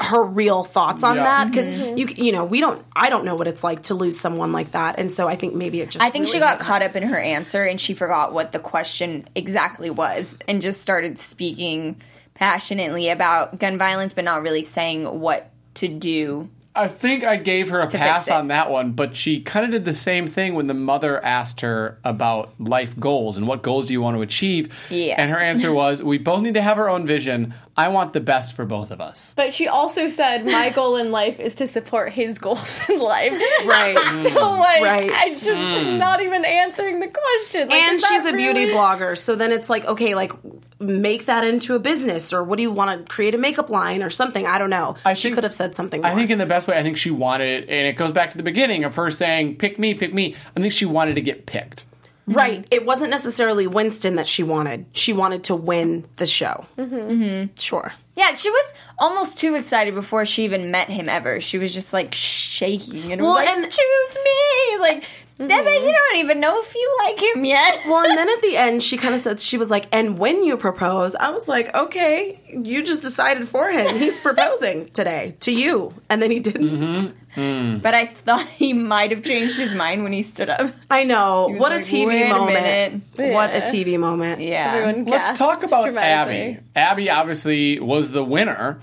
her 0.00 0.22
real 0.22 0.64
thoughts 0.64 1.04
on 1.04 1.16
Yeah. 1.16 1.24
that 1.24 1.50
because 1.50 1.68
mm-hmm. 1.68 1.96
you 1.98 2.06
you 2.16 2.32
know 2.32 2.44
we 2.44 2.60
don't 2.60 2.84
I 2.96 3.10
don't 3.10 3.24
know 3.24 3.34
what 3.34 3.46
it's 3.46 3.62
like 3.62 3.82
to 3.84 3.94
lose 3.94 4.18
someone 4.18 4.50
like 4.52 4.72
that, 4.72 4.98
and 4.98 5.12
so 5.12 5.28
I 5.28 5.36
think 5.36 5.54
maybe 5.54 5.80
it 5.80 5.90
just 5.90 6.04
I 6.04 6.10
think 6.10 6.26
she 6.26 6.38
got 6.38 6.58
caught 6.58 6.82
up 6.82 6.96
in 6.96 7.02
her 7.04 7.18
answer 7.18 7.64
and 7.64 7.80
she 7.80 7.94
forgot 7.94 8.32
what 8.32 8.52
the 8.52 8.58
question 8.58 9.28
exactly 9.34 9.90
was 9.90 10.36
and 10.48 10.62
just 10.62 10.80
started 10.80 11.18
speaking 11.18 12.00
passionately 12.34 13.10
about 13.10 13.58
gun 13.58 13.76
violence, 13.76 14.14
but 14.14 14.24
not 14.24 14.42
really 14.42 14.62
saying 14.62 15.20
what 15.20 15.50
to 15.74 15.88
do. 15.88 16.48
I 16.74 16.86
think 16.86 17.24
I 17.24 17.36
gave 17.36 17.70
her 17.70 17.80
a 17.80 17.88
pass 17.88 18.30
on 18.30 18.48
that 18.48 18.70
one, 18.70 18.92
but 18.92 19.16
she 19.16 19.40
kind 19.40 19.64
of 19.64 19.72
did 19.72 19.84
the 19.84 19.92
same 19.92 20.28
thing 20.28 20.54
when 20.54 20.68
the 20.68 20.74
mother 20.74 21.22
asked 21.22 21.62
her 21.62 21.98
about 22.04 22.54
life 22.60 22.98
goals 22.98 23.36
and 23.36 23.48
what 23.48 23.62
goals 23.62 23.86
do 23.86 23.92
you 23.92 24.00
want 24.00 24.16
to 24.16 24.22
achieve. 24.22 24.72
Yeah. 24.88 25.16
And 25.18 25.32
her 25.32 25.38
answer 25.38 25.72
was, 25.72 26.00
"We 26.02 26.16
both 26.16 26.42
need 26.42 26.54
to 26.54 26.62
have 26.62 26.78
our 26.78 26.88
own 26.88 27.06
vision. 27.06 27.54
I 27.84 27.88
want 27.88 28.12
the 28.12 28.20
best 28.20 28.54
for 28.56 28.64
both 28.64 28.90
of 28.90 29.00
us." 29.00 29.34
But 29.36 29.52
she 29.54 29.68
also 29.68 30.06
said, 30.06 30.44
"My 30.44 30.70
goal 30.78 30.96
in 30.96 31.10
life 31.10 31.40
is 31.40 31.54
to 31.56 31.66
support 31.66 32.12
his 32.12 32.38
goals 32.38 32.80
in 32.88 32.98
life." 32.98 33.32
right. 33.64 33.96
so 34.24 34.40
mm. 34.40 34.58
like, 34.58 34.82
Right. 34.82 35.10
it's 35.26 35.40
just 35.40 35.60
mm. 35.60 35.98
not 35.98 36.20
even 36.22 36.44
answering 36.44 37.00
the 37.00 37.08
question. 37.08 37.68
Like, 37.68 37.82
and 37.82 38.00
she's 38.00 38.24
a 38.26 38.32
beauty 38.32 38.66
blogger 38.66 39.16
so 39.16 39.34
then 39.36 39.52
it's 39.52 39.68
like 39.68 39.84
okay 39.84 40.14
like 40.14 40.32
make 40.78 41.26
that 41.26 41.44
into 41.44 41.74
a 41.74 41.78
business 41.78 42.32
or 42.32 42.42
what 42.42 42.56
do 42.56 42.62
you 42.62 42.70
want 42.70 43.06
to 43.06 43.12
create 43.12 43.34
a 43.34 43.38
makeup 43.38 43.68
line 43.68 44.02
or 44.02 44.08
something 44.10 44.46
i 44.46 44.56
don't 44.58 44.70
know 44.70 44.96
I 45.04 45.14
she 45.14 45.24
think- 45.28 45.34
could 45.36 45.44
have 45.44 45.52
said 45.54 45.74
something 45.74 46.00
more. 46.02 46.10
I 46.10 46.14
think 46.14 46.30
in 46.30 46.38
the 46.38 46.46
best 46.46 46.66
way, 46.68 46.76
I 46.76 46.82
think 46.82 46.96
she 46.96 47.10
wanted, 47.10 47.64
and 47.68 47.86
it 47.86 47.96
goes 47.96 48.12
back 48.12 48.30
to 48.32 48.36
the 48.36 48.42
beginning 48.42 48.84
of 48.84 48.94
her 48.96 49.10
saying, 49.10 49.56
"Pick 49.56 49.78
me, 49.78 49.94
pick 49.94 50.12
me." 50.14 50.34
I 50.56 50.60
think 50.60 50.72
she 50.72 50.86
wanted 50.86 51.14
to 51.16 51.20
get 51.20 51.46
picked. 51.46 51.84
Right 52.26 52.66
it 52.70 52.84
wasn't 52.84 53.10
necessarily 53.10 53.66
winston 53.66 54.16
that 54.16 54.26
she 54.26 54.42
wanted 54.42 54.86
she 54.92 55.12
wanted 55.12 55.44
to 55.44 55.54
win 55.54 56.04
the 56.16 56.26
show 56.26 56.66
mm-hmm. 56.78 57.52
sure 57.58 57.92
Yeah, 58.16 58.34
she 58.34 58.50
was 58.50 58.74
almost 58.98 59.38
too 59.38 59.54
excited 59.54 59.94
before 59.94 60.26
she 60.26 60.44
even 60.44 60.70
met 60.70 60.88
him 60.90 61.08
ever. 61.08 61.40
She 61.40 61.56
was 61.56 61.72
just 61.72 61.94
like 61.94 62.12
shaking 62.12 63.12
and 63.12 63.22
Well, 63.22 63.32
was 63.32 63.46
like, 63.46 63.48
and- 63.48 63.64
choose 63.64 64.18
me. 64.22 64.78
Like, 64.78 65.04
Debbie, 65.48 65.70
you 65.70 65.78
mm-hmm. 65.78 65.86
don't 65.86 66.16
even 66.16 66.40
know 66.40 66.60
if 66.60 66.74
you 66.74 66.96
like 66.98 67.22
him 67.22 67.44
yet. 67.44 67.80
well 67.86 68.04
and 68.04 68.16
then 68.16 68.28
at 68.28 68.40
the 68.42 68.56
end 68.56 68.82
she 68.82 68.96
kind 68.96 69.14
of 69.14 69.20
said 69.26 69.40
she 69.40 69.56
was 69.56 69.70
like 69.70 69.86
and 69.92 70.18
when 70.18 70.44
you 70.44 70.56
propose? 70.56 71.14
I 71.14 71.30
was 71.30 71.48
like 71.48 71.74
okay 71.74 72.40
you 72.48 72.82
just 72.82 73.02
decided 73.02 73.48
for 73.48 73.70
him. 73.70 73.96
He's 73.96 74.18
proposing 74.30 74.90
today 74.90 75.36
to 75.40 75.52
you. 75.52 75.94
And 76.08 76.20
then 76.20 76.30
he 76.30 76.40
didn't. 76.40 76.70
Mm-hmm. 76.70 77.40
Mm. 77.40 77.82
But 77.82 77.94
I 77.94 78.06
thought 78.06 78.46
he 78.48 78.72
might 78.72 79.12
have 79.12 79.22
changed 79.22 79.56
his 79.56 79.74
mind 79.74 80.02
when 80.02 80.12
he 80.12 80.22
stood 80.22 80.50
up. 80.50 80.72
i 80.90 81.04
know. 81.04 81.48
Was 81.50 81.60
what 81.60 81.72
a 81.72 81.76
tv 81.76 82.06
"Wait 82.06 82.26
a 82.26 82.28
moment. 82.28 83.04
what 83.16 83.50
a 83.50 83.60
tv 83.60 83.98
moment. 83.98 84.40
Yeah. 84.40 84.74
Everyone 84.74 85.04
Let's 85.04 85.38
talk 85.38 85.62
about. 85.62 85.94
Abby. 85.96 86.58
Abby 86.74 87.10
obviously 87.10 87.78
was 87.78 88.10
the 88.10 88.24
winner, 88.24 88.80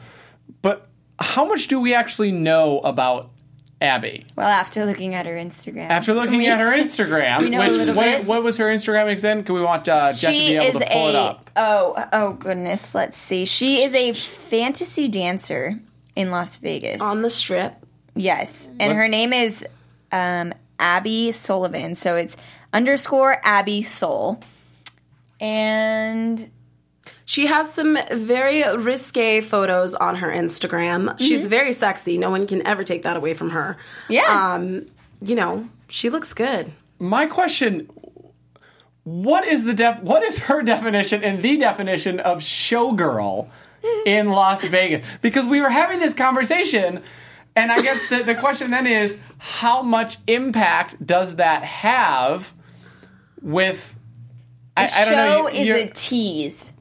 but 0.61 0.87
how 1.19 1.45
much 1.45 1.67
do 1.67 1.79
we 1.79 1.93
actually 1.93 2.31
know 2.31 2.79
about 2.79 3.31
Abby? 3.79 4.25
Well, 4.35 4.47
after 4.47 4.85
looking 4.85 5.13
at 5.13 5.25
her 5.27 5.33
Instagram. 5.35 5.89
After 5.89 6.13
looking 6.13 6.39
We- 6.39 6.47
at 6.47 6.59
her 6.59 6.71
Instagram, 6.71 7.39
we 7.41 7.49
know 7.51 7.61
a 7.61 7.67
which 7.69 7.77
little 7.77 7.93
what, 7.95 8.03
bit. 8.05 8.25
what 8.25 8.41
was 8.43 8.57
her 8.57 8.65
Instagram 8.65 9.07
again? 9.11 9.43
Can 9.43 9.53
we 9.55 9.61
want 9.61 9.87
uh, 9.87 10.11
Jeff 10.11 10.31
to 10.31 10.35
she 10.35 10.47
be 10.49 10.55
able 10.55 10.65
is 10.65 10.85
to 10.87 10.91
pull 10.91 11.09
it 11.09 11.15
a 11.15 11.17
up? 11.19 11.49
oh 11.55 12.07
oh 12.13 12.33
goodness 12.33 12.93
let's 12.95 13.17
see 13.17 13.45
she 13.45 13.83
is 13.83 13.93
a 13.93 14.13
fantasy 14.13 15.07
dancer 15.07 15.79
in 16.15 16.29
las 16.31 16.55
vegas 16.57 17.01
on 17.01 17.21
the 17.21 17.29
strip 17.29 17.73
yes 18.15 18.67
and 18.79 18.89
What- 18.93 18.95
her 18.97 19.07
name 19.07 19.31
is 19.33 19.63
um, 20.11 20.53
abby 20.79 21.31
sullivan 21.31 21.93
so 21.95 22.15
it's 22.15 22.37
underscore 22.73 23.37
abby 23.43 23.81
soul 23.83 24.39
and 25.39 26.49
She 27.29 27.47
has 27.47 27.73
some 27.73 27.97
very 28.09 28.63
risque 28.77 29.41
photos 29.41 29.93
on 29.93 30.15
her 30.15 30.29
Instagram. 30.29 31.19
She's 31.19 31.41
Mm-hmm. 31.41 31.49
very 31.49 31.73
sexy. 31.73 32.17
No 32.17 32.29
one 32.29 32.47
can 32.47 32.65
ever 32.65 32.83
take 32.85 33.03
that 33.03 33.17
away 33.17 33.33
from 33.33 33.49
her. 33.49 33.75
yeah 34.07 34.53
Um, 34.53 34.85
you 35.21 35.35
know, 35.35 35.67
she 35.89 36.09
looks 36.09 36.33
good. 36.33 36.71
My 36.99 37.25
question: 37.25 37.89
What 39.03 39.45
is 39.45 39.65
the 39.65 39.73
def- 39.73 40.01
What 40.01 40.23
is 40.23 40.37
her 40.37 40.61
definition 40.73 41.21
and 41.23 41.43
the 41.43 41.57
definition 41.57 42.19
of 42.21 42.39
showgirl 42.39 43.49
in 44.05 44.29
Las 44.29 44.63
Vegas? 44.63 45.01
Because 45.21 45.45
we 45.45 45.59
were 45.61 45.69
having 45.69 45.99
this 45.99 46.13
conversation, 46.13 47.03
and 47.57 47.71
I 47.73 47.81
guess 47.81 48.09
the, 48.09 48.23
the 48.23 48.35
question 48.35 48.71
then 48.71 48.87
is, 48.87 49.17
how 49.37 49.81
much 49.81 50.17
impact 50.27 51.05
does 51.05 51.35
that 51.37 51.63
have 51.65 52.53
with? 53.41 53.95
I, 54.77 54.89
I 54.95 55.05
don't 55.05 55.13
know. 55.15 55.49
show 55.49 55.53
you- 55.59 55.75
is 55.75 55.89
a 55.89 55.93
tease 55.93 56.73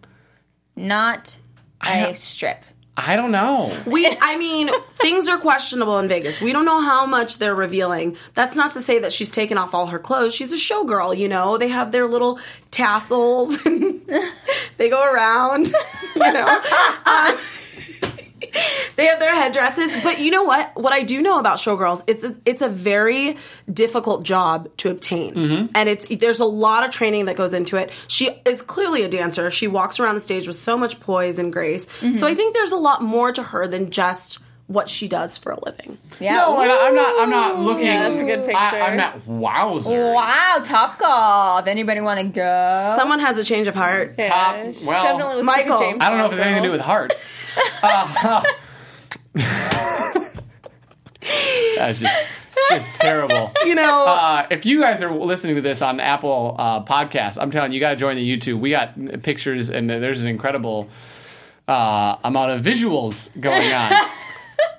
not 0.77 1.39
a 1.83 2.15
strip 2.15 2.65
I 2.99 3.15
don't 3.15 3.31
know. 3.31 3.77
We, 3.87 4.09
I 4.23 4.39
mean, 4.39 4.71
things 4.93 5.29
are 5.29 5.37
questionable 5.37 5.99
in 5.99 6.09
Vegas. 6.09 6.41
We 6.41 6.55
don't 6.55 6.65
know 6.65 6.81
how 6.81 7.05
much 7.05 7.37
they're 7.37 7.55
revealing. 7.55 8.17
That's 8.33 8.57
not 8.57 8.73
to 8.73 8.81
say 8.81 9.01
that 9.01 9.13
she's 9.13 9.29
taken 9.29 9.59
off 9.59 9.75
all 9.75 9.89
her 9.89 9.99
clothes. 9.99 10.35
She's 10.35 10.51
a 10.51 10.57
showgirl, 10.57 11.17
you 11.19 11.29
know. 11.29 11.59
They 11.59 11.69
have 11.69 11.93
their 11.93 12.07
little 12.07 12.41
tassels. 12.71 13.63
they 13.65 14.89
go 14.89 15.05
around, 15.05 15.67
you 16.17 16.33
know. 16.33 16.61
Uh, 17.05 17.37
they 18.97 19.07
have 19.07 19.21
their 19.21 19.35
headdresses, 19.35 19.97
but 20.03 20.21
you 20.21 20.31
know 20.31 20.45
what? 20.45 20.71
What 20.75 20.93
I 20.93 21.03
do 21.03 21.21
know 21.21 21.39
about 21.39 21.59
showgirls, 21.59 22.03
it's 22.07 22.25
a, 22.25 22.37
it's 22.45 22.63
a 22.63 22.69
very 22.69 23.37
difficult 23.73 24.23
job 24.23 24.69
to 24.79 24.91
obtain, 24.91 25.35
mm-hmm. 25.35 25.67
and 25.75 25.89
it's 25.89 26.09
there's 26.17 26.41
a 26.41 26.45
lot 26.45 26.85
of 26.85 26.91
training 26.91 27.27
that 27.27 27.37
goes 27.37 27.55
into 27.55 27.77
it. 27.77 27.91
She 28.09 28.31
is 28.45 28.63
clearly 28.63 29.03
a 29.03 29.09
dancer. 29.09 29.51
She 29.51 29.69
walks 29.69 30.01
around 30.01 30.15
the 30.15 30.21
stage 30.21 30.47
with 30.47 30.57
so 30.57 30.77
much 30.77 31.01
poise 31.01 31.39
and 31.39 31.53
grace. 31.53 31.87
Mm-hmm. 31.87 32.15
So 32.15 32.27
I 32.27 32.35
think 32.35 32.55
there's 32.55 32.73
a 32.73 32.77
lot 32.77 33.03
more 33.03 33.33
to 33.33 33.43
her 33.43 33.67
than 33.67 33.91
just 33.91 34.39
what 34.69 34.89
she 34.89 35.07
does 35.07 35.39
for 35.39 35.53
a 35.53 35.65
living. 35.65 35.97
yeah 36.19 36.35
No, 36.35 36.61
and 36.61 36.71
I- 36.73 36.89
I'm 36.89 36.95
not. 36.95 37.23
I'm 37.23 37.31
not 37.31 37.59
looking. 37.61 37.87
Yeah, 37.87 38.09
that's 38.09 38.21
a 38.21 38.25
good 38.25 38.41
picture. 38.45 38.57
I, 38.57 38.91
am 38.91 38.97
not. 38.97 39.21
Wowzers. 39.27 40.15
wow 40.15 40.61
top 40.65 40.99
golf 40.99 41.67
anybody 41.67 42.01
want 42.01 42.19
to 42.21 42.27
go 42.27 42.95
Someone 42.97 43.19
has 43.21 43.39
a 43.39 43.45
change 43.45 43.67
of 43.69 43.75
heart. 43.75 44.15
Yeah, 44.19 44.29
Top- 44.29 44.83
well, 44.83 45.05
definitely 45.05 45.37
looks 45.37 45.47
like 45.47 45.67
Michael. 45.67 45.79
James 45.81 45.99
I 46.03 46.09
don't 46.11 46.19
know 46.19 46.25
if 46.27 46.31
Bond 46.33 46.41
it's 46.41 46.47
anything 46.47 46.63
to 46.63 46.69
do 46.69 46.73
with 46.73 46.81
heart. 46.81 47.13
Uh, 47.83 48.43
that's 51.77 52.01
just 52.01 52.19
just 52.71 52.95
terrible. 52.95 53.53
You 53.65 53.75
know, 53.75 54.05
Uh, 54.07 54.47
if 54.51 54.65
you 54.67 54.81
guys 54.81 55.03
are 55.03 55.13
listening 55.13 55.55
to 55.57 55.61
this 55.61 55.83
on 55.83 56.01
Apple 56.01 56.57
uh, 56.59 56.83
Podcasts, 56.85 57.39
I'm 57.41 57.51
telling 57.51 57.73
you, 57.73 57.77
you 57.77 57.81
got 57.81 57.91
to 57.91 57.97
join 57.97 58.17
the 58.17 58.37
YouTube. 58.37 58.59
We 58.61 58.71
got 58.71 59.23
pictures, 59.23 59.71
and 59.71 59.89
there's 59.89 60.23
an 60.23 60.29
incredible 60.29 60.89
uh, 61.69 62.17
amount 62.25 62.53
of 62.53 62.65
visuals 62.65 63.29
going 63.41 63.73
on. 63.73 63.93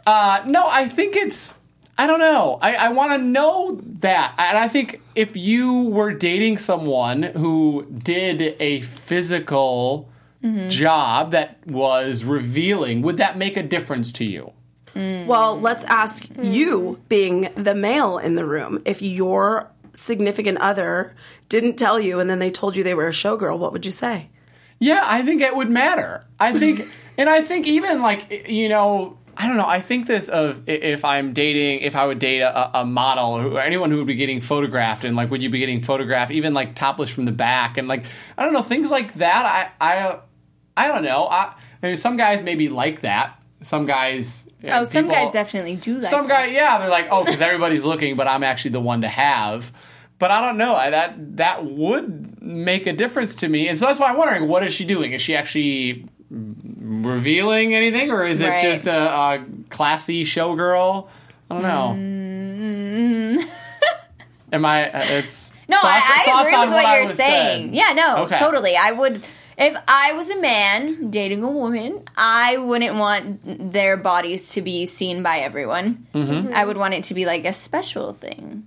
uh, 0.05 0.43
no, 0.47 0.67
I 0.67 0.87
think 0.87 1.15
it's. 1.15 1.57
I 1.99 2.05
don't 2.05 2.19
know. 2.19 2.59
I, 2.61 2.75
I 2.75 2.89
want 2.89 3.13
to 3.13 3.17
know 3.17 3.81
that, 3.99 4.35
and 4.37 4.57
I 4.57 4.67
think 4.67 5.01
if 5.15 5.35
you 5.35 5.81
were 5.83 6.13
dating 6.13 6.59
someone 6.59 7.23
who 7.23 7.87
did 7.91 8.55
a 8.59 8.81
physical 8.81 10.07
mm-hmm. 10.43 10.69
job 10.69 11.31
that 11.31 11.57
was 11.65 12.23
revealing, 12.23 13.01
would 13.01 13.17
that 13.17 13.35
make 13.35 13.57
a 13.57 13.63
difference 13.63 14.11
to 14.13 14.25
you? 14.25 14.53
Mm. 14.93 15.25
Well, 15.25 15.59
let's 15.59 15.83
ask 15.85 16.25
mm. 16.25 16.53
you, 16.53 16.99
being 17.09 17.49
the 17.55 17.73
male 17.73 18.19
in 18.19 18.35
the 18.35 18.45
room, 18.45 18.81
if 18.85 19.01
your 19.01 19.71
significant 19.93 20.59
other 20.59 21.15
didn't 21.49 21.77
tell 21.77 21.99
you 21.99 22.19
and 22.19 22.29
then 22.29 22.37
they 22.37 22.51
told 22.51 22.77
you 22.77 22.83
they 22.83 22.93
were 22.93 23.07
a 23.07 23.11
showgirl, 23.11 23.57
what 23.57 23.73
would 23.73 23.85
you 23.85 23.91
say? 23.91 24.29
Yeah, 24.77 25.01
I 25.03 25.23
think 25.23 25.41
it 25.41 25.55
would 25.55 25.71
matter. 25.71 26.23
I 26.39 26.53
think 26.53 26.87
And 27.17 27.29
I 27.29 27.41
think 27.41 27.65
even 27.67 28.01
like 28.01 28.47
you 28.47 28.69
know, 28.69 29.17
I 29.39 29.45
don't 29.45 29.57
know. 29.57 29.67
I 29.67 29.81
think 29.81 30.07
this 30.07 30.29
of 30.29 30.63
if 30.67 31.05
I'm 31.05 31.33
dating, 31.33 31.81
if 31.81 31.95
I 31.95 32.07
would 32.07 32.17
date 32.17 32.39
a, 32.39 32.79
a 32.79 32.85
model 32.85 33.55
or 33.55 33.61
anyone 33.61 33.91
who 33.91 33.97
would 33.97 34.07
be 34.07 34.15
getting 34.15 34.41
photographed, 34.41 35.03
and 35.03 35.15
like 35.15 35.29
would 35.29 35.43
you 35.43 35.49
be 35.49 35.59
getting 35.59 35.83
photographed 35.83 36.31
even 36.31 36.55
like 36.55 36.73
topless 36.73 37.11
from 37.11 37.25
the 37.25 37.31
back, 37.31 37.77
and 37.77 37.87
like 37.87 38.05
I 38.35 38.43
don't 38.43 38.53
know 38.53 38.63
things 38.63 38.89
like 38.89 39.13
that. 39.15 39.45
I 39.79 39.93
I 39.93 40.19
I 40.75 40.87
don't 40.87 41.03
know. 41.03 41.27
I, 41.29 41.53
I 41.83 41.87
mean, 41.87 41.95
some 41.95 42.17
guys 42.17 42.41
maybe 42.41 42.67
like 42.67 43.01
that. 43.01 43.39
Some 43.61 43.85
guys. 43.85 44.49
Oh, 44.63 44.85
some 44.85 45.07
guys 45.07 45.31
definitely 45.31 45.75
do 45.75 45.93
like 45.93 46.01
that. 46.03 46.09
some 46.09 46.27
that. 46.27 46.47
guy, 46.47 46.51
yeah, 46.53 46.79
they're 46.79 46.89
like, 46.89 47.07
oh, 47.11 47.23
because 47.23 47.41
everybody's 47.49 47.85
looking, 47.85 48.15
but 48.15 48.27
I'm 48.27 48.43
actually 48.43 48.71
the 48.71 48.81
one 48.81 49.01
to 49.01 49.07
have. 49.07 49.71
But 50.17 50.31
I 50.31 50.41
don't 50.41 50.57
know. 50.57 50.73
I, 50.73 50.89
that 50.89 51.37
that 51.37 51.63
would 51.63 52.41
make 52.41 52.87
a 52.87 52.93
difference 52.93 53.35
to 53.35 53.47
me, 53.47 53.67
and 53.67 53.77
so 53.77 53.85
that's 53.85 53.99
why 53.99 54.09
I'm 54.09 54.17
wondering, 54.17 54.47
what 54.47 54.65
is 54.65 54.73
she 54.73 54.83
doing? 54.83 55.13
Is 55.13 55.21
she 55.21 55.35
actually 55.35 56.07
revealing 56.87 57.75
anything, 57.75 58.11
or 58.11 58.23
is 58.25 58.41
it 58.41 58.61
just 58.61 58.87
a, 58.87 58.97
a 58.97 59.45
classy 59.69 60.23
showgirl? 60.23 61.07
I 61.49 61.53
don't 61.53 61.63
know. 61.63 61.91
Am 64.53 64.65
I? 64.65 64.89
uh, 64.89 65.03
It's. 65.17 65.51
No, 65.67 65.77
thoughts- 65.81 65.85
I, 66.05 66.25
I 66.27 66.41
agree 66.41 66.57
with 66.57 66.69
what, 66.69 66.85
I 66.85 66.97
you're 67.03 67.13
saying. 67.13 67.73
Yeah, 67.73 67.91
no, 67.93 68.23
Okay. 68.23 68.37
totally. 68.37 68.77
I 68.77 68.91
would, 68.93 69.21
if 69.57 69.75
I 69.87 70.13
was 70.13 70.29
a 70.29 70.39
man 70.39 71.09
dating 71.09 71.43
a 71.43 71.51
woman, 71.51 72.03
I 72.15 72.55
wouldn't 72.57 72.95
want 72.95 73.73
their 73.73 73.97
bodies 73.97 74.51
to 74.53 74.61
be 74.61 74.85
seen 74.85 75.23
by 75.23 75.39
everyone. 75.39 76.07
Mm-hmm. 76.13 76.53
I 76.53 76.63
would 76.63 76.77
want 76.77 76.93
it 76.93 77.03
to 77.05 77.13
be 77.13 77.25
like 77.25 77.43
a 77.43 77.51
special 77.51 78.13
thing. 78.13 78.65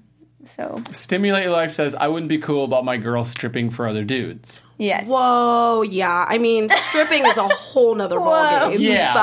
So, 0.50 0.82
Stimulate 0.92 1.44
Your 1.44 1.52
Life 1.52 1.72
says 1.72 1.94
I 1.94 2.08
wouldn't 2.08 2.28
be 2.28 2.38
cool 2.38 2.64
about 2.64 2.84
my 2.84 2.96
girl 2.96 3.24
stripping 3.24 3.70
for 3.70 3.86
other 3.86 4.04
dudes. 4.04 4.62
yes. 4.78 5.06
Whoa, 5.06 5.82
yeah. 5.82 6.26
I 6.28 6.38
mean, 6.38 6.68
stripping 6.70 7.24
is 7.26 7.36
a 7.36 7.48
whole 7.48 7.94
nother 7.94 8.16
ballgame. 8.20 8.78
Yes. 8.80 9.14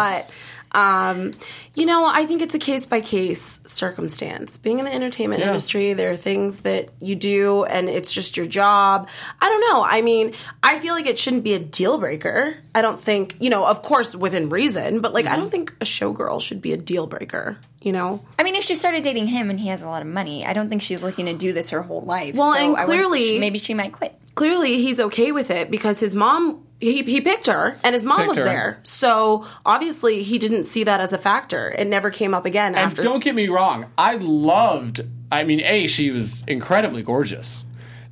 But 0.72 0.78
um, 0.78 1.32
you 1.76 1.86
know, 1.86 2.06
I 2.06 2.26
think 2.26 2.42
it's 2.42 2.54
a 2.54 2.60
case 2.60 2.86
by 2.86 3.02
case 3.02 3.60
circumstance. 3.66 4.58
Being 4.58 4.80
in 4.80 4.86
the 4.86 4.94
entertainment 4.94 5.40
Yeah. 5.42 5.48
industry, 5.48 5.94
there 5.94 6.12
are 6.12 6.18
things 6.18 6.62
that 6.62 6.90
you 7.00 7.16
do 7.16 7.63
and 7.63 7.88
it's 7.90 8.12
just 8.12 8.36
your 8.38 8.46
job. 8.46 9.08
I 9.42 9.48
don't 9.50 9.62
know. 9.62 9.84
I 9.84 10.02
mean, 10.02 10.34
I 10.62 10.78
feel 10.80 10.94
like 10.94 11.06
it 11.08 11.18
shouldn't 11.18 11.44
be 11.44 11.54
a 11.54 11.60
deal 11.60 11.98
breaker. 11.98 12.56
I 12.76 12.82
don't 12.82 13.02
think, 13.02 13.36
you 13.40 13.50
know, 13.50 13.66
of 13.66 13.82
course 13.82 14.13
within 14.16 14.50
reason, 14.50 15.00
but 15.00 15.13
like 15.13 15.26
I 15.26 15.30
Mm-hmm. 15.32 15.40
don't 15.42 15.50
think 15.52 15.74
a 15.82 15.86
showgirl 15.86 16.42
should 16.42 16.62
be 16.62 16.74
a 16.74 16.78
deal 16.78 17.08
breaker, 17.08 17.58
you 17.88 17.93
know? 17.93 18.21
I 18.38 18.43
mean, 18.43 18.56
if 18.56 18.63
she 18.63 18.76
started 18.76 19.02
dating 19.04 19.28
him 19.28 19.50
and 19.50 19.60
he 19.60 19.69
has 19.69 19.82
a 19.82 19.88
lot 19.88 20.02
of 20.02 20.08
money, 20.10 20.45
I 20.45 20.54
don't 20.54 20.69
think 20.69 20.82
she's 20.84 21.02
looking 21.02 21.26
to 21.28 21.34
do 21.34 21.54
this 21.54 21.69
her 21.71 21.82
whole 21.82 22.02
life. 22.02 22.36
Well, 22.36 22.54
So 22.54 22.60
and 22.60 22.78
I 22.78 22.84
clearly- 22.86 23.39
maybe 23.39 23.58
she 23.58 23.73
might 23.73 23.93
quit. 23.93 24.13
clearly 24.36 24.82
he's 24.82 25.00
okay 25.00 25.32
with 25.32 25.50
it 25.50 25.71
because 25.71 26.00
his 26.00 26.13
mom 26.13 26.63
he, 26.80 27.02
he 27.02 27.21
picked 27.21 27.47
her 27.47 27.76
and 27.84 27.95
his 27.95 28.06
mom 28.06 28.17
Picked 28.19 28.28
was 28.28 28.38
her. 28.38 28.43
there 28.43 28.80
so 28.84 29.47
obviously 29.65 30.21
he 30.21 30.38
didn't 30.38 30.65
see 30.65 30.84
that 30.84 31.02
as 31.02 31.12
a 31.12 31.17
factor 31.17 31.71
it 31.76 31.88
never 31.88 32.12
came 32.12 32.36
up 32.36 32.45
again 32.45 32.76
And 32.76 32.86
after 32.86 33.02
don't 33.02 33.23
get 33.23 33.34
me 33.34 33.47
wrong, 33.47 33.88
I 33.97 34.17
loved. 34.17 35.02
I 35.32 35.43
mean, 35.43 35.62
a 35.62 35.88
she 35.88 36.12
was 36.12 36.43
incredibly 36.47 37.02
gorgeous, 37.02 37.65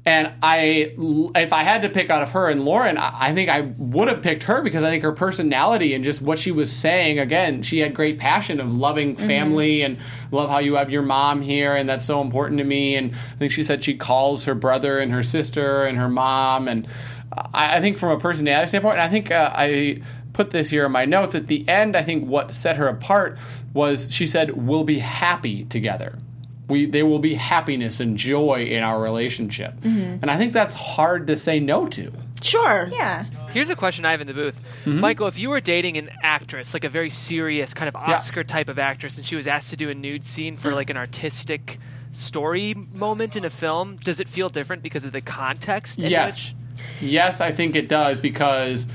and 0.08 0.34
I, 0.44 0.94
if 1.36 1.52
I 1.52 1.64
had 1.64 1.82
to 1.82 1.90
pick 1.90 2.12
out 2.12 2.22
of 2.22 2.32
her 2.34 2.48
and 2.48 2.64
Lauren, 2.64 2.96
I 2.96 3.34
think 3.34 3.50
I 3.50 3.62
would 3.62 4.08
have 4.08 4.22
picked 4.22 4.44
her 4.44 4.62
because 4.62 4.84
I 4.84 4.92
think 4.92 5.02
her 5.02 5.12
personality 5.12 5.96
and 5.96 6.04
just 6.04 6.22
what 6.22 6.38
she 6.38 6.52
was 6.52 6.72
saying. 6.72 7.18
Again, 7.18 7.64
she 7.64 7.80
had 7.80 7.96
great 7.96 8.20
passion 8.20 8.60
of 8.60 8.72
loving 8.72 9.16
family 9.16 9.82
and 9.82 9.98
love 10.32 10.52
how 10.52 10.60
you 10.60 10.76
have 10.76 10.92
your 10.92 11.02
mom 11.02 11.42
here, 11.42 11.76
and 11.76 11.90
that's 11.90 12.06
so 12.06 12.22
important 12.22 12.60
to 12.60 12.64
me. 12.64 12.96
And 12.96 13.16
I 13.16 13.38
think 13.38 13.52
she 13.52 13.64
said 13.64 13.84
she 13.84 13.96
calls 13.96 14.46
her 14.46 14.54
brother 14.54 15.00
and 15.00 15.12
her 15.12 15.24
sister 15.24 15.86
and 15.86 15.98
her 15.98 16.10
mom, 16.10 16.68
and 16.68 16.88
I, 17.32 17.78
I 17.78 17.82
think 17.82 17.98
from 17.98 18.12
a 18.12 18.20
personality 18.20 18.68
standpoint, 18.68 19.00
I 19.00 19.10
think 19.10 19.32
uh, 19.32 19.52
I 19.56 20.02
put 20.34 20.52
this 20.52 20.70
here 20.70 20.86
in 20.86 20.92
my 20.92 21.06
notes. 21.06 21.34
At 21.34 21.48
the 21.48 21.68
end, 21.68 21.96
I 21.96 22.04
think 22.04 22.28
what 22.28 22.54
set 22.54 22.76
her 22.76 22.88
apart 22.88 23.40
was 23.74 24.14
she 24.14 24.28
said, 24.28 24.52
"We'll 24.52 24.84
be 24.84 25.00
happy 25.00 25.66
together. 25.66 26.20
We 26.68 26.86
there 26.86 27.06
will 27.06 27.20
be 27.20 27.36
happiness 27.36 28.00
and 28.00 28.18
joy 28.18 28.66
in 28.66 28.84
our 28.84 29.00
relationship." 29.02 29.74
And 29.84 30.30
I 30.32 30.38
think 30.38 30.54
that's 30.54 30.74
hard 30.74 31.28
to 31.28 31.38
say 31.38 31.60
no 31.60 31.88
to. 31.88 32.12
sure 32.42 32.88
Yeah. 32.92 33.26
Here's 33.52 33.70
a 33.70 33.76
question 33.76 34.04
I 34.06 34.12
have 34.12 34.22
in 34.22 34.28
the 34.28 34.34
booth. 34.34 34.60
Mm-hmm. 34.86 35.00
Michael, 35.00 35.28
if 35.28 35.40
you 35.40 35.50
were 35.50 35.62
dating 35.62 35.98
an 35.98 36.10
actress, 36.22 36.74
like 36.74 36.84
a 36.84 36.90
very 36.90 37.10
serious 37.10 37.74
kind 37.74 37.88
of 37.88 37.96
Oscar 37.96 38.44
type 38.44 38.68
of 38.70 38.78
actress, 38.78 39.18
and 39.18 39.26
she 39.26 39.36
was 39.36 39.48
asked 39.48 39.70
to 39.70 39.78
do 39.78 39.90
a 39.90 39.96
nude 39.96 40.26
scene 40.26 40.58
for 40.58 40.74
like 40.74 40.90
an 40.90 40.98
artistic 40.98 41.80
story 42.12 42.74
moment 42.94 43.36
in 43.36 43.46
a 43.46 43.50
film, 43.50 43.98
does 43.98 44.20
it 44.20 44.28
feel 44.30 44.50
different 44.50 44.84
because 44.84 45.06
of 45.06 45.12
the 45.14 45.22
context? 45.22 46.02
Yes, 46.02 46.36
which- 46.36 46.56
yes, 47.02 47.42
I 47.42 47.52
think 47.52 47.76
it 47.76 47.88
does 47.88 48.20
because. 48.20 48.88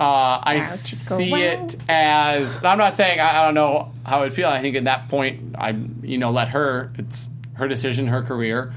Uh, 0.00 0.40
I 0.42 0.56
Wow, 0.60 0.64
see 0.66 1.30
wow. 1.30 1.38
it 1.38 1.76
as. 1.86 2.56
I'm 2.64 2.78
not 2.78 2.96
saying 2.96 3.20
I, 3.20 3.42
I 3.42 3.44
don't 3.44 3.52
know 3.54 3.92
how 4.06 4.22
it 4.22 4.32
feel. 4.32 4.48
I 4.48 4.62
think 4.62 4.74
at 4.76 4.84
that 4.84 5.10
point, 5.10 5.54
I 5.58 5.76
you 6.02 6.16
know 6.16 6.30
let 6.30 6.48
her. 6.48 6.90
It's 6.96 7.28
her 7.54 7.68
decision, 7.68 8.06
her 8.06 8.22
career. 8.22 8.72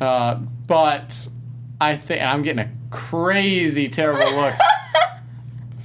Uh, 0.00 0.34
but 0.34 1.28
I 1.80 1.96
think 1.96 2.22
I'm 2.22 2.42
getting 2.42 2.58
a 2.66 2.70
crazy 2.90 3.88
terrible 3.88 4.36
look. 4.36 4.54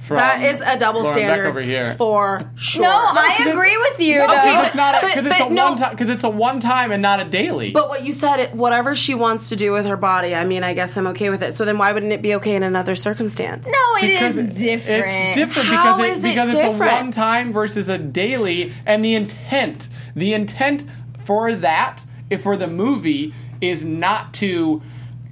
From 0.02 0.16
that 0.16 0.42
is 0.42 0.60
a 0.60 0.76
double 0.78 1.02
Lauren 1.02 1.14
Beck 1.14 1.26
standard 1.28 1.46
over 1.48 1.60
here. 1.62 1.94
for 1.94 2.40
sure 2.56 2.82
No, 2.82 2.90
I 2.90 3.34
'cause 3.38 3.46
it- 3.46 3.50
agree 3.52 3.76
with 3.76 4.00
you, 4.00 4.18
No, 4.18 4.26
though. 4.26 4.34
'cause 4.34 4.66
it's 4.66 4.74
not 4.74 5.00
But- 5.00 5.08
because 5.14 5.26
it's 5.26 5.40
a 5.40 5.48
no- 5.48 5.68
one 5.68 5.76
time 5.76 5.90
because 5.92 6.10
it's 6.10 6.24
a 6.24 6.28
one 6.28 6.58
time 6.58 6.90
and 6.90 7.00
not 7.00 7.20
a 7.20 7.24
daily. 7.24 7.70
but 7.70 7.88
what 7.88 8.02
you 8.04 8.12
said 8.12 8.40
it 8.40 8.52
whatever 8.54 8.96
she 8.96 9.14
wants 9.14 9.48
to 9.50 9.56
do 9.56 9.70
with 9.70 9.86
her 9.86 9.96
body 9.96 10.34
i 10.34 10.44
mean 10.44 10.64
i 10.64 10.74
guess 10.74 10.96
i'm 10.96 11.06
okay 11.06 11.30
with 11.30 11.40
it 11.42 11.54
so 11.54 11.64
then 11.64 11.78
why 11.78 11.92
wouldn't 11.92 12.12
it 12.12 12.20
be 12.20 12.34
okay 12.34 12.56
in 12.56 12.64
another 12.64 12.96
circumstance 12.96 13.66
no, 13.70 13.96
it 14.06 14.08
Because 14.10 14.38
is 14.38 14.58
different. 14.58 15.12
It's 15.12 15.36
different 15.36 15.68
How 15.68 15.96
because 15.96 16.00
it, 16.00 16.10
is 16.12 16.18
it 16.18 16.22
because 16.28 16.54
it's 16.54 16.62
different? 16.64 16.92
a 16.92 16.94
one 16.96 17.10
time 17.12 17.52
versus 17.52 17.88
a 17.88 17.96
daily, 17.98 18.72
and 18.84 19.04
the 19.04 19.14
intent, 19.14 19.88
the 20.16 20.34
intent 20.34 20.84
for 21.24 21.54
that, 21.54 22.04
if 22.28 22.42
for 22.42 22.56
the 22.56 22.66
movie, 22.66 23.32
is 23.60 23.84
not 23.84 24.32
to 24.34 24.82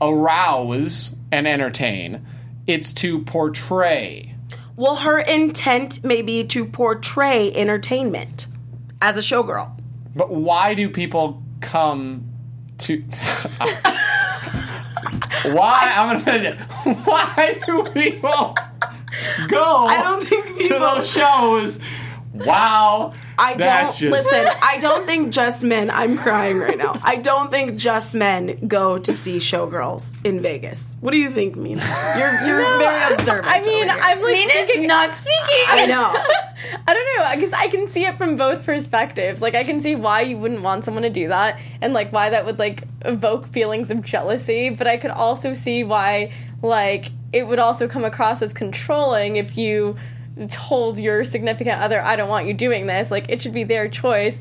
arouse 0.01 1.15
and 1.33 1.47
entertain. 1.49 2.21
It's 2.67 2.93
to 2.93 3.21
portray. 3.21 4.30
Well 4.81 4.97
her 4.97 5.19
intent 5.19 6.03
may 6.03 6.23
be 6.23 6.43
to 6.45 6.65
portray 6.65 7.53
entertainment 7.55 8.47
as 9.03 9.17
a 9.17 9.21
showgirl 9.21 9.71
But 10.17 10.31
why 10.33 10.75
do 10.75 10.89
people 10.89 11.43
come 11.61 12.25
to? 12.79 12.97
why? 15.53 15.93
I'm 15.97 16.09
gonna 16.09 16.21
finish 16.21 16.45
it. 16.45 16.57
Why 17.05 17.61
do 17.67 17.85
people 17.93 18.57
go? 19.49 19.87
I 19.87 20.03
don't 20.03 20.27
think 20.27 20.47
to 20.47 20.55
people- 20.55 20.79
those 20.79 21.11
shows. 21.11 21.79
Wow, 22.33 23.13
I 23.41 23.55
that's 23.55 23.99
don't 23.99 24.11
just 24.13 24.31
listen. 24.31 24.47
I 24.63 24.79
don't 24.79 25.07
think 25.07 25.33
just 25.33 25.65
men. 25.65 25.91
I'm 25.91 26.19
crying 26.19 26.59
right 26.59 26.77
now. 26.77 27.01
I 27.03 27.17
don't 27.17 27.51
think 27.51 27.77
just 27.77 28.15
men 28.15 28.69
go 28.69 28.99
to 28.99 29.13
see 29.13 29.39
showgirls 29.39 30.15
in 30.25 30.43
Vegas. 30.43 30.97
What 31.01 31.13
do 31.13 31.19
you 31.19 31.31
think, 31.31 31.57
Mina? 31.57 31.83
You're 32.19 32.33
you're 32.47 32.79
very 32.79 33.15
observant. 33.15 33.47
I 33.47 33.63
mean, 33.63 33.89
over 33.89 33.93
here. 33.95 34.03
I'm 34.03 34.23
like 34.23 34.33
Mina's 34.35 34.53
thinking- 34.69 34.87
not 34.87 35.13
speaking. 35.15 35.65
I 35.69 35.87
know. 35.87 36.13
I 36.87 36.93
don't 36.95 37.17
know 37.17 37.35
because 37.37 37.55
I 37.55 37.69
can 37.69 37.89
see 37.89 38.05
it 38.05 38.19
from 38.19 38.37
both 38.37 38.65
perspectives. 38.67 39.41
Like 39.41 39.55
I 39.55 39.65
can 39.65 39.81
see 39.81 39.95
why 39.97 40.21
you 40.21 40.37
wouldn't 40.37 40.61
want 40.63 40.85
someone 40.85 41.05
to 41.05 41.11
do 41.11 41.29
that, 41.29 41.59
and 41.81 41.95
like 41.95 42.13
why 42.13 42.31
that 42.31 42.45
would 42.45 42.59
like 42.59 42.85
evoke 43.07 43.47
feelings 43.47 43.91
of 43.91 44.03
jealousy. 44.03 44.69
But 44.71 44.87
I 44.87 44.99
could 44.99 45.11
also 45.11 45.55
see 45.55 45.83
why 45.85 46.33
like 46.63 47.07
it 47.33 47.47
would 47.47 47.59
also 47.59 47.89
come 47.89 48.05
across 48.05 48.43
as 48.43 48.53
controlling 48.53 49.37
if 49.37 49.57
you 49.57 49.97
told 50.49 50.99
your 50.99 51.25
significant 51.25 51.81
other, 51.81 52.03
"I 52.03 52.17
don't 52.17 52.29
want 52.29 52.47
you 52.47 52.55
doing 52.55 52.87
this." 52.87 53.11
Like 53.11 53.29
it 53.29 53.43
should 53.43 53.53
be 53.53 53.65
their 53.65 53.89
choice. 53.89 54.39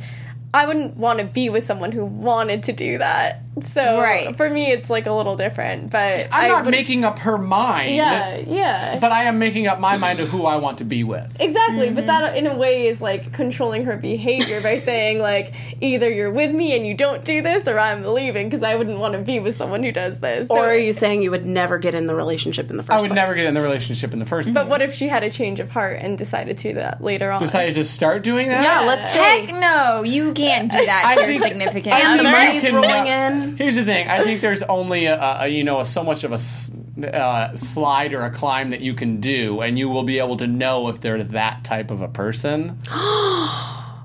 I 0.53 0.65
wouldn't 0.65 0.97
want 0.97 1.19
to 1.19 1.25
be 1.25 1.49
with 1.49 1.63
someone 1.63 1.91
who 1.91 2.05
wanted 2.05 2.63
to 2.63 2.73
do 2.73 2.97
that. 2.97 3.41
So 3.63 3.99
Right. 3.99 4.35
for 4.37 4.49
me, 4.49 4.71
it's 4.71 4.89
like 4.89 5.05
a 5.05 5.11
little 5.11 5.35
different. 5.35 5.89
But 5.91 6.27
I'm 6.31 6.45
I 6.45 6.47
not 6.47 6.65
would- 6.65 6.71
making 6.71 7.03
up 7.03 7.19
her 7.19 7.37
mind. 7.37 7.95
Yeah, 7.95 8.37
yeah. 8.37 8.99
But 8.99 9.11
I 9.11 9.23
am 9.25 9.37
making 9.37 9.67
up 9.67 9.79
my 9.79 9.97
mind 9.97 10.19
of 10.21 10.29
who 10.29 10.45
I 10.45 10.55
want 10.57 10.77
to 10.77 10.85
be 10.85 11.03
with. 11.03 11.35
Exactly, 11.39 11.89
but 11.89 12.05
mm-hmm. 12.05 12.07
that 12.07 12.37
in 12.37 12.47
a 12.47 12.55
way 12.55 12.87
is 12.87 13.01
like 13.01 13.33
controlling 13.33 13.85
her 13.85 13.97
behavior 13.97 14.61
by 14.61 14.77
saying 14.79 15.19
like 15.19 15.53
either 15.81 16.09
you're 16.09 16.31
with 16.31 16.51
me 16.53 16.75
and 16.77 16.87
you 16.87 16.93
don't 16.93 17.25
do 17.25 17.41
this 17.41 17.67
or 17.67 17.77
I'm 17.79 18.03
leaving 18.05 18.47
because 18.49 18.63
I 18.63 18.75
wouldn't 18.75 18.99
want 18.99 19.13
to 19.13 19.19
be 19.19 19.39
with 19.39 19.57
someone 19.57 19.83
who 19.83 19.91
does 19.91 20.19
this. 20.19 20.47
So- 20.47 20.55
Or 20.55 20.67
are 20.69 20.77
you 20.77 20.93
saying 20.93 21.21
you 21.23 21.31
would 21.31 21.45
never 21.45 21.79
get 21.79 21.93
in 21.95 22.05
the 22.05 22.15
relationship 22.15 22.69
in 22.69 22.77
the 22.77 22.83
first 22.83 22.97
I 22.97 23.01
would 23.01 23.09
place? 23.11 23.15
never 23.15 23.35
get 23.35 23.45
in 23.45 23.55
the 23.55 23.61
relationship 23.61 24.13
in 24.13 24.19
the 24.19 24.25
first 24.25 24.53
But 24.53 24.61
place. 24.61 24.69
what 24.69 24.81
if 24.81 24.93
she 24.93 25.09
had 25.09 25.23
a 25.23 25.29
change 25.29 25.59
of 25.59 25.69
heart 25.71 25.97
and 26.01 26.17
decided 26.17 26.57
to 26.59 26.69
do 26.69 26.73
that 26.75 27.03
later 27.03 27.29
on? 27.31 27.41
Decided 27.41 27.75
to 27.75 27.83
start 27.83 28.23
doing 28.23 28.47
that? 28.47 28.63
Yeah, 28.63 28.87
let's 28.87 29.11
say. 29.11 29.19
Heck 29.45 29.59
no, 29.59 30.03
you 30.03 30.31
can't 30.33 30.71
do 30.71 30.85
that 30.85 31.03
I 31.05 31.15
to 31.25 31.33
your 31.33 31.41
significant 31.41 31.95
And 31.95 32.19
the 32.19 32.23
think 32.23 32.35
other. 32.35 32.43
you 32.43 32.47
money's 32.47 32.71
rolling 32.71 33.07
in. 33.07 33.38
Here's 33.57 33.75
the 33.75 33.85
thing. 33.85 34.07
I 34.07 34.23
think 34.23 34.41
there's 34.41 34.61
only 34.63 35.05
a, 35.05 35.41
a 35.41 35.47
you 35.47 35.63
know 35.63 35.83
so 35.83 36.03
much 36.03 36.23
of 36.23 36.31
a 36.31 37.07
uh, 37.15 37.55
slide 37.55 38.13
or 38.13 38.21
a 38.21 38.29
climb 38.31 38.69
that 38.71 38.81
you 38.81 38.93
can 38.93 39.19
do, 39.21 39.61
and 39.61 39.77
you 39.77 39.89
will 39.89 40.03
be 40.03 40.19
able 40.19 40.37
to 40.37 40.47
know 40.47 40.87
if 40.89 40.99
they're 41.01 41.23
that 41.23 41.63
type 41.63 41.91
of 41.91 42.01
a 42.01 42.07
person. 42.07 42.77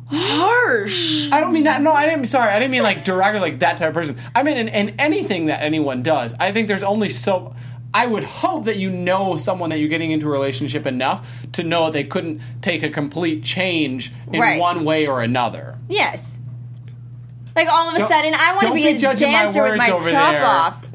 Harsh. 0.06 1.28
I 1.32 1.40
don't 1.40 1.52
mean 1.52 1.64
that. 1.64 1.80
No, 1.82 1.92
I 1.92 2.06
didn't. 2.06 2.26
Sorry, 2.26 2.50
I 2.50 2.58
didn't 2.58 2.70
mean 2.72 2.82
like 2.82 3.04
directly 3.04 3.40
like 3.40 3.60
that 3.60 3.78
type 3.78 3.88
of 3.88 3.94
person. 3.94 4.20
I 4.34 4.42
mean 4.42 4.56
in, 4.56 4.68
in 4.68 4.88
anything 5.00 5.46
that 5.46 5.62
anyone 5.62 6.02
does. 6.02 6.34
I 6.38 6.52
think 6.52 6.68
there's 6.68 6.82
only 6.82 7.08
so. 7.08 7.54
I 7.92 8.06
would 8.06 8.24
hope 8.24 8.64
that 8.64 8.76
you 8.76 8.90
know 8.90 9.36
someone 9.36 9.70
that 9.70 9.78
you're 9.78 9.88
getting 9.88 10.10
into 10.10 10.26
a 10.26 10.30
relationship 10.30 10.84
enough 10.84 11.26
to 11.52 11.62
know 11.62 11.84
that 11.84 11.92
they 11.92 12.02
couldn't 12.04 12.40
take 12.60 12.82
a 12.82 12.90
complete 12.90 13.44
change 13.44 14.12
in 14.32 14.40
Right. 14.40 14.60
one 14.60 14.84
way 14.84 15.06
or 15.06 15.22
another. 15.22 15.78
Yes. 15.88 16.33
Like 17.56 17.68
all 17.72 17.88
of 17.88 17.94
a 17.94 17.98
Don't- 17.98 18.08
sudden, 18.08 18.34
I 18.34 18.52
want 18.54 18.66
to 18.68 18.74
be, 18.74 18.82
be 18.82 18.88
a 18.88 18.98
judging 18.98 19.30
my 19.30 19.42
dancer 19.42 19.62
with 19.62 19.76
my 19.76 19.90
over 19.90 20.10
top 20.10 20.32
there. 20.32 20.44
off. 20.44 20.84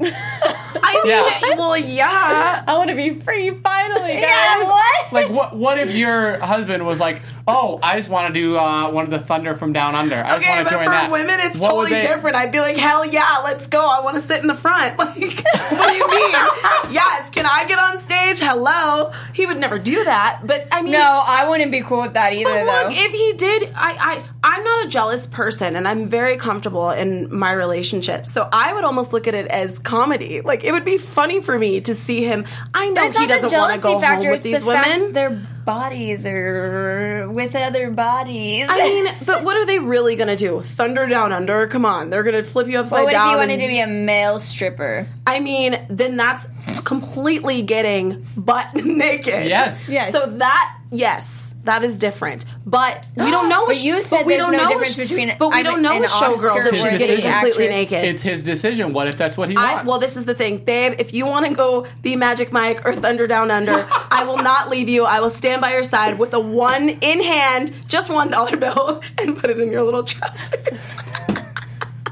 I 0.82 1.00
mean, 1.04 1.06
Yeah. 1.06 1.56
well, 1.56 1.76
yeah. 1.76 2.64
I 2.66 2.76
want 2.76 2.90
to 2.90 2.96
be 2.96 3.10
free 3.14 3.50
finally, 3.50 4.00
guys. 4.12 4.20
yeah, 4.22 4.64
what? 4.64 5.12
Like, 5.12 5.30
what 5.30 5.56
What 5.56 5.78
if 5.78 5.90
your 5.90 6.38
husband 6.38 6.84
was 6.86 7.00
like, 7.00 7.22
"Oh, 7.46 7.78
I 7.82 7.96
just 7.96 8.08
want 8.08 8.32
to 8.32 8.40
do 8.40 8.56
uh, 8.56 8.90
one 8.90 9.04
of 9.04 9.10
the 9.10 9.18
Thunder 9.18 9.54
from 9.54 9.72
Down 9.72 9.94
Under. 9.94 10.16
I 10.16 10.30
just 10.38 10.42
Okay, 10.46 10.50
want 10.56 10.64
but 10.64 10.70
to 10.70 10.76
join 10.76 10.84
for 10.84 10.90
that." 10.90 11.10
women, 11.10 11.40
it's 11.40 11.58
What 11.58 11.70
totally 11.70 11.90
they- 11.90 12.02
different. 12.02 12.36
I'd 12.36 12.52
be 12.52 12.60
like, 12.60 12.76
hell 12.76 13.04
yeah, 13.04 13.38
let's 13.44 13.66
go. 13.66 13.80
I 13.84 14.00
want 14.02 14.14
to 14.16 14.20
sit 14.20 14.40
in 14.40 14.46
the 14.46 14.54
front. 14.54 14.98
Like, 15.00 15.42
what 15.78 15.88
do 15.92 15.96
you 15.96 16.08
mean? 16.08 16.30
yes, 16.92 17.30
can 17.30 17.46
I 17.46 17.64
get 17.66 17.78
on 17.78 17.98
stage? 18.00 18.38
Hello. 18.40 19.12
He 19.32 19.46
would 19.46 19.58
never 19.58 19.78
do 19.78 20.04
that. 20.04 20.40
But 20.44 20.68
I 20.72 20.82
mean, 20.82 20.92
No, 20.92 21.22
I 21.26 21.48
wouldn't 21.48 21.70
be 21.72 21.80
cool 21.82 22.02
with 22.02 22.14
that 22.14 22.32
either, 22.32 22.50
But 22.50 22.66
look, 22.66 22.82
though. 22.96 23.02
if 23.02 23.12
he 23.12 23.32
did, 23.34 23.70
I, 23.74 24.20
I, 24.20 24.22
I'm 24.56 24.64
not 24.64 24.86
a 24.86 24.88
jealous 24.88 25.26
person, 25.26 25.76
and 25.76 25.86
I'm 25.88 26.08
very 26.08 26.36
comfortable 26.36 26.90
in 26.90 27.34
my 27.34 27.52
relationship. 27.52 28.26
So 28.26 28.48
I 28.52 28.72
would 28.74 28.84
almost 28.84 29.12
look 29.12 29.26
at 29.28 29.34
it 29.34 29.46
as 29.48 29.78
comedy. 29.78 30.40
Like 30.40 30.64
it 30.64 30.72
would 30.72 30.84
be 30.84 30.98
funny 30.98 31.40
for 31.40 31.58
me 31.58 31.80
to 31.82 31.94
see 31.94 32.24
him. 32.24 32.46
I 32.74 32.88
know 32.90 33.02
he 33.10 33.26
doesn't 33.26 33.28
want 33.28 33.42
to 33.42 33.48
jealousy 33.50 33.82
go 33.82 34.00
factor. 34.00 34.22
home 34.22 34.30
with 34.30 34.34
it's 34.36 34.44
these 34.44 34.64
the 34.64 34.72
fact 34.72 34.88
women. 34.98 35.12
their 35.12 35.30
bodies 35.64 36.26
are 36.26 37.28
with 37.34 37.54
other 37.54 37.90
bodies. 37.90 38.66
I 38.68 38.82
mean, 38.82 39.14
but 39.26 39.44
what 39.44 39.56
are 39.56 39.66
they 39.66 39.78
really 39.78 40.16
going 40.16 40.28
to 40.28 40.36
do? 40.36 40.60
Thunder 40.60 41.06
down 41.06 41.32
under? 41.32 41.66
Come 41.66 41.84
on, 41.84 42.10
they're 42.10 42.22
going 42.22 42.36
to 42.36 42.44
flip 42.44 42.68
you 42.68 42.78
upside 42.78 42.98
down. 42.98 43.04
what 43.04 43.12
if 43.12 43.18
down. 43.18 43.30
you 43.30 43.36
wanted 43.36 43.60
to 43.60 43.68
be 43.68 43.80
a 43.80 43.86
male 43.86 44.38
stripper? 44.38 45.06
I 45.26 45.40
mean, 45.40 45.84
then 45.88 46.16
that's 46.16 46.48
completely 46.84 47.62
getting 47.62 48.26
butt 48.36 48.74
naked. 48.74 49.46
Yes. 49.46 49.88
Yes. 49.88 50.12
So 50.12 50.26
that 50.26 50.79
yes, 50.90 51.54
that 51.64 51.84
is 51.84 51.98
different. 51.98 52.44
But 52.66 53.06
we 53.16 53.30
don't 53.30 53.48
know. 53.48 53.60
But 53.66 53.76
what 53.76 53.82
you 53.82 54.00
said 54.02 54.24
we 54.26 54.36
don't 54.36 54.52
no 54.52 54.58
know 54.58 54.68
difference 54.68 54.96
what- 54.96 55.08
between 55.08 55.36
But 55.38 55.48
we 55.50 55.56
I'm 55.56 55.64
don't 55.64 55.82
know 55.82 55.92
an 55.92 56.00
with 56.02 56.10
showgirls 56.10 56.66
if 56.66 56.74
she's 56.76 56.98
getting 56.98 57.20
completely 57.20 57.68
naked. 57.68 58.04
It's 58.04 58.22
his 58.22 58.42
decision. 58.44 58.92
What 58.92 59.06
if 59.08 59.16
that's 59.16 59.36
what 59.36 59.48
he 59.50 59.56
I, 59.56 59.74
wants? 59.74 59.88
well, 59.88 59.98
this 60.00 60.16
is 60.16 60.24
the 60.24 60.34
thing, 60.34 60.58
babe. 60.58 60.94
If 60.98 61.12
you 61.12 61.26
want 61.26 61.46
to 61.46 61.54
go 61.54 61.86
be 62.02 62.16
Magic 62.16 62.52
Mike 62.52 62.84
or 62.86 62.92
Thunder 62.92 63.26
Down 63.26 63.50
Under, 63.50 63.86
I 64.10 64.24
will 64.24 64.38
not 64.38 64.70
leave 64.70 64.88
you. 64.88 65.04
I 65.04 65.20
will 65.20 65.30
stand 65.30 65.60
by 65.60 65.72
your 65.72 65.82
side 65.82 66.18
with 66.18 66.32
a 66.34 66.40
one 66.40 66.88
in 66.88 67.22
hand, 67.22 67.72
just 67.88 68.08
one 68.10 68.30
dollar 68.30 68.56
bill, 68.56 69.02
and 69.18 69.36
put 69.36 69.50
it 69.50 69.58
in 69.60 69.70
your 69.70 69.82
little 69.82 70.04
trousers. 70.04 70.96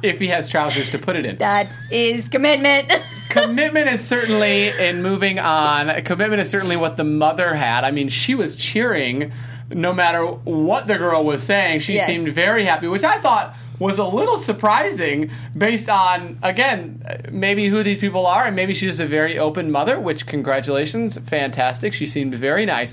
if 0.03 0.19
he 0.19 0.29
has 0.29 0.49
trousers 0.49 0.91
to 0.91 0.99
put 0.99 1.17
it 1.17 1.27
in. 1.27 1.37
That 1.39 1.77
is 1.91 2.29
commitment. 2.29 2.93
commitment 3.29 3.89
is 3.89 4.05
certainly 4.07 4.69
in 4.69 5.03
moving 5.03 5.39
on. 5.39 6.03
Commitment 6.03 6.41
is 6.43 6.51
certainly 6.51 6.77
what 6.77 6.97
the 6.97 7.05
mother 7.05 7.55
had. 7.55 7.85
I 7.85 7.91
mean, 7.91 8.09
she 8.09 8.35
was 8.35 8.55
cheering 8.57 9.33
no 9.71 9.93
matter 9.93 10.25
what 10.25 10.87
the 10.87 10.97
girl 10.97 11.25
was 11.25 11.43
saying. 11.43 11.81
She 11.81 11.95
Yes. 11.95 12.07
seemed 12.07 12.29
very 12.29 12.65
happy, 12.65 12.89
which 12.89 13.05
I 13.05 13.19
thought 13.19 13.55
was 13.79 13.99
a 13.99 14.05
little 14.07 14.39
surprising 14.39 15.31
based 15.57 15.89
on 15.89 16.37
again 16.43 17.01
maybe 17.31 17.69
who 17.69 17.83
these 17.85 17.99
people 17.99 18.27
are 18.27 18.45
and 18.45 18.57
maybe 18.57 18.75
she's 18.75 18.91
just 18.91 19.01
a 19.01 19.07
very 19.07 19.39
open 19.39 19.71
mother 19.71 20.01
which 20.01 20.27
congratulations 20.27 21.17
fantastic 21.19 21.93
she 21.93 22.05
seemed 22.05 22.35
very 22.35 22.67
nice 22.67 22.93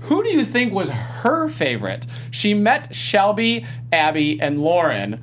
who 0.00 0.22
do 0.22 0.28
you 0.28 0.44
think 0.44 0.70
was 0.74 0.90
her 0.90 1.48
favorite 1.48 2.04
she 2.30 2.52
met 2.52 2.94
shelby 2.94 3.64
abby 3.90 4.38
and 4.38 4.60
lauren 4.60 5.18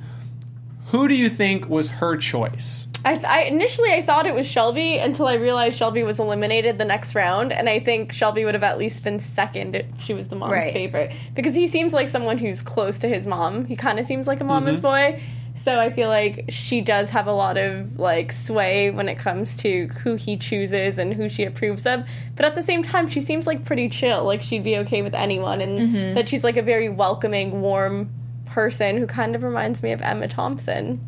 who 0.86 1.08
do 1.08 1.14
you 1.14 1.28
think 1.28 1.68
was 1.68 1.88
her 1.88 2.16
choice 2.16 2.86
I, 3.04 3.22
I 3.24 3.40
initially 3.42 3.92
I 3.92 4.02
thought 4.02 4.26
it 4.26 4.34
was 4.34 4.48
Shelby 4.48 4.98
until 4.98 5.28
I 5.28 5.34
realized 5.34 5.76
Shelby 5.76 6.02
was 6.02 6.18
eliminated 6.18 6.76
the 6.76 6.84
next 6.84 7.14
round, 7.14 7.52
and 7.52 7.68
I 7.68 7.78
think 7.78 8.12
Shelby 8.12 8.44
would 8.44 8.54
have 8.54 8.64
at 8.64 8.78
least 8.78 9.04
been 9.04 9.20
second 9.20 9.76
if 9.76 9.86
she 10.02 10.12
was 10.12 10.26
the 10.26 10.34
mom's 10.34 10.50
Right. 10.54 10.72
favorite 10.72 11.12
because 11.36 11.54
he 11.54 11.68
seems 11.68 11.94
like 11.94 12.08
someone 12.08 12.36
who's 12.38 12.62
close 12.62 12.98
to 12.98 13.08
his 13.08 13.24
mom. 13.24 13.64
He 13.66 13.76
kind 13.76 14.00
of 14.00 14.06
seems 14.06 14.26
like 14.26 14.40
a 14.40 14.44
mama's 14.44 14.80
Mm-hmm. 14.80 15.14
boy, 15.14 15.22
so 15.54 15.78
I 15.78 15.90
feel 15.90 16.08
like 16.08 16.46
she 16.48 16.80
does 16.80 17.10
have 17.10 17.28
a 17.28 17.32
lot 17.32 17.56
of 17.58 17.96
like 17.96 18.32
sway 18.32 18.90
when 18.90 19.08
it 19.08 19.20
comes 19.20 19.54
to 19.58 19.86
who 20.02 20.16
he 20.16 20.36
chooses 20.36 20.98
and 20.98 21.14
who 21.14 21.28
she 21.28 21.44
approves 21.44 21.86
of. 21.86 22.02
But 22.34 22.44
at 22.44 22.56
the 22.56 22.62
same 22.64 22.82
time, 22.82 23.06
she 23.08 23.20
seems 23.20 23.46
like 23.46 23.64
pretty 23.64 23.88
chill, 23.88 24.24
like 24.24 24.42
she'd 24.42 24.64
be 24.64 24.76
okay 24.78 25.02
with 25.02 25.14
anyone, 25.14 25.60
and 25.60 25.78
Mm-hmm. 25.78 26.14
that 26.16 26.28
she's 26.28 26.42
like 26.42 26.56
a 26.56 26.62
very 26.62 26.88
welcoming, 26.88 27.60
warm 27.60 28.10
person 28.56 28.96
who 28.96 29.06
kind 29.06 29.36
of 29.36 29.42
reminds 29.42 29.82
me 29.82 29.92
of 29.92 30.00
Emma 30.00 30.26
Thompson. 30.26 31.06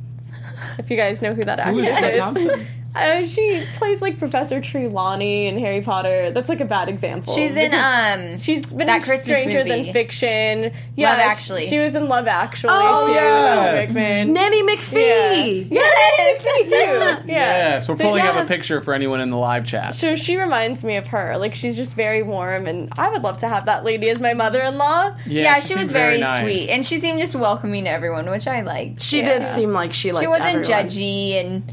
If 0.76 0.90
you 0.90 0.98
guys 0.98 1.22
know 1.22 1.32
who 1.32 1.42
that 1.44 1.58
actress 1.58 1.88
Who 1.88 2.44
is 2.44 2.46
is. 2.46 2.66
Thompson? 2.94 3.24
Uh, 3.24 3.26
she 3.26 3.64
plays 3.74 4.00
like 4.02 4.18
Professor 4.18 4.60
Trelawney 4.60 5.46
in 5.46 5.58
Harry 5.58 5.80
Potter. 5.82 6.30
That's 6.30 6.48
like 6.48 6.60
a 6.60 6.64
bad 6.64 6.88
example. 6.88 7.34
She's 7.34 7.54
in 7.56 7.72
um 7.74 8.38
She's 8.38 8.66
been 8.72 8.86
that 8.86 8.96
in 8.96 9.02
Christmas 9.02 9.22
Stranger 9.38 9.58
movie. 9.64 9.84
Than 9.84 9.92
Fiction. 9.92 10.72
Yeah, 10.96 11.10
Love 11.10 11.18
Actually. 11.20 11.68
She 11.68 11.78
was 11.78 11.94
in 11.94 12.08
Love 12.08 12.26
Actually. 12.26 12.72
Oh, 12.74 13.06
too. 13.06 13.12
yes. 13.12 13.88
With 13.88 13.96
Rickman. 13.96 14.32
Nanny 14.32 14.62
McPhee. 14.62 15.70
Yeah. 15.70 15.80
Yes, 16.18 16.44
me 16.44 16.64
too. 16.64 16.68
Yeah. 16.98 17.22
Yeah, 17.28 17.78
so 17.80 17.92
we're 17.92 17.98
pulling 17.98 18.22
up 18.26 18.36
a 18.42 18.46
picture 18.46 18.80
for 18.80 18.94
anyone 18.94 19.20
in 19.20 19.30
the 19.30 19.36
live 19.36 19.64
chat. 19.66 19.94
So 19.94 20.14
she 20.14 20.36
reminds 20.36 20.82
me 20.82 20.96
of 20.96 21.08
her. 21.08 21.36
Like 21.38 21.54
she's 21.54 21.76
just 21.76 21.94
very 21.94 22.22
warm, 22.22 22.66
and 22.66 22.92
I 22.96 23.10
would 23.10 23.22
love 23.22 23.38
to 23.38 23.48
have 23.48 23.66
that 23.66 23.84
lady 23.84 24.08
as 24.08 24.18
my 24.20 24.34
mother-in-law. 24.34 25.16
yeah, 25.26 25.56
she, 25.56 25.68
seemed 25.68 25.80
was 25.80 25.92
very, 25.92 26.20
nice. 26.20 26.40
sweet, 26.42 26.70
and 26.70 26.84
she 26.86 26.98
seemed 26.98 27.18
just 27.18 27.34
welcoming 27.34 27.84
to 27.84 27.90
everyone, 27.90 28.28
which 28.30 28.46
I 28.46 28.62
liked. 28.62 29.02
She 29.02 29.20
Yeah. 29.20 29.40
did 29.40 29.48
seem 29.48 29.72
like 29.72 29.92
she 29.92 30.12
liked 30.12 30.22
she 30.24 30.26
wasn't 30.28 30.48
everyone. 30.48 30.86
judgy, 30.88 31.40
and 31.40 31.72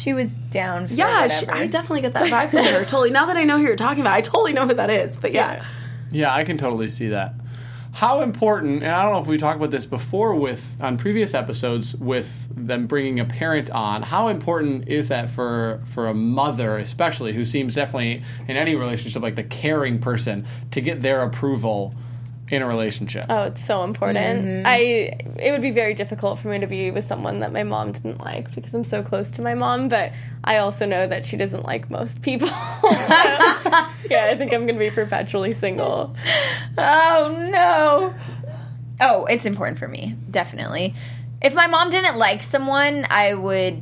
she 0.00 0.14
was 0.14 0.30
down. 0.50 0.88
For 0.88 0.94
Yeah, 0.94 1.28
she. 1.28 1.46
I 1.46 1.66
definitely 1.66 2.00
get 2.00 2.14
that 2.14 2.24
vibe 2.24 2.50
from 2.50 2.64
her. 2.64 2.84
Totally. 2.86 3.10
Now 3.10 3.26
that 3.26 3.36
I 3.36 3.44
know 3.44 3.58
who 3.58 3.64
you're 3.64 3.76
talking 3.76 4.00
about, 4.00 4.14
I 4.14 4.22
totally 4.22 4.52
know 4.52 4.66
who 4.66 4.74
that 4.74 4.90
is. 4.90 5.18
But 5.18 5.32
yeah. 5.32 5.64
Yeah, 6.10 6.34
I 6.34 6.44
can 6.44 6.58
totally 6.58 6.88
see 6.88 7.08
that. 7.08 7.34
How 7.92 8.20
important, 8.20 8.84
and 8.84 8.92
I 8.92 9.02
don't 9.02 9.12
know 9.12 9.20
if 9.20 9.26
we 9.26 9.36
talked 9.36 9.56
about 9.56 9.72
this 9.72 9.84
before 9.84 10.34
with 10.34 10.76
on 10.80 10.96
previous 10.96 11.34
episodes 11.34 11.94
with 11.96 12.48
them 12.54 12.86
bringing 12.86 13.18
a 13.18 13.24
parent 13.24 13.68
on. 13.70 14.02
How 14.02 14.28
important 14.28 14.88
is 14.88 15.08
that 15.08 15.28
for 15.28 15.82
for 15.86 16.06
a 16.06 16.14
mother, 16.14 16.78
especially 16.78 17.32
who 17.32 17.44
seems 17.44 17.74
definitely 17.74 18.22
in 18.46 18.56
any 18.56 18.76
relationship 18.76 19.22
like 19.22 19.34
the 19.34 19.42
caring 19.42 19.98
person 19.98 20.46
to 20.70 20.80
get 20.80 21.02
their 21.02 21.22
approval 21.22 21.94
in 22.50 22.62
a 22.62 22.66
relationship? 22.66 23.26
Oh, 23.28 23.42
it's 23.42 23.64
so 23.64 23.84
important. 23.84 24.44
Mm-hmm. 24.44 24.66
I 24.66 24.76
it 25.40 25.52
would 25.52 25.62
be 25.62 25.70
very 25.70 25.94
difficult 25.94 26.38
for 26.38 26.48
me 26.48 26.58
to 26.58 26.66
be 26.66 26.90
with 26.90 27.04
someone 27.04 27.40
that 27.40 27.52
my 27.52 27.62
mom 27.62 27.92
didn't 27.92 28.20
like 28.20 28.54
because 28.54 28.74
I'm 28.74 28.84
so 28.84 29.02
close 29.02 29.30
to 29.32 29.42
my 29.42 29.54
mom, 29.54 29.88
but 29.88 30.12
I 30.44 30.58
also 30.58 30.86
know 30.86 31.06
that 31.06 31.24
she 31.24 31.36
doesn't 31.36 31.64
like 31.64 31.90
most 31.90 32.22
people. 32.22 32.48
So, 32.80 34.16
yeah, 34.16 34.26
I 34.26 34.36
think 34.36 34.52
I'm 34.52 34.66
going 34.66 34.74
to 34.74 34.80
be 34.80 34.90
perpetually 34.90 35.52
single. 35.52 36.16
Oh 36.76 37.48
no. 37.50 38.14
Oh, 39.00 39.24
it's 39.26 39.46
important 39.46 39.78
for 39.78 39.86
me, 39.86 40.16
definitely. 40.30 40.94
If 41.40 41.54
my 41.54 41.66
mom 41.68 41.90
didn't 41.90 42.16
like 42.16 42.42
someone, 42.42 43.06
I 43.08 43.34
would 43.34 43.80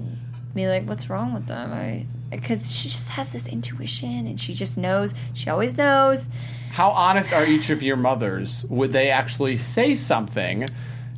be 0.55 0.69
like, 0.69 0.85
"What's 0.85 1.09
wrong 1.09 1.33
with 1.33 1.47
them?" 1.47 1.73
I 1.73 2.07
because 2.31 2.71
she 2.71 2.89
just 2.89 3.09
has 3.11 3.33
this 3.33 3.47
intuition, 3.49 4.27
and 4.27 4.39
she 4.39 4.55
just 4.55 4.77
knows. 4.77 5.15
She 5.35 5.51
always 5.51 5.77
knows. 5.77 6.29
How 6.71 6.91
honest 6.91 7.33
are 7.33 7.45
each 7.47 7.71
of 7.71 7.83
your 7.83 7.97
mothers? 7.97 8.65
Would 8.69 8.93
they 8.93 9.11
actually 9.11 9.57
say 9.57 9.95
something 9.95 10.67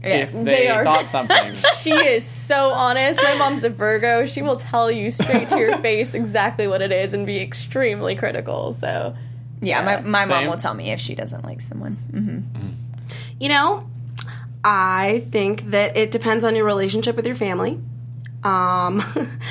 Yes, 0.02 0.30
if 0.34 0.44
they 0.44 0.44
they, 0.44 0.68
are. 0.68 0.82
thought 0.82 1.04
something? 1.04 1.54
She 1.82 1.90
is 1.92 2.24
so 2.24 2.70
honest. 2.70 3.20
My 3.22 3.34
mom's 3.34 3.64
a 3.64 3.68
Virgo. 3.68 4.24
She 4.24 4.40
will 4.40 4.56
tell 4.56 4.90
you 4.90 5.10
straight 5.10 5.50
to 5.50 5.58
your 5.58 5.76
face 5.82 6.14
exactly 6.14 6.66
what 6.66 6.80
it 6.80 6.90
is 6.92 7.12
and 7.12 7.26
be 7.26 7.38
extremely 7.40 8.16
critical. 8.16 8.74
So, 8.80 9.14
Yeah, 9.60 9.82
my, 9.82 10.00
my 10.00 10.24
mom 10.24 10.46
will 10.46 10.56
tell 10.56 10.72
me 10.72 10.90
if 10.92 11.00
she 11.00 11.14
doesn't 11.14 11.44
like 11.44 11.60
someone. 11.60 11.96
hmm 12.10 12.40
You 13.38 13.50
know, 13.50 13.86
I 14.64 15.24
think 15.30 15.70
that 15.70 15.96
it 15.96 16.10
depends 16.10 16.44
on 16.46 16.54
your 16.56 16.64
relationship 16.64 17.14
with 17.16 17.26
your 17.26 17.34
family. 17.36 17.78
Um, 18.42 19.02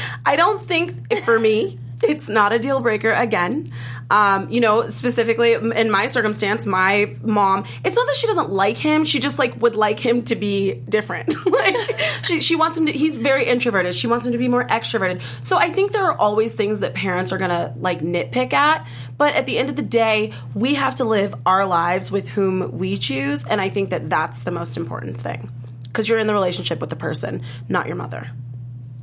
I 0.26 0.36
don't 0.36 0.62
think 0.64 1.14
for 1.24 1.40
me 1.40 1.78
it's 2.02 2.28
not 2.30 2.54
a 2.54 2.58
deal 2.60 2.80
breaker 2.80 3.12
again. 3.12 3.72
Um, 4.12 4.50
you 4.50 4.60
know, 4.60 4.88
specifically 4.88 5.54
in 5.54 5.92
my 5.92 6.08
circumstance, 6.08 6.66
my 6.66 7.16
mom, 7.22 7.66
it's 7.86 7.96
not 7.96 8.08
that 8.08 8.16
she 8.16 8.26
doesn't 8.26 8.50
like 8.50 8.78
him, 8.78 9.06
she 9.06 9.20
just 9.20 9.38
like 9.38 9.62
would 9.62 9.76
like 9.76 10.00
him 10.00 10.24
to 10.26 10.36
be 10.36 10.74
different. 10.74 11.36
like 11.46 11.76
she 12.24 12.40
she 12.40 12.56
wants 12.56 12.78
him 12.78 12.88
to 12.88 12.92
he's 12.92 13.14
very 13.14 13.46
introverted. 13.46 13.94
She 13.94 14.08
wants 14.08 14.26
him 14.26 14.32
to 14.32 14.38
be 14.38 14.48
more 14.48 14.66
extroverted. 14.68 15.22
So 15.42 15.58
I 15.58 15.70
think 15.70 15.92
there 15.92 16.06
are 16.06 16.18
always 16.18 16.54
things 16.54 16.80
that 16.80 16.94
parents 16.94 17.32
are 17.32 17.38
to 17.38 17.74
like 17.78 18.00
nitpick 18.02 18.54
at, 18.54 18.88
but 19.18 19.36
at 19.36 19.46
the 19.46 19.58
end 19.58 19.70
of 19.70 19.76
the 19.76 19.82
day, 19.82 20.34
we 20.56 20.76
have 20.76 20.96
to 20.96 21.06
live 21.06 21.36
our 21.46 21.66
lives 21.66 22.12
with 22.12 22.28
whom 22.30 22.78
we 22.78 22.98
choose, 22.98 23.44
and 23.46 23.62
I 23.62 23.70
think 23.70 23.92
that 23.92 24.10
that's 24.10 24.42
the 24.42 24.52
most 24.52 24.78
important 24.78 25.22
thing. 25.22 25.52
Cuz 25.94 26.08
you're 26.08 26.20
in 26.20 26.28
the 26.28 26.34
relationship 26.34 26.82
with 26.82 26.90
the 26.90 26.96
person, 26.96 27.42
not 27.68 27.88
your 27.88 27.96
mother. 27.96 28.32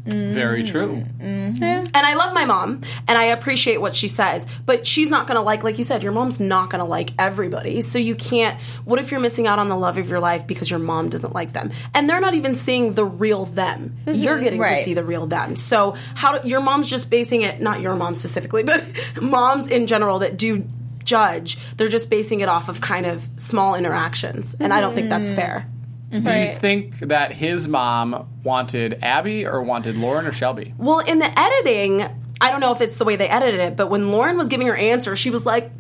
Very 0.07 0.65
true. 0.65 1.05
Mm-hmm. 1.19 1.63
And 1.63 1.97
I 1.97 2.15
love 2.15 2.33
my 2.33 2.45
mom 2.45 2.83
and 3.09 3.19
I 3.19 3.25
appreciate 3.25 3.81
what 3.81 3.97
she 3.97 4.09
says, 4.09 4.47
but 4.65 4.87
she's 4.87 5.11
not 5.11 5.27
going 5.27 5.37
to 5.37 5.43
like, 5.43 5.65
like 5.65 5.79
you 5.79 5.85
said, 5.85 6.03
your 6.03 6.13
mom's 6.13 6.39
not 6.39 6.71
going 6.71 6.79
to 6.81 6.85
like 6.85 7.11
everybody. 7.19 7.83
So 7.83 7.99
you 7.99 8.15
can't, 8.15 8.61
what 8.85 8.99
if 8.99 9.11
you're 9.11 9.21
missing 9.21 9.47
out 9.47 9.59
on 9.59 9.69
the 9.69 9.77
love 9.77 9.99
of 9.99 10.09
your 10.09 10.21
life 10.21 10.47
because 10.47 10.71
your 10.71 10.79
mom 10.79 11.09
doesn't 11.09 11.35
like 11.35 11.53
them? 11.53 11.73
And 11.95 12.09
they're 12.09 12.21
not 12.21 12.35
even 12.35 12.55
seeing 12.55 12.95
the 12.95 13.05
real 13.05 13.47
them. 13.47 13.97
Mm-hmm. 14.07 14.19
You're 14.19 14.41
getting 14.41 14.63
to 14.63 14.85
see 14.85 14.95
the 14.95 15.05
real 15.05 15.27
them. 15.27 15.57
So 15.57 15.97
how 16.15 16.39
do, 16.39 16.49
your 16.49 16.61
mom's 16.61 16.89
just 16.89 17.11
basing 17.11 17.43
it, 17.43 17.61
not 17.61 17.81
your 17.81 17.95
mom 17.95 18.15
specifically, 18.15 18.63
but 18.63 18.85
moms 19.21 19.69
in 19.69 19.87
general 19.87 20.21
that 20.21 20.37
do 20.37 20.67
judge, 21.07 21.59
they're 21.77 21.89
just 21.89 22.11
basing 22.11 22.41
it 22.41 22.49
off 22.49 22.69
of 22.69 22.81
kind 22.81 23.07
of 23.07 23.27
small 23.39 23.75
interactions. 23.75 24.55
And 24.59 24.73
I 24.73 24.81
don't 24.81 24.95
think 24.95 25.09
that's 25.09 25.29
mm-hmm. 25.29 25.37
fair. 25.37 25.71
Do 26.11 26.19
you 26.19 26.57
think 26.57 27.01
that 27.01 27.33
his 27.33 27.67
mom 27.67 28.29
wanted 28.45 28.99
Abby 29.03 29.45
or 29.45 29.63
wanted 29.63 29.97
Lauren 29.97 30.27
or 30.27 30.33
Shelby? 30.33 30.73
Well, 30.79 31.01
in 31.01 31.19
the 31.19 31.39
editing, 31.39 32.03
I 32.41 32.51
don't 32.51 32.61
know 32.61 32.73
if 32.73 32.81
it's 32.81 32.97
the 32.97 33.05
way 33.05 33.17
they 33.17 33.29
edited 33.29 33.61
it, 33.61 33.77
but 33.77 33.91
when 33.91 34.13
Lauren 34.13 34.39
was 34.39 34.47
giving 34.49 34.69
her 34.69 34.77
answer, 34.77 35.17
she 35.17 35.31
was 35.31 35.45
like, 35.45 35.73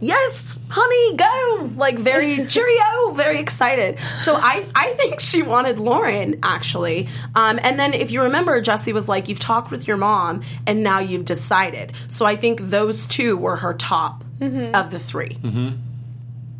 Yes, 0.00 0.58
honey, 0.68 1.16
go! 1.16 1.70
Like 1.76 1.98
very 1.98 2.46
cheerio, 2.48 3.12
very 3.12 3.38
excited. 3.38 3.98
So 4.22 4.34
I, 4.34 4.66
I 4.74 4.92
think 4.94 5.20
she 5.20 5.42
wanted 5.42 5.78
Lauren 5.78 6.40
actually. 6.42 7.08
Um, 7.34 7.58
and 7.62 7.78
then 7.78 7.94
if 7.94 8.10
you 8.10 8.22
remember, 8.22 8.60
Jesse 8.60 8.92
was 8.92 9.08
like, 9.08 9.28
"You've 9.28 9.38
talked 9.38 9.70
with 9.70 9.88
your 9.88 9.96
mom, 9.96 10.42
and 10.66 10.82
now 10.82 10.98
you've 10.98 11.24
decided." 11.24 11.92
So 12.08 12.26
I 12.26 12.36
think 12.36 12.60
those 12.60 13.06
two 13.06 13.36
were 13.36 13.56
her 13.56 13.72
top 13.72 14.24
mm-hmm. 14.38 14.74
of 14.74 14.90
the 14.90 14.98
3 14.98 15.28
mm-hmm. 15.28 15.68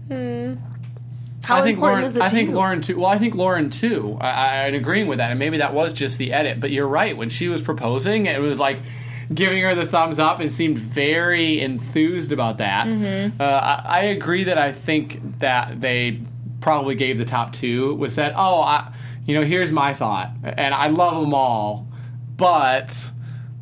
hmm. 0.08 0.73
How 1.44 1.56
I 1.58 1.62
think 1.62 1.76
important 1.76 2.00
Lauren. 2.02 2.04
is 2.10 2.16
it 2.16 2.22
I 2.22 2.28
think 2.28 2.48
you? 2.50 2.54
Lauren 2.56 2.80
too. 2.82 2.96
Well, 2.98 3.06
I 3.10 3.18
think 3.18 3.34
Lauren 3.34 3.70
too. 3.70 4.16
I, 4.20 4.66
I'm 4.66 4.74
agreeing 4.74 5.06
with 5.06 5.18
that, 5.18 5.30
and 5.30 5.38
maybe 5.38 5.58
that 5.58 5.72
was 5.74 5.92
just 5.92 6.18
the 6.18 6.32
edit. 6.32 6.60
But 6.60 6.70
you're 6.70 6.88
right. 6.88 7.16
When 7.16 7.28
she 7.28 7.48
was 7.48 7.62
proposing, 7.62 8.26
it 8.26 8.40
was 8.40 8.58
like 8.58 8.80
giving 9.32 9.62
her 9.62 9.74
the 9.74 9.86
thumbs 9.86 10.18
up 10.18 10.40
and 10.40 10.52
seemed 10.52 10.78
very 10.78 11.60
enthused 11.60 12.30
about 12.32 12.58
that. 12.58 12.86
Mm-hmm. 12.86 13.40
Uh, 13.40 13.44
I, 13.44 13.82
I 13.84 14.00
agree 14.06 14.44
that 14.44 14.58
I 14.58 14.72
think 14.72 15.38
that 15.38 15.80
they 15.80 16.20
probably 16.60 16.94
gave 16.94 17.18
the 17.18 17.24
top 17.24 17.52
two 17.52 17.94
was 17.94 18.16
that. 18.16 18.32
Oh, 18.36 18.60
I, 18.60 18.92
you 19.26 19.34
know, 19.34 19.42
here's 19.44 19.72
my 19.72 19.94
thought, 19.94 20.30
and 20.42 20.74
I 20.74 20.88
love 20.88 21.20
them 21.22 21.32
all, 21.34 21.88
but. 22.36 23.12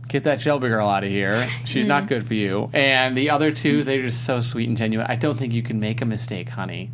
Get 0.08 0.24
that 0.24 0.42
Shelby 0.42 0.68
girl 0.68 0.88
out 0.90 1.04
of 1.04 1.10
here. 1.10 1.48
She's 1.64 1.84
Mm-hmm. 1.84 1.88
not 1.88 2.06
good 2.06 2.26
for 2.26 2.34
you. 2.34 2.68
And 2.74 3.16
the 3.16 3.30
other 3.30 3.50
two, 3.50 3.82
they're 3.82 4.02
just 4.02 4.24
so 4.26 4.42
sweet 4.42 4.68
and 4.68 4.76
genuine. 4.76 5.06
I 5.08 5.16
don't 5.16 5.38
think 5.38 5.54
you 5.54 5.62
can 5.62 5.80
make 5.80 6.02
a 6.02 6.04
mistake, 6.04 6.50
honey. 6.50 6.90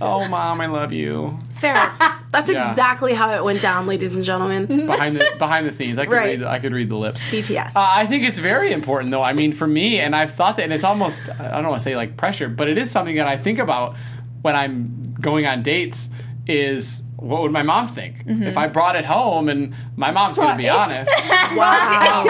Oh, 0.00 0.26
mom, 0.28 0.60
I 0.60 0.66
love 0.66 0.92
you. 0.92 1.38
Fair. 1.56 1.74
That's 2.30 2.50
Yeah. 2.50 2.68
exactly 2.70 3.14
how 3.14 3.30
it 3.34 3.42
went 3.42 3.60
down, 3.60 3.86
ladies 3.86 4.12
and 4.12 4.22
gentlemen. 4.22 4.66
behind 4.86 5.16
the 5.16 5.26
behind 5.38 5.66
the 5.66 5.72
scenes. 5.72 5.98
I 5.98 6.04
could 6.04 6.12
Right. 6.12 6.38
read 6.38 6.42
I 6.44 6.58
could 6.58 6.72
read 6.72 6.88
the 6.88 6.96
lips. 6.96 7.22
BTS. 7.30 7.74
Uh, 7.74 7.90
I 7.94 8.06
think 8.06 8.24
it's 8.24 8.38
very 8.38 8.72
important 8.72 9.10
though. 9.10 9.22
I 9.22 9.32
mean, 9.32 9.52
for 9.52 9.66
me, 9.66 9.98
and 9.98 10.14
I've 10.14 10.32
thought 10.34 10.56
that, 10.56 10.62
and 10.64 10.72
it's 10.72 10.84
almost 10.84 11.22
I 11.28 11.50
don't 11.60 11.68
want 11.68 11.80
to 11.80 11.84
say 11.84 11.96
like 11.96 12.16
pressure, 12.16 12.48
but 12.48 12.68
it 12.68 12.78
is 12.78 12.90
something 12.90 13.16
that 13.16 13.26
I 13.26 13.36
think 13.38 13.58
about 13.58 13.96
when 14.42 14.54
I'm 14.56 15.14
going 15.20 15.46
on 15.46 15.62
dates. 15.62 16.10
Is 16.46 17.02
what 17.18 17.42
would 17.42 17.50
my 17.50 17.64
mom 17.64 17.88
think 17.88 18.22
if 18.26 18.56
I 18.56 18.68
brought 18.68 18.94
it 18.94 19.04
home? 19.04 19.48
And 19.48 19.74
my 19.96 20.12
mom's 20.12 20.36
going 20.36 20.50
to 20.56 20.56
be 20.56 20.68
honest. 20.68 21.10
Wow. 21.56 22.24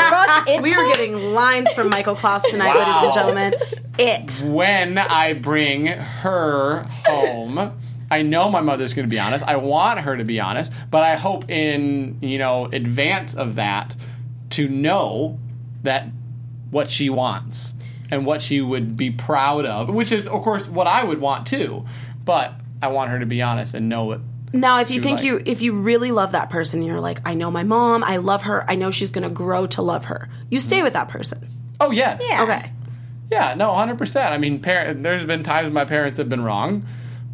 We 0.62 0.74
are 0.74 0.86
getting 0.88 1.14
lines 1.34 1.70
from 1.72 1.90
Michael 1.90 2.14
Klaus 2.14 2.42
tonight, 2.50 2.74
ladies 2.74 3.02
and 3.02 3.12
gentlemen. 3.14 3.54
It. 3.98 4.42
when 4.46 4.96
I 4.96 5.34
bring 5.34 5.86
her 5.88 6.86
home, 7.04 7.72
I 8.10 8.22
know 8.22 8.48
my 8.50 8.60
mother's 8.60 8.94
going 8.94 9.06
to 9.06 9.10
be 9.10 9.18
honest. 9.18 9.44
I 9.44 9.56
want 9.56 10.00
her 10.00 10.16
to 10.16 10.24
be 10.24 10.40
honest, 10.40 10.72
but 10.90 11.02
I 11.02 11.16
hope 11.16 11.50
in 11.50 12.18
you 12.22 12.38
know 12.38 12.66
advance 12.66 13.34
of 13.34 13.56
that 13.56 13.94
to 14.50 14.68
know 14.68 15.38
that 15.82 16.08
what 16.70 16.90
she 16.90 17.10
wants 17.10 17.74
and 18.10 18.24
what 18.24 18.40
she 18.40 18.60
would 18.62 18.96
be 18.96 19.10
proud 19.10 19.66
of, 19.66 19.88
which 19.90 20.12
is 20.12 20.26
of 20.26 20.42
course 20.42 20.66
what 20.68 20.86
I 20.86 21.04
would 21.04 21.20
want 21.20 21.46
too. 21.46 21.84
But 22.24 22.54
I 22.80 22.88
want 22.88 23.10
her 23.10 23.18
to 23.18 23.26
be 23.26 23.42
honest 23.42 23.74
and 23.74 23.88
know 23.88 24.04
what. 24.04 24.20
Now, 24.52 24.80
if 24.80 24.90
you 24.90 25.00
think 25.00 25.18
like- 25.18 25.24
you 25.26 25.42
if 25.44 25.60
you 25.62 25.72
really 25.72 26.10
love 26.12 26.32
that 26.32 26.48
person, 26.50 26.82
you're 26.82 27.00
like, 27.00 27.20
I 27.24 27.34
know 27.34 27.50
my 27.50 27.62
mom, 27.64 28.02
I 28.04 28.16
love 28.16 28.42
her, 28.42 28.64
I 28.70 28.74
know 28.76 28.90
she's 28.90 29.10
going 29.10 29.24
to 29.24 29.30
grow 29.30 29.66
to 29.68 29.82
love 29.82 30.06
her. 30.06 30.28
You 30.50 30.60
stay 30.60 30.82
with 30.82 30.94
that 30.94 31.08
person. 31.08 31.48
Oh 31.80 31.90
yes, 31.90 32.22
Yeah. 32.28 32.42
Okay. 32.44 32.72
yeah, 33.30 33.54
no, 33.54 33.72
hundred 33.74 33.98
percent. 33.98 34.32
I 34.32 34.38
mean, 34.38 34.60
par- 34.60 34.94
there's 34.94 35.24
been 35.24 35.42
times 35.42 35.72
my 35.72 35.84
parents 35.84 36.18
have 36.18 36.28
been 36.28 36.42
wrong. 36.42 36.86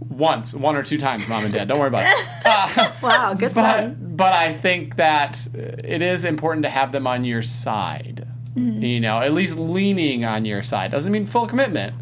Once, 0.08 0.52
one 0.52 0.76
or 0.76 0.82
two 0.82 0.98
times, 0.98 1.26
mom 1.28 1.44
and 1.44 1.52
dad. 1.54 1.66
Don't 1.68 1.78
worry 1.78 1.88
about 1.88 2.04
it. 2.06 2.92
Wow, 3.02 3.34
good 3.34 3.54
son. 3.54 3.96
but 4.00 4.16
but 4.16 4.32
I 4.32 4.52
think 4.52 4.96
that 4.96 5.48
uh, 5.54 5.58
it 5.82 6.02
is 6.02 6.24
important 6.24 6.64
to 6.64 6.68
have 6.70 6.92
them 6.92 7.06
on 7.06 7.24
your 7.24 7.42
side. 7.42 8.26
You 8.56 9.00
know, 9.00 9.20
at 9.20 9.32
least 9.32 9.58
leaning 9.58 10.24
on 10.24 10.44
your 10.44 10.62
side 10.62 10.92
doesn't 10.92 11.10
mean 11.10 11.26
full 11.26 11.46
commitment, 11.48 11.94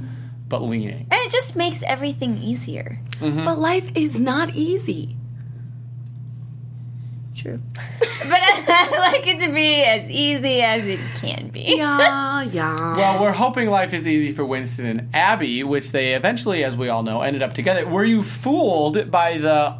but 0.52 0.62
leaning. 0.62 1.06
And 1.10 1.20
it 1.22 1.32
just 1.32 1.56
makes 1.56 1.82
everything 1.82 2.36
easier. 2.36 2.98
Mm-hmm. 3.12 3.46
But 3.46 3.58
life 3.58 3.90
is 3.94 4.20
not 4.20 4.54
easy. 4.54 5.16
True. 7.34 7.58
but 7.74 8.38
I 8.38 9.10
like 9.12 9.26
it 9.26 9.40
to 9.40 9.50
be 9.50 9.82
as 9.82 10.10
easy 10.10 10.60
as 10.60 10.86
it 10.86 11.00
can 11.16 11.48
be. 11.48 11.76
Yeah, 11.78 12.42
yeah. 12.42 12.96
Well, 12.96 13.22
we're 13.22 13.32
hoping 13.32 13.70
life 13.70 13.94
is 13.94 14.06
easy 14.06 14.32
for 14.32 14.44
Winston 14.44 14.84
and 14.84 15.08
Abby, 15.14 15.64
which 15.64 15.90
they 15.90 16.12
eventually, 16.12 16.62
as 16.62 16.76
we 16.76 16.90
all 16.90 17.02
know, 17.02 17.22
ended 17.22 17.42
up 17.42 17.54
together. 17.54 17.88
Were 17.88 18.04
you 18.04 18.22
fooled 18.22 19.10
by 19.10 19.38
the 19.38 19.78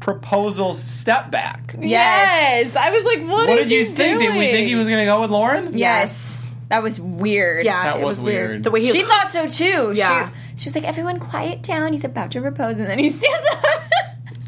proposal 0.00 0.74
step 0.74 1.30
back? 1.30 1.74
Yes. 1.80 2.76
I 2.76 2.90
was 2.90 3.04
like, 3.06 3.20
what, 3.20 3.48
What 3.48 3.58
is 3.60 3.68
did 3.68 3.72
you 3.72 3.86
he 3.86 3.92
think? 3.92 4.20
Did 4.20 4.36
we 4.36 4.44
think 4.48 4.68
he 4.68 4.74
was 4.74 4.88
going 4.88 5.00
to 5.00 5.06
go 5.06 5.22
with 5.22 5.30
Lauren? 5.30 5.78
Yes. 5.78 6.43
That 6.74 6.82
was 6.82 6.98
weird. 7.00 7.64
yeah, 7.64 7.84
That 7.84 7.96
it 8.00 8.04
was 8.04 8.16
was 8.18 8.24
weird. 8.24 8.50
weird. 8.50 8.62
The 8.64 8.70
way 8.72 8.80
he 8.80 8.90
She 8.90 9.02
thought 9.04 9.30
so 9.30 9.46
too. 9.48 9.92
Yeah. 9.94 10.30
She, 10.56 10.62
she 10.62 10.68
was 10.70 10.74
like, 10.74 10.82
everyone 10.84 11.20
quiet 11.20 11.62
down. 11.62 11.92
He's 11.92 12.02
about 12.04 12.32
to 12.32 12.40
propose. 12.40 12.78
And 12.78 12.88
then 12.88 12.98
he 12.98 13.10
stands 13.20 13.46
up. 13.52 13.82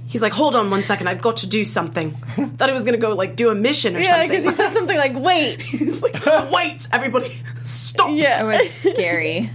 He's 0.09 0.23
like, 0.23 0.33
hold 0.33 0.57
on 0.57 0.69
one 0.71 0.83
second, 0.83 1.09
I've 1.09 1.21
got 1.23 1.37
to 1.39 1.47
do 1.47 1.65
something. 1.65 2.11
Thought 2.57 2.69
he 2.69 2.73
was 2.73 2.85
gonna 2.85 2.97
go 2.97 3.15
like 3.15 3.37
do 3.37 3.51
a 3.51 3.55
mission 3.55 3.95
or 3.97 4.03
something. 4.03 4.21
Yeah, 4.21 4.27
because 4.27 4.45
he 4.45 4.53
said 4.55 4.73
something 4.73 4.97
like, 4.97 5.15
wait. 5.17 5.61
He's 5.63 6.03
like, 6.03 6.25
wait, 6.51 6.89
everybody, 6.93 7.33
stop. 7.65 8.11
Yeah, 8.11 8.43
it 8.43 8.47
was 8.63 8.71
scary. 8.95 9.51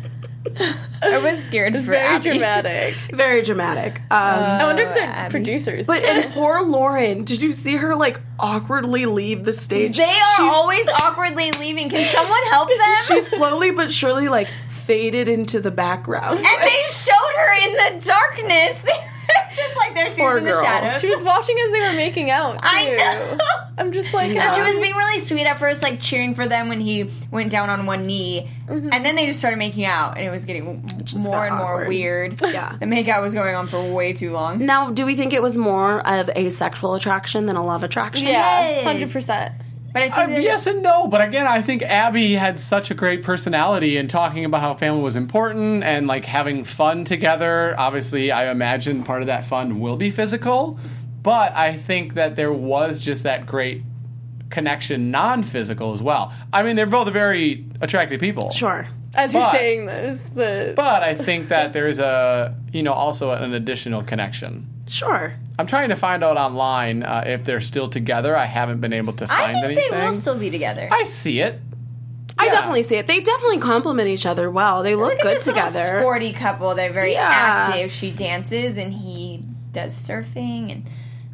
I 1.03 1.19
was 1.19 1.43
scared 1.43 1.75
for 1.75 1.81
Very 1.81 1.99
Abby. 1.99 2.29
dramatic. 2.31 2.95
Very 3.13 3.41
dramatic. 3.43 3.99
Um, 4.09 4.09
I 4.11 4.65
wonder 4.65 4.83
if 4.83 4.93
they're 4.93 5.03
Abby. 5.07 5.31
producers. 5.31 5.85
but 5.85 6.03
and 6.03 6.31
poor 6.33 6.63
Lauren, 6.63 7.23
did 7.25 7.41
you 7.41 7.51
see 7.51 7.75
her 7.75 7.95
like 7.95 8.19
awkwardly 8.39 9.05
leave 9.05 9.43
the 9.45 9.53
stage? 9.53 9.97
They 9.97 10.03
are 10.03 10.35
She's- 10.35 10.51
always 10.53 10.87
awkwardly 10.87 11.51
leaving. 11.59 11.89
Can 11.89 12.11
someone 12.13 12.43
help 12.49 12.69
them? 12.77 12.79
She 13.07 13.21
slowly 13.21 13.71
but 13.71 13.93
surely 13.93 14.29
like 14.29 14.47
faded 14.69 15.29
into 15.29 15.59
the 15.59 15.71
background. 15.71 16.37
and 16.39 16.45
they 16.63 16.83
showed 16.89 17.33
her 17.37 17.67
in 17.67 17.73
the 17.99 18.05
darkness. 18.05 18.83
They 19.33 19.39
were 19.61 19.67
just 19.67 19.77
like 19.77 19.93
there 19.95 20.09
she 20.09 20.21
Poor 20.21 20.33
was 20.33 20.37
in 20.39 20.45
the 20.45 20.51
girl. 20.51 20.63
shadows. 20.63 21.01
she 21.01 21.09
was 21.09 21.23
watching 21.23 21.57
as 21.65 21.71
they 21.71 21.79
were 21.81 21.93
making 21.93 22.29
out. 22.31 22.53
Too. 22.55 22.59
I 22.63 22.95
know. 22.95 23.37
I'm 23.77 23.91
just 23.91 24.13
like, 24.13 24.31
Yeah. 24.33 24.47
She 24.49 24.61
um, 24.61 24.67
was 24.67 24.77
being 24.79 24.95
really 24.95 25.19
sweet 25.19 25.45
at 25.45 25.57
first, 25.59 25.81
like 25.81 25.99
cheering 25.99 26.35
for 26.35 26.47
them 26.47 26.69
when 26.69 26.79
he 26.81 27.09
went 27.31 27.51
down 27.51 27.69
on 27.69 27.85
one 27.85 28.05
knee, 28.05 28.49
and 28.67 28.91
then 29.05 29.15
they 29.15 29.25
just 29.25 29.39
started 29.39 29.57
making 29.57 29.85
out, 29.85 30.17
and 30.17 30.25
it 30.25 30.29
was 30.29 30.45
getting 30.45 30.85
Just 31.03 31.25
more 31.25 31.47
got 31.47 31.47
and 31.49 31.57
more 31.57 31.87
weird. 31.87 32.39
Yeah. 32.51 32.75
the 32.79 32.85
makeout 32.85 33.21
was 33.21 33.33
going 33.33 33.55
on 33.55 33.67
for 33.67 33.81
way 33.93 34.13
too 34.13 34.31
long. 34.31 34.65
Now, 34.65 34.91
do 34.91 35.05
we 35.05 35.15
think 35.15 35.33
it 35.33 35.41
was 35.41 35.57
more 35.57 36.05
of 36.07 36.29
a 36.35 36.49
sexual 36.49 36.93
attraction 36.95 37.45
than 37.45 37.55
a 37.55 37.65
love 37.65 37.83
attraction? 37.83 38.27
yeah, 38.27 38.69
Yes. 38.69 38.83
hundred 38.83 39.11
percent. 39.11 39.53
But 39.93 40.03
I 40.03 40.09
think 40.09 40.29
Uh, 40.29 40.33
that- 40.33 40.41
yes 40.41 40.67
and 40.67 40.81
no, 40.81 41.07
but 41.07 41.21
again, 41.21 41.47
I 41.47 41.61
think 41.61 41.81
Abby 41.83 42.35
had 42.35 42.59
such 42.59 42.91
a 42.91 42.93
great 42.93 43.23
personality 43.23 43.97
and 43.97 44.09
talking 44.09 44.45
about 44.45 44.61
how 44.61 44.73
family 44.73 45.01
was 45.01 45.15
important 45.15 45.83
and 45.83 46.07
like 46.07 46.25
having 46.25 46.63
fun 46.63 47.03
together. 47.03 47.75
Obviously, 47.77 48.31
I 48.31 48.49
imagine 48.51 49.03
part 49.03 49.21
of 49.21 49.27
that 49.27 49.43
fun 49.43 49.79
will 49.79 49.97
be 49.97 50.09
physical, 50.09 50.79
but 51.21 51.55
I 51.55 51.73
think 51.75 52.13
that 52.13 52.35
there 52.35 52.53
was 52.53 52.99
just 52.99 53.23
that 53.23 53.45
great 53.45 53.83
connection, 54.49 55.11
non-physical 55.11 55.93
as 55.93 56.01
well. 56.03 56.33
I 56.51 56.63
mean, 56.63 56.75
they're 56.75 56.85
both 56.85 57.07
very 57.11 57.65
attractive 57.81 58.19
people. 58.19 58.51
Sure. 58.51 58.87
As 59.13 59.33
you're 59.33 59.45
saying 59.51 59.87
this, 59.87 60.21
the 60.33 60.73
But 60.75 61.03
I 61.03 61.15
think 61.15 61.49
that 61.49 61.73
there's 61.73 61.99
a, 61.99 62.55
you 62.71 62.81
know, 62.81 62.93
also 62.93 63.31
an 63.31 63.53
additional 63.53 64.03
connection. 64.03 64.67
Sure. 64.91 65.33
I'm 65.57 65.67
trying 65.67 65.89
to 65.89 65.95
find 65.95 66.21
out 66.23 66.35
online 66.37 67.01
uh, 67.03 67.23
if 67.25 67.45
they're 67.45 67.61
still 67.61 67.87
together. 67.87 68.35
I 68.35 68.45
haven't 68.45 68.81
been 68.81 68.91
able 68.93 69.13
to 69.13 69.27
find 69.27 69.41
I 69.41 69.53
find 69.53 69.55
think 69.67 69.79
anything. 69.79 69.91
they 69.99 70.05
will 70.07 70.13
still 70.13 70.37
be 70.37 70.49
together. 70.49 70.89
I 70.91 71.05
see 71.05 71.39
it. 71.39 71.61
I 72.37 72.45
Yeah. 72.45 72.51
definitely 72.51 72.83
see 72.83 72.95
it. 72.97 73.07
They 73.07 73.21
definitely 73.21 73.59
complement 73.59 74.09
each 74.09 74.25
other 74.25 74.51
well. 74.51 74.83
They 74.83 74.95
look 74.95 75.11
Look 75.11 75.19
at 75.19 75.23
good 75.23 75.37
this 75.37 75.45
together. 75.45 75.99
sporty 76.01 76.33
couple. 76.33 76.75
They're 76.75 76.91
very 76.91 77.13
Yeah. 77.13 77.29
active. 77.31 77.91
She 77.91 78.11
dances 78.11 78.77
and 78.77 78.93
he 78.93 79.43
does 79.71 79.93
surfing, 79.93 80.83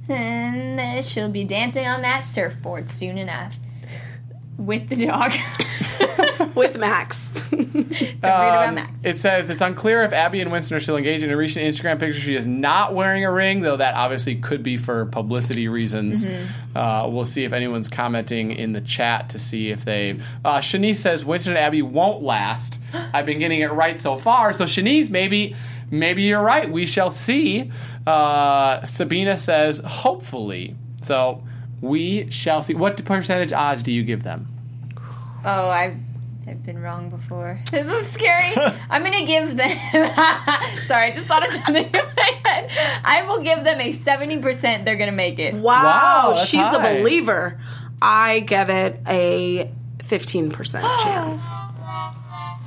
and, 0.07 0.79
and 0.79 1.03
she'll 1.03 1.29
be 1.29 1.43
dancing 1.43 1.87
on 1.87 2.03
that 2.03 2.23
surfboard 2.25 2.89
soon 2.91 3.17
enough 3.17 3.57
with 4.57 4.89
the 4.89 5.05
dog. 5.05 5.33
with 6.55 6.77
Max. 6.77 7.47
read 7.51 8.15
about 8.19 8.69
Um, 8.69 8.75
Max. 8.75 8.99
It 9.03 9.19
says 9.19 9.49
it's 9.49 9.61
unclear 9.61 10.03
if 10.03 10.13
Abby 10.13 10.41
and 10.41 10.51
Winston 10.51 10.77
are 10.77 10.79
still 10.79 10.97
engaged. 10.97 11.23
In 11.23 11.29
a 11.29 11.37
recent 11.37 11.65
Instagram 11.65 11.99
picture, 11.99 12.19
she 12.19 12.35
is 12.35 12.47
not 12.47 12.93
wearing 12.95 13.23
a 13.25 13.31
ring, 13.31 13.61
though 13.61 13.77
that 13.77 13.95
obviously 13.95 14.35
could 14.35 14.63
be 14.63 14.77
for 14.77 15.05
publicity 15.05 15.67
reasons. 15.67 16.25
Mm-hmm. 16.25 16.77
Uh, 16.77 17.07
we'll 17.07 17.25
see 17.25 17.43
if 17.43 17.53
anyone's 17.53 17.89
commenting 17.89 18.51
in 18.51 18.73
the 18.73 18.81
chat 18.81 19.29
to 19.29 19.37
see 19.39 19.69
if 19.69 19.85
they. 19.85 20.19
Uh, 20.43 20.57
Shanice 20.59 20.97
says 20.97 21.23
Winston 21.23 21.53
and 21.53 21.59
Abby 21.59 21.81
won't 21.81 22.23
last. 22.23 22.79
I've 22.93 23.25
been 23.25 23.39
getting 23.39 23.61
it 23.61 23.71
right 23.71 23.99
so 24.01 24.17
far. 24.17 24.53
So 24.53 24.65
Shanice, 24.65 25.09
maybe, 25.09 25.55
maybe 25.91 26.23
you're 26.23 26.41
right. 26.41 26.69
We 26.71 26.85
shall 26.85 27.11
see. 27.11 27.71
Uh, 28.05 28.83
Sabina 28.85 29.37
says 29.37 29.79
hopefully. 29.85 30.75
So 31.01 31.43
we 31.81 32.29
shall 32.31 32.61
see. 32.61 32.73
What 32.73 33.03
percentage 33.05 33.51
odds 33.53 33.83
do 33.83 33.91
you 33.91 34.03
give 34.03 34.23
them? 34.23 34.47
Oh, 35.45 35.69
I've 35.69 35.95
I've 36.47 36.65
been 36.65 36.79
wrong 36.81 37.09
before. 37.09 37.59
This 37.71 37.85
is 37.91 38.07
scary. 38.07 38.53
I'm 38.89 39.03
gonna 39.03 39.25
give 39.25 39.55
them. 39.57 39.69
Sorry, 40.75 41.07
I 41.07 41.11
just 41.13 41.27
thought 41.27 41.45
of 41.45 41.53
something 41.53 41.75
in 41.85 41.91
my 41.91 42.41
head. 42.45 42.71
I 43.03 43.23
will 43.27 43.41
give 43.43 43.63
them 43.63 43.79
a 43.81 43.91
seventy 43.91 44.37
percent. 44.39 44.85
They're 44.85 44.95
gonna 44.97 45.11
make 45.11 45.39
it. 45.39 45.53
Wow, 45.53 45.83
Wow, 45.83 46.35
she's 46.35 46.61
high. 46.65 46.87
a 46.87 46.99
believer. 46.99 47.59
I 48.01 48.41
give 48.41 48.69
it 48.69 48.99
a 49.07 49.71
15% 49.99 50.81
chance. 51.03 51.47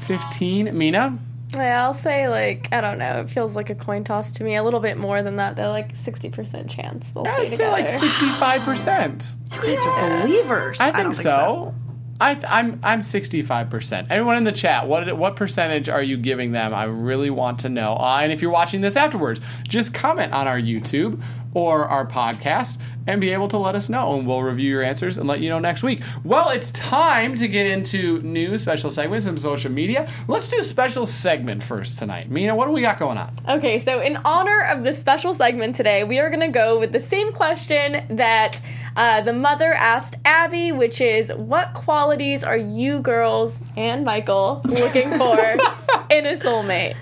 15. 0.06 0.76
Mina? 0.76 1.18
Yeah, 1.53 1.84
I'll 1.84 1.94
say 1.94 2.28
like 2.28 2.68
I 2.72 2.80
don't 2.80 2.98
know. 2.98 3.16
It 3.20 3.30
feels 3.30 3.57
like 3.57 3.70
a 3.70 3.74
coin 3.74 4.05
toss 4.05 4.32
to 4.34 4.44
me. 4.44 4.57
A 4.57 4.62
little 4.62 4.80
bit 4.80 4.96
more 4.96 5.22
than 5.22 5.36
that. 5.36 5.57
They're 5.57 5.68
like 5.68 5.94
sixty 5.96 6.30
percent 6.30 6.70
chance 6.70 7.11
they'll 7.11 7.24
stay 7.24 7.32
I'd 7.32 7.44
say 7.44 7.51
together. 7.51 7.70
like 7.72 7.88
65%. 7.88 9.36
You 9.53 9.62
guys 9.62 9.84
are 9.84 10.20
believers. 10.22 10.80
I 10.80 10.92
think, 10.92 11.03
don't 11.03 11.12
so. 11.14 11.74
I, 12.20 12.38
I'm 12.46 12.78
I'm 12.82 13.01
65%. 13.01 14.07
Everyone 14.11 14.36
in 14.36 14.44
the 14.44 14.53
chat, 14.53 14.86
what 14.86 15.16
what 15.16 15.36
percentage 15.36 15.88
are 15.88 16.03
you 16.03 16.18
giving 16.18 16.53
them? 16.53 16.74
I 16.74 16.84
really 16.84 17.30
want 17.30 17.61
to 17.61 17.70
know. 17.70 17.94
Uh, 17.94 18.20
and 18.22 18.30
if 18.30 18.42
you're 18.42 18.51
watching 18.51 18.82
this 18.82 18.94
afterwards, 18.94 19.40
just 19.64 19.94
comment 19.94 20.32
on 20.34 20.46
our 20.46 20.61
YouTube 20.61 21.22
or 21.55 21.84
our 21.86 22.07
podcast 22.07 22.78
and 23.07 23.20
be 23.20 23.30
able 23.30 23.48
to 23.48 23.59
let 23.59 23.74
us 23.74 23.88
know, 23.88 24.16
and 24.16 24.26
we'll 24.26 24.42
review 24.42 24.70
your 24.70 24.82
answers 24.82 25.18
and 25.18 25.28
let 25.28 25.40
you 25.40 25.48
know 25.48 25.59
next 25.59 25.82
week. 25.82 26.03
Well, 26.22 26.51
it's 26.51 26.70
time 26.70 27.36
to 27.36 27.48
get 27.48 27.66
into 27.66 28.20
new 28.22 28.57
special 28.59 28.90
segments 28.90 29.26
and 29.26 29.40
social 29.40 29.70
media. 29.70 30.09
Let's 30.28 30.48
do 30.48 30.59
a 30.59 30.64
special 30.64 31.07
segment 31.07 31.62
first 31.62 31.98
tonight. 31.98 32.30
Mina, 32.30 32.55
what 32.55 32.66
do 32.66 32.72
we 32.72 32.82
got 32.82 32.98
going 32.98 33.18
on? 33.18 33.34
Okay, 33.48 33.78
so 33.78 34.01
in 34.01 34.16
honor 34.24 34.62
of 34.62 34.84
this 34.84 34.98
special 34.98 35.32
segment 35.32 35.74
today, 35.74 36.05
we 36.05 36.18
are 36.18 36.28
going 36.28 36.40
to 36.40 36.48
go 36.48 36.78
with 36.78 36.92
the 36.92 37.01
same 37.01 37.32
question 37.32 38.16
that 38.16 38.61
uh, 38.96 39.20
the 39.22 39.32
mother 39.32 39.72
asked 39.72 40.16
Abby, 40.24 40.72
which 40.72 41.01
is 41.01 41.32
what 41.32 41.74
qualities 41.74 42.44
are 42.44 42.57
you 42.57 43.01
girls 43.01 43.62
and 43.76 44.05
Michael 44.05 44.61
looking 44.64 45.11
for 45.16 45.38
in 46.11 46.26
a 46.26 46.36
soulmate? 46.36 46.96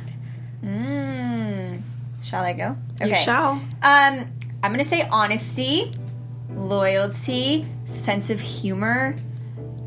Mm. 0.65 1.83
Shall 2.23 2.45
I 2.45 2.53
go? 2.53 2.77
You 3.05 3.15
shall. 3.15 3.61
Um, 3.83 4.33
I'm 4.63 4.73
gonna 4.73 4.85
say 4.85 5.03
honesty, 5.09 5.93
loyalty, 6.51 7.67
sense 7.87 8.31
of 8.31 8.41
humor. 8.41 9.15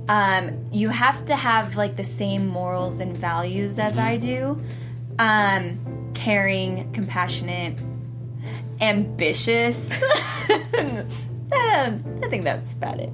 Um, 0.08 0.66
you 0.72 0.90
have 0.90 1.26
to 1.26 1.36
have 1.36 1.76
like 1.76 1.96
the 1.96 2.04
same 2.04 2.48
morals 2.48 3.00
and 3.00 3.16
values 3.16 3.80
as 3.80 3.98
I 3.98 4.18
do. 4.18 4.62
Um, 5.20 6.12
caring, 6.14 6.92
compassionate, 6.94 7.80
ambitious. 8.80 9.80
Um, 11.52 12.04
I 12.24 12.30
think 12.30 12.44
that's 12.44 12.74
about 12.74 13.00
it. 13.00 13.12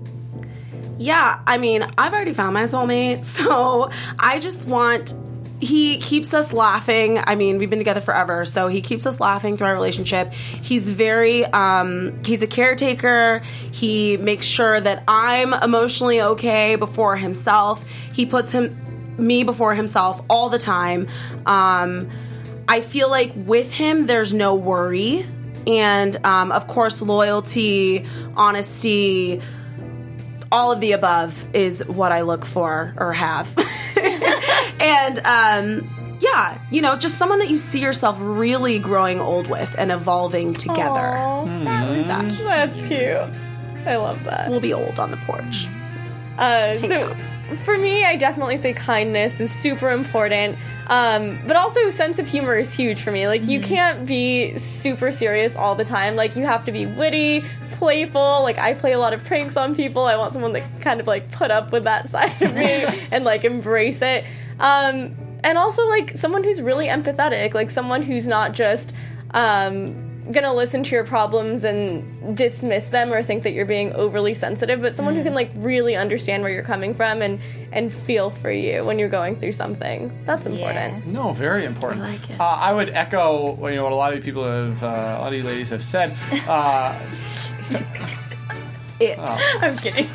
Yeah, 0.99 1.39
I 1.47 1.58
mean, 1.58 1.84
I've 1.97 2.14
already 2.14 2.34
found 2.34 2.53
my 2.53 2.64
soulmate, 2.64 3.24
so 3.38 3.89
I 4.20 4.39
just 4.39 4.68
want. 4.68 5.14
He 5.60 5.97
keeps 5.97 6.34
us 6.34 6.53
laughing. 6.53 7.18
I 7.18 7.36
mean, 7.36 7.58
we've 7.58 7.70
been 7.70 7.80
together 7.80 8.01
forever, 8.01 8.45
so 8.45 8.68
he 8.68 8.82
keeps 8.82 9.05
us 9.05 9.20
laughing 9.20 9.58
through 9.58 9.68
our 9.68 9.74
relationship. 9.74 10.32
He's 10.34 10.89
very, 10.89 11.45
um, 11.45 12.24
he's 12.24 12.43
a 12.43 12.47
caretaker. 12.47 13.41
He 13.72 14.18
makes 14.18 14.45
sure 14.45 14.80
that 14.80 15.03
I'm 15.08 15.53
emotionally 15.53 16.22
okay 16.22 16.76
before 16.76 17.18
himself. 17.18 17.84
He 18.14 18.26
puts 18.26 18.51
him, 18.51 18.78
me 19.18 19.43
before 19.43 19.74
himself 19.74 20.22
all 20.30 20.49
the 20.49 20.60
time. 20.60 21.08
Um, 21.47 22.10
I 22.68 22.82
feel 22.82 23.10
like 23.10 23.34
with 23.36 23.74
him, 23.74 24.05
there's 24.05 24.34
no 24.34 24.53
worry. 24.53 25.26
And 25.66 26.24
um, 26.26 26.51
of 26.51 26.68
course, 26.68 27.01
loyalty, 27.01 28.05
honesty, 28.36 29.41
all 30.51 30.72
of 30.72 30.80
the 30.82 30.93
above 30.93 31.55
is 31.55 31.86
what 31.88 32.12
I 32.12 32.22
look 32.22 32.45
for 32.45 32.93
or 32.97 33.14
have. 33.14 33.47
and 34.80 35.20
um, 35.26 36.18
yeah, 36.20 36.60
you 36.72 36.82
know, 36.82 36.96
just 36.96 37.18
someone 37.18 37.40
that 37.40 37.50
you 37.50 37.58
see 37.58 37.80
yourself 37.80 38.18
really 38.20 38.80
growing 38.80 39.20
old 39.20 39.50
with 39.50 39.76
and 39.78 39.92
evolving 39.92 40.54
together. 40.54 41.18
Aw, 41.18 41.46
That's- 41.46 42.48
that's 42.48 42.82
cute. 42.88 43.44
I 43.88 43.96
love 43.98 44.24
that. 44.26 44.50
We'll 44.50 44.60
be 44.60 44.74
old 44.74 45.00
on 45.00 45.12
the 45.12 45.18
porch. 45.18 45.68
Uh, 46.38 46.78
so 46.88 47.04
out. 47.10 47.16
for 47.60 47.78
me, 47.78 48.04
I 48.04 48.16
definitely 48.16 48.58
say 48.58 48.74
kindness 48.74 49.40
is 49.40 49.52
super 49.52 49.90
important. 49.92 50.58
Um, 50.88 51.40
but 51.48 51.56
also 51.56 51.90
sense 51.90 52.20
of 52.20 52.28
humor 52.28 52.56
is 52.56 52.74
huge 52.74 53.02
for 53.02 53.12
me. 53.12 53.28
Like 53.28 53.46
you 53.48 53.60
can't 53.62 54.06
be 54.06 54.58
super 54.58 55.12
serious 55.12 55.56
all 55.56 55.76
the 55.76 55.86
time. 55.86 56.16
Like 56.16 56.36
you 56.36 56.46
have 56.46 56.66
to 56.66 56.72
be 56.72 56.86
witty, 56.86 57.44
playful. 57.72 58.42
Like 58.44 58.58
I 58.58 58.74
play 58.74 58.92
a 58.94 59.00
lot 59.00 59.14
of 59.14 59.24
pranks 59.24 59.56
on 59.58 59.76
people. 59.76 60.04
I 60.06 60.18
want 60.18 60.34
someone 60.34 60.54
that 60.54 60.82
kind 60.82 61.00
of 61.00 61.08
like 61.08 61.32
put 61.32 61.50
up 61.52 61.72
with 61.72 61.84
that 61.86 62.10
side 62.10 62.42
of 62.42 62.54
me 62.54 62.62
and 63.12 63.24
like 63.24 63.44
embrace 63.46 64.02
it. 64.02 64.26
Um, 64.60 65.16
and 65.43 65.58
also 65.58 65.88
like 65.88 66.12
someone 66.12 66.43
who's 66.43 66.62
really 66.62 66.88
empathetic. 66.88 67.53
Like 67.53 67.70
someone 67.70 68.01
who's 68.01 68.28
not 68.28 68.53
just 68.53 68.93
um, 69.32 70.32
gonna 70.32 70.53
listen 70.53 70.84
to 70.84 70.95
your 70.95 71.05
problems 71.05 71.64
and 71.64 72.36
dismiss 72.36 72.89
them 72.89 73.14
or 73.14 73.24
think 73.24 73.43
that 73.43 73.53
you're 73.53 73.66
being 73.66 73.93
overly 73.93 74.34
sensitive, 74.34 74.82
but 74.82 74.93
someone 74.95 75.16
who 75.16 75.24
can 75.24 75.34
like 75.34 75.51
really 75.55 75.95
understand 75.95 76.43
where 76.43 76.51
you're 76.51 76.64
coming 76.64 76.93
from 76.93 77.22
and 77.22 77.39
and 77.72 77.93
feel 77.93 78.30
for 78.30 78.51
you 78.51 78.84
when 78.84 78.99
you're 78.99 79.10
going 79.10 79.39
through 79.39 79.51
something. 79.53 80.12
That's 80.26 80.45
important. 80.45 81.05
No, 81.05 81.32
very 81.34 81.66
important. 81.66 82.01
I 82.01 82.12
like 82.12 82.30
it. 82.30 82.39
Uh, 82.39 82.43
I 82.43 82.74
would 82.74 82.89
echo 82.89 83.55
you 83.70 83.76
know 83.76 83.84
what 83.84 83.93
a 83.93 83.95
lot 83.95 84.14
of 84.14 84.24
people 84.24 84.43
have, 84.43 84.84
uh, 84.84 84.88
a 84.88 85.20
lot 85.22 85.34
of 85.34 85.39
you 85.39 85.43
ladies 85.43 85.70
have 85.70 85.84
said. 85.84 86.16
Uh, 86.47 86.97
It. 88.99 89.20
I'm 89.62 89.78
kidding. 89.78 90.10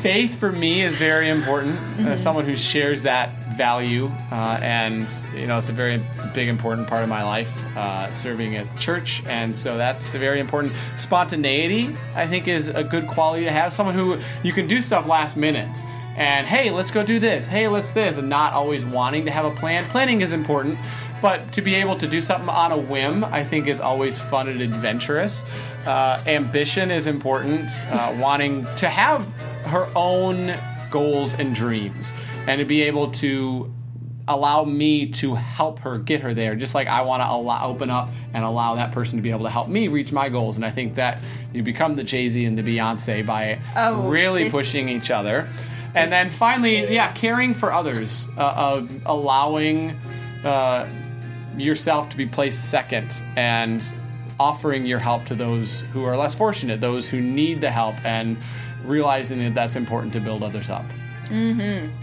Faith 0.00 0.38
for 0.38 0.50
me 0.50 0.80
is 0.80 0.96
very 0.96 1.28
important. 1.28 1.78
As 2.00 2.22
someone 2.22 2.46
who 2.46 2.56
shares 2.56 3.02
that 3.02 3.30
value, 3.56 4.10
uh, 4.30 4.58
and 4.62 5.06
you 5.36 5.46
know, 5.46 5.58
it's 5.58 5.68
a 5.68 5.72
very 5.72 6.02
big 6.32 6.48
important 6.48 6.88
part 6.88 7.02
of 7.02 7.08
my 7.08 7.22
life, 7.22 7.50
uh, 7.76 8.10
serving 8.10 8.56
at 8.56 8.78
church, 8.78 9.22
and 9.26 9.56
so 9.56 9.76
that's 9.76 10.14
very 10.14 10.40
important. 10.40 10.72
Spontaneity, 10.96 11.94
I 12.14 12.26
think, 12.26 12.48
is 12.48 12.68
a 12.68 12.82
good 12.82 13.06
quality 13.06 13.44
to 13.44 13.52
have. 13.52 13.72
Someone 13.72 13.94
who 13.94 14.18
you 14.42 14.52
can 14.52 14.66
do 14.66 14.80
stuff 14.80 15.06
last 15.06 15.36
minute. 15.36 15.76
And 16.16 16.46
hey, 16.46 16.70
let's 16.70 16.90
go 16.90 17.04
do 17.04 17.18
this. 17.18 17.46
Hey, 17.46 17.68
let's 17.68 17.90
this, 17.90 18.16
and 18.16 18.28
not 18.28 18.52
always 18.52 18.84
wanting 18.84 19.26
to 19.26 19.30
have 19.30 19.44
a 19.44 19.52
plan. 19.52 19.84
Planning 19.90 20.22
is 20.22 20.32
important, 20.32 20.78
but 21.20 21.52
to 21.52 21.62
be 21.62 21.74
able 21.74 21.96
to 21.98 22.06
do 22.06 22.20
something 22.20 22.48
on 22.48 22.72
a 22.72 22.78
whim, 22.78 23.24
I 23.24 23.44
think, 23.44 23.68
is 23.68 23.78
always 23.78 24.18
fun 24.18 24.48
and 24.48 24.60
adventurous. 24.62 25.44
Uh, 25.86 26.22
ambition 26.26 26.90
is 26.90 27.06
important. 27.06 27.70
Uh, 27.90 28.16
wanting 28.18 28.66
to 28.76 28.88
have 28.88 29.26
her 29.64 29.88
own 29.94 30.54
goals 30.90 31.34
and 31.34 31.54
dreams, 31.54 32.12
and 32.46 32.58
to 32.58 32.64
be 32.64 32.82
able 32.82 33.10
to 33.12 33.72
allow 34.28 34.62
me 34.64 35.06
to 35.08 35.34
help 35.34 35.80
her 35.80 35.98
get 35.98 36.20
her 36.20 36.34
there, 36.34 36.54
just 36.54 36.74
like 36.74 36.86
I 36.86 37.02
want 37.02 37.20
to 37.22 37.28
allow, 37.30 37.66
open 37.68 37.90
up 37.90 38.10
and 38.32 38.44
allow 38.44 38.76
that 38.76 38.92
person 38.92 39.18
to 39.18 39.22
be 39.22 39.30
able 39.30 39.44
to 39.44 39.50
help 39.50 39.66
me 39.68 39.88
reach 39.88 40.12
my 40.12 40.28
goals. 40.28 40.54
And 40.56 40.64
I 40.64 40.70
think 40.70 40.94
that 40.96 41.20
you 41.52 41.62
become 41.64 41.96
the 41.96 42.04
Jay 42.04 42.28
Z 42.28 42.44
and 42.44 42.56
the 42.56 42.62
Beyonce 42.62 43.26
by 43.26 43.58
Oh, 43.74 44.02
really 44.08 44.44
this- 44.44 44.52
pushing 44.52 44.88
each 44.88 45.10
other. 45.10 45.48
And 45.96 46.12
then 46.12 46.30
finally, 46.30 46.92
yeah, 46.94 47.10
caring 47.12 47.54
for 47.54 47.72
others, 47.72 48.28
uh, 48.36 48.40
uh, 48.40 48.86
allowing 49.06 49.98
uh, 50.44 50.86
yourself 51.56 52.10
to 52.10 52.16
be 52.16 52.26
placed 52.26 52.70
second, 52.70 53.20
and 53.36 53.82
offering 54.38 54.86
your 54.86 55.00
help 55.00 55.24
to 55.26 55.34
those 55.34 55.80
who 55.92 56.04
are 56.04 56.16
less 56.16 56.34
fortunate, 56.34 56.80
those 56.80 57.08
who 57.08 57.20
need 57.20 57.60
the 57.60 57.70
help, 57.70 57.96
and 58.04 58.38
realizing 58.84 59.38
that 59.40 59.54
that's 59.54 59.76
important 59.76 60.12
to 60.14 60.20
build 60.20 60.42
others 60.42 60.70
up. 60.70 60.84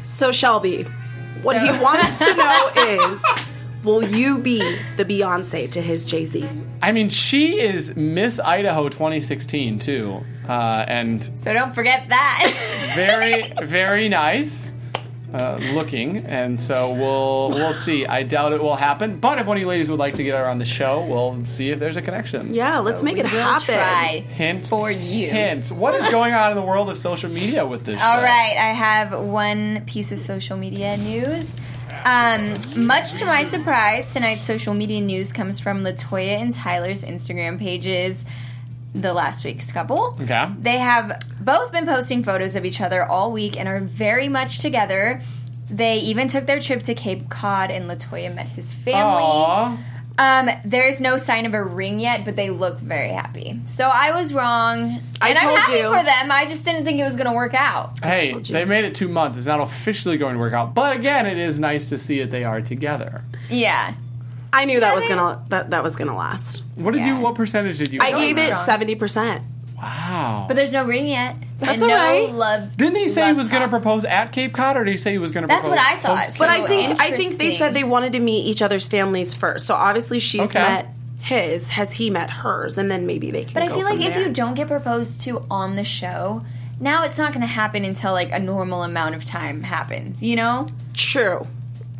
So, 0.01 0.31
Shelby, 0.31 0.83
what 1.43 1.61
he 1.61 1.69
wants 1.83 2.19
to 2.19 2.33
know 2.35 2.71
is 2.75 3.21
will 3.83 4.03
you 4.03 4.37
be 4.37 4.59
the 4.95 5.03
Beyonce 5.05 5.69
to 5.71 5.81
his 5.81 6.05
Jay 6.05 6.23
Z? 6.25 6.47
I 6.81 6.91
mean, 6.93 7.09
she 7.09 7.59
is 7.59 7.95
Miss 7.95 8.39
Idaho 8.39 8.87
2016 8.89 9.79
too, 9.79 10.23
uh, 10.47 10.85
and 10.87 11.23
So 11.37 11.53
don't 11.53 11.75
forget 11.75 12.07
that. 12.09 12.93
very, 12.95 13.51
very 13.67 14.07
nice. 14.09 14.71
Uh, 15.37 15.57
looking, 15.73 16.25
and 16.25 16.59
so 16.59 16.91
we'll 16.93 17.49
we'll 17.49 17.73
see. 17.73 18.05
I 18.05 18.23
doubt 18.23 18.53
it 18.53 18.61
will 18.61 18.75
happen, 18.75 19.19
but 19.19 19.39
if 19.39 19.45
one 19.45 19.57
of 19.57 19.61
you 19.61 19.67
ladies 19.67 19.89
would 19.89 19.99
like 19.99 20.15
to 20.15 20.23
get 20.23 20.35
her 20.35 20.45
on 20.45 20.57
the 20.57 20.65
show, 20.65 21.05
we'll 21.05 21.45
see 21.45 21.69
if 21.69 21.79
there's 21.79 21.97
a 21.97 22.01
connection. 22.01 22.53
Yeah, 22.53 22.79
let's 22.79 23.03
make 23.03 23.17
it 23.17 23.23
We'll 23.31 23.41
happen. 23.43 23.75
try 23.75 24.19
Hint 24.29 24.67
for 24.67 24.89
you. 24.91 25.29
Hint. 25.29 25.71
What 25.71 25.95
is 25.95 26.07
going 26.09 26.33
on 26.33 26.51
in 26.51 26.55
the 26.57 26.63
world 26.63 26.89
of 26.89 26.97
social 26.97 27.29
media 27.29 27.65
with 27.65 27.85
this? 27.85 28.01
All 28.01 28.17
show? 28.17 28.23
right, 28.23 28.55
I 28.57 28.73
have 28.73 29.11
one 29.19 29.83
piece 29.85 30.11
of 30.11 30.19
social 30.19 30.57
media 30.57 30.97
news. 30.97 31.49
Um, 32.05 32.59
much 32.85 33.13
to 33.15 33.25
my 33.25 33.43
surprise, 33.43 34.13
tonight's 34.13 34.43
social 34.43 34.73
media 34.73 35.01
news 35.01 35.33
comes 35.33 35.59
from 35.59 35.83
Latoya 35.83 36.39
and 36.41 36.53
Tyler's 36.53 37.03
Instagram 37.03 37.59
pages. 37.59 38.23
The 38.95 39.13
last 39.13 39.45
week's 39.45 39.71
couple. 39.71 40.17
Okay. 40.21 40.47
They 40.59 40.77
have 40.77 41.11
both 41.39 41.71
been 41.71 41.85
posting 41.85 42.23
photos 42.23 42.55
of 42.55 42.65
each 42.65 42.81
other 42.81 43.03
all 43.03 43.31
week 43.31 43.57
and 43.59 43.67
are 43.67 43.79
very 43.79 44.27
much 44.29 44.59
together. 44.59 45.21
They 45.69 45.99
even 45.99 46.27
took 46.27 46.45
their 46.45 46.59
trip 46.59 46.83
to 46.83 46.95
Cape 46.95 47.29
Cod 47.29 47.69
and 47.71 47.89
Latoya 47.89 48.33
met 48.33 48.47
his 48.47 48.73
family. 48.73 49.23
Aw. 49.23 49.77
Um, 50.19 50.49
there's 50.65 50.99
no 50.99 51.17
sign 51.17 51.45
of 51.45 51.53
a 51.53 51.63
ring 51.63 51.99
yet, 51.99 52.25
but 52.25 52.35
they 52.35 52.49
look 52.49 52.79
very 52.79 53.09
happy. 53.09 53.59
So 53.67 53.87
I 53.87 54.11
was 54.11 54.33
wrong. 54.33 54.99
I 55.21 55.29
and 55.29 55.37
I'm 55.37 55.45
told 55.45 55.59
happy 55.59 55.73
you. 55.77 55.83
for 55.89 56.03
them. 56.03 56.31
I 56.31 56.45
just 56.47 56.65
didn't 56.65 56.85
think 56.85 56.99
it 56.99 57.03
was 57.03 57.15
going 57.15 57.27
to 57.27 57.33
work 57.33 57.53
out. 57.53 58.03
Hey, 58.03 58.33
they 58.33 58.65
made 58.65 58.85
it 58.85 58.95
two 58.95 59.07
months. 59.07 59.37
It's 59.37 59.45
not 59.45 59.59
officially 59.59 60.17
going 60.17 60.33
to 60.33 60.39
work 60.39 60.53
out, 60.53 60.73
but 60.73 60.95
again, 60.95 61.27
it 61.27 61.37
is 61.37 61.59
nice 61.59 61.89
to 61.89 61.99
see 61.99 62.19
that 62.19 62.31
they 62.31 62.43
are 62.43 62.61
together. 62.61 63.23
Yeah. 63.49 63.93
I 64.53 64.65
knew 64.65 64.79
that 64.79 64.95
was 64.95 65.03
gonna 65.07 65.41
that, 65.49 65.69
that 65.71 65.83
was 65.83 65.95
gonna 65.95 66.15
last. 66.15 66.63
What 66.75 66.91
did 66.93 66.99
Yeah. 67.01 67.15
you? 67.17 67.21
What 67.23 67.35
percentage 67.35 67.77
did 67.77 67.91
you? 67.93 67.99
I 68.01 68.11
gave 68.13 68.37
it 68.37 68.57
seventy 68.65 68.95
percent. 68.95 69.43
Wow. 69.77 70.45
But 70.47 70.55
there's 70.55 70.73
no 70.73 70.85
ring 70.85 71.07
yet. 71.07 71.35
That's 71.59 71.73
and 71.73 71.83
all 71.83 71.87
no 71.89 71.95
right. 71.95 72.33
love. 72.33 72.75
Didn't 72.77 72.95
he 72.95 73.07
say 73.07 73.21
he 73.21 73.27
love 73.27 73.37
was 73.37 73.47
going 73.47 73.61
to 73.61 73.67
talk. 73.67 73.81
propose 73.83 74.05
at 74.05 74.31
Cape 74.31 74.51
Cod, 74.53 74.75
or 74.75 74.83
did 74.83 74.89
he 74.91 74.97
say 74.97 75.11
he 75.11 75.17
was 75.19 75.31
going 75.31 75.43
to? 75.43 75.47
That's 75.47 75.67
propose 75.67 75.83
what 75.85 75.87
I 75.87 75.95
thought. 75.97 76.25
post- 76.25 76.39
But 76.39 76.45
So 76.45 76.63
I 76.63 76.67
think 76.67 76.99
I 76.99 77.11
think 77.15 77.37
they 77.39 77.55
said 77.57 77.73
they 77.75 77.83
wanted 77.83 78.13
to 78.13 78.19
meet 78.19 78.45
each 78.47 78.61
other's 78.63 78.87
families 78.87 79.35
first. 79.35 79.67
So 79.67 79.75
obviously 79.75 80.19
she's 80.19 80.49
Okay. 80.49 80.59
met 80.59 80.87
his. 81.21 81.69
Has 81.69 81.93
he 81.93 82.09
met 82.09 82.29
hers? 82.31 82.77
And 82.77 82.89
then 82.89 83.05
maybe 83.05 83.29
they 83.29 83.43
can. 83.43 83.53
But 83.53 83.63
I 83.63 83.67
go 83.67 83.75
feel 83.75 83.85
like 83.85 83.95
from 83.97 84.01
if 84.03 84.13
there. 84.15 84.27
you 84.27 84.33
don't 84.33 84.55
get 84.55 84.67
proposed 84.67 85.21
to 85.21 85.43
on 85.51 85.75
the 85.75 85.83
show, 85.83 86.41
now 86.79 87.03
it's 87.03 87.17
not 87.19 87.31
going 87.31 87.41
to 87.41 87.47
happen 87.47 87.85
until 87.85 88.13
like 88.13 88.31
a 88.31 88.39
normal 88.39 88.81
amount 88.83 89.13
of 89.15 89.25
time 89.25 89.61
happens. 89.61 90.23
You 90.23 90.37
know? 90.37 90.67
true. 90.95 91.45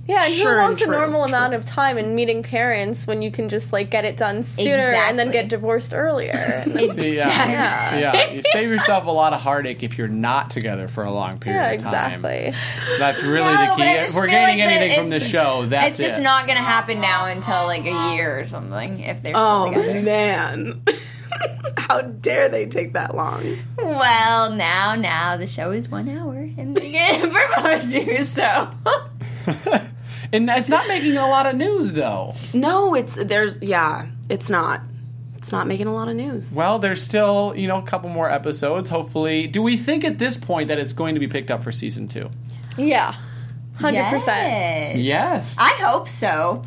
Yeah, 0.08 0.24
and 0.26 0.34
Sure 0.34 0.54
who 0.54 0.60
and 0.60 0.68
wants 0.70 0.84
a 0.84 0.90
normal 0.90 1.26
true. 1.28 1.36
amount 1.36 1.54
of 1.54 1.66
time 1.66 1.98
in 1.98 2.16
meeting 2.16 2.42
parents 2.42 3.06
when 3.06 3.22
you 3.22 3.30
can 3.30 3.50
just 3.50 3.74
like 3.74 3.90
get 3.90 4.06
it 4.06 4.16
done 4.16 4.42
sooner 4.44 4.94
and 4.94 5.20
then 5.20 5.32
get 5.32 5.50
divorced 5.50 5.94
earlier? 5.94 6.64
Yeah. 6.98 7.98
yeah, 7.98 8.30
You 8.32 8.42
save 8.52 8.70
yourself 8.70 9.06
a 9.06 9.12
lot 9.12 9.34
of 9.34 9.42
heartache 9.42 9.84
if 9.84 9.98
you're 9.98 10.08
not 10.08 10.50
together 10.50 10.88
for 10.88 11.04
a 11.04 11.12
long 11.12 11.40
period 11.40 11.60
yeah, 11.60 11.72
of 11.72 11.82
time. 11.84 12.26
exactly. 12.26 12.54
That's 13.00 13.22
really 13.22 13.54
No, 13.54 13.70
the 13.70 13.76
key. 13.76 13.84
If 13.84 14.16
we're 14.16 14.28
gaining 14.28 14.60
like 14.60 14.72
anything 14.72 15.00
from 15.00 15.10
the 15.10 15.20
show, 15.20 15.66
that's 15.66 16.00
it's 16.00 16.08
just 16.08 16.20
it. 16.20 16.24
not 16.24 16.46
going 16.46 16.58
to 16.58 16.64
happen 16.64 17.02
now 17.02 17.26
until 17.28 17.66
like 17.66 17.86
a 17.86 18.14
year 18.16 18.40
or 18.40 18.46
something. 18.46 19.00
If 19.02 19.22
they're 19.24 19.34
Oh 19.36 19.70
together. 19.74 20.02
man, 20.02 20.82
how 21.78 22.02
dare 22.02 22.48
they 22.50 22.66
take 22.66 22.94
that 22.94 23.14
long? 23.16 23.58
Well, 23.78 24.52
now, 24.52 24.96
now 24.96 25.36
the 25.38 25.48
show 25.48 25.72
is 25.72 25.90
one 25.90 26.08
hour 26.10 26.36
and 26.36 26.76
they 26.76 26.92
get 26.92 27.20
proposed 27.32 27.92
to. 27.92 28.26
So 28.26 28.70
and 30.34 30.50
it's 30.50 30.70
not 30.70 30.88
making 30.88 31.18
a 31.18 31.28
lot 31.28 31.46
of 31.46 31.56
news, 31.56 31.94
though. 31.94 32.36
No, 32.54 32.94
it's 32.96 33.16
there's 33.16 33.62
yeah, 33.62 34.08
it's 34.30 34.50
not. 34.50 34.82
It's 35.38 35.52
not 35.52 35.68
making 35.68 35.88
a 35.88 35.94
lot 35.94 36.10
of 36.10 36.16
news. 36.16 36.54
Well, 36.54 36.78
there's 36.80 37.02
still 37.02 37.54
you 37.56 37.68
know 37.68 37.78
a 37.78 37.84
couple 37.84 38.10
more 38.10 38.30
episodes. 38.30 38.90
Hopefully, 38.90 39.48
do 39.48 39.62
we 39.62 39.78
think 39.78 40.04
at 40.04 40.18
this 40.20 40.36
point 40.38 40.68
that 40.68 40.78
it's 40.80 40.94
going 40.94 41.14
to 41.16 41.20
be 41.20 41.28
picked 41.28 41.50
up 41.52 41.64
for 41.64 41.72
season 41.72 42.08
two? 42.08 42.30
Yeah, 42.78 43.16
hundred 43.76 44.06
percent. 44.06 44.98
Yes. 44.98 44.98
Yes. 44.98 45.56
I 45.58 45.70
hope 45.84 46.08
so. 46.10 46.66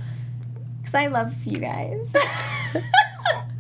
Because 0.79 0.95
I 0.95 1.07
love 1.09 1.35
you 1.45 1.59
guys. 1.59 2.11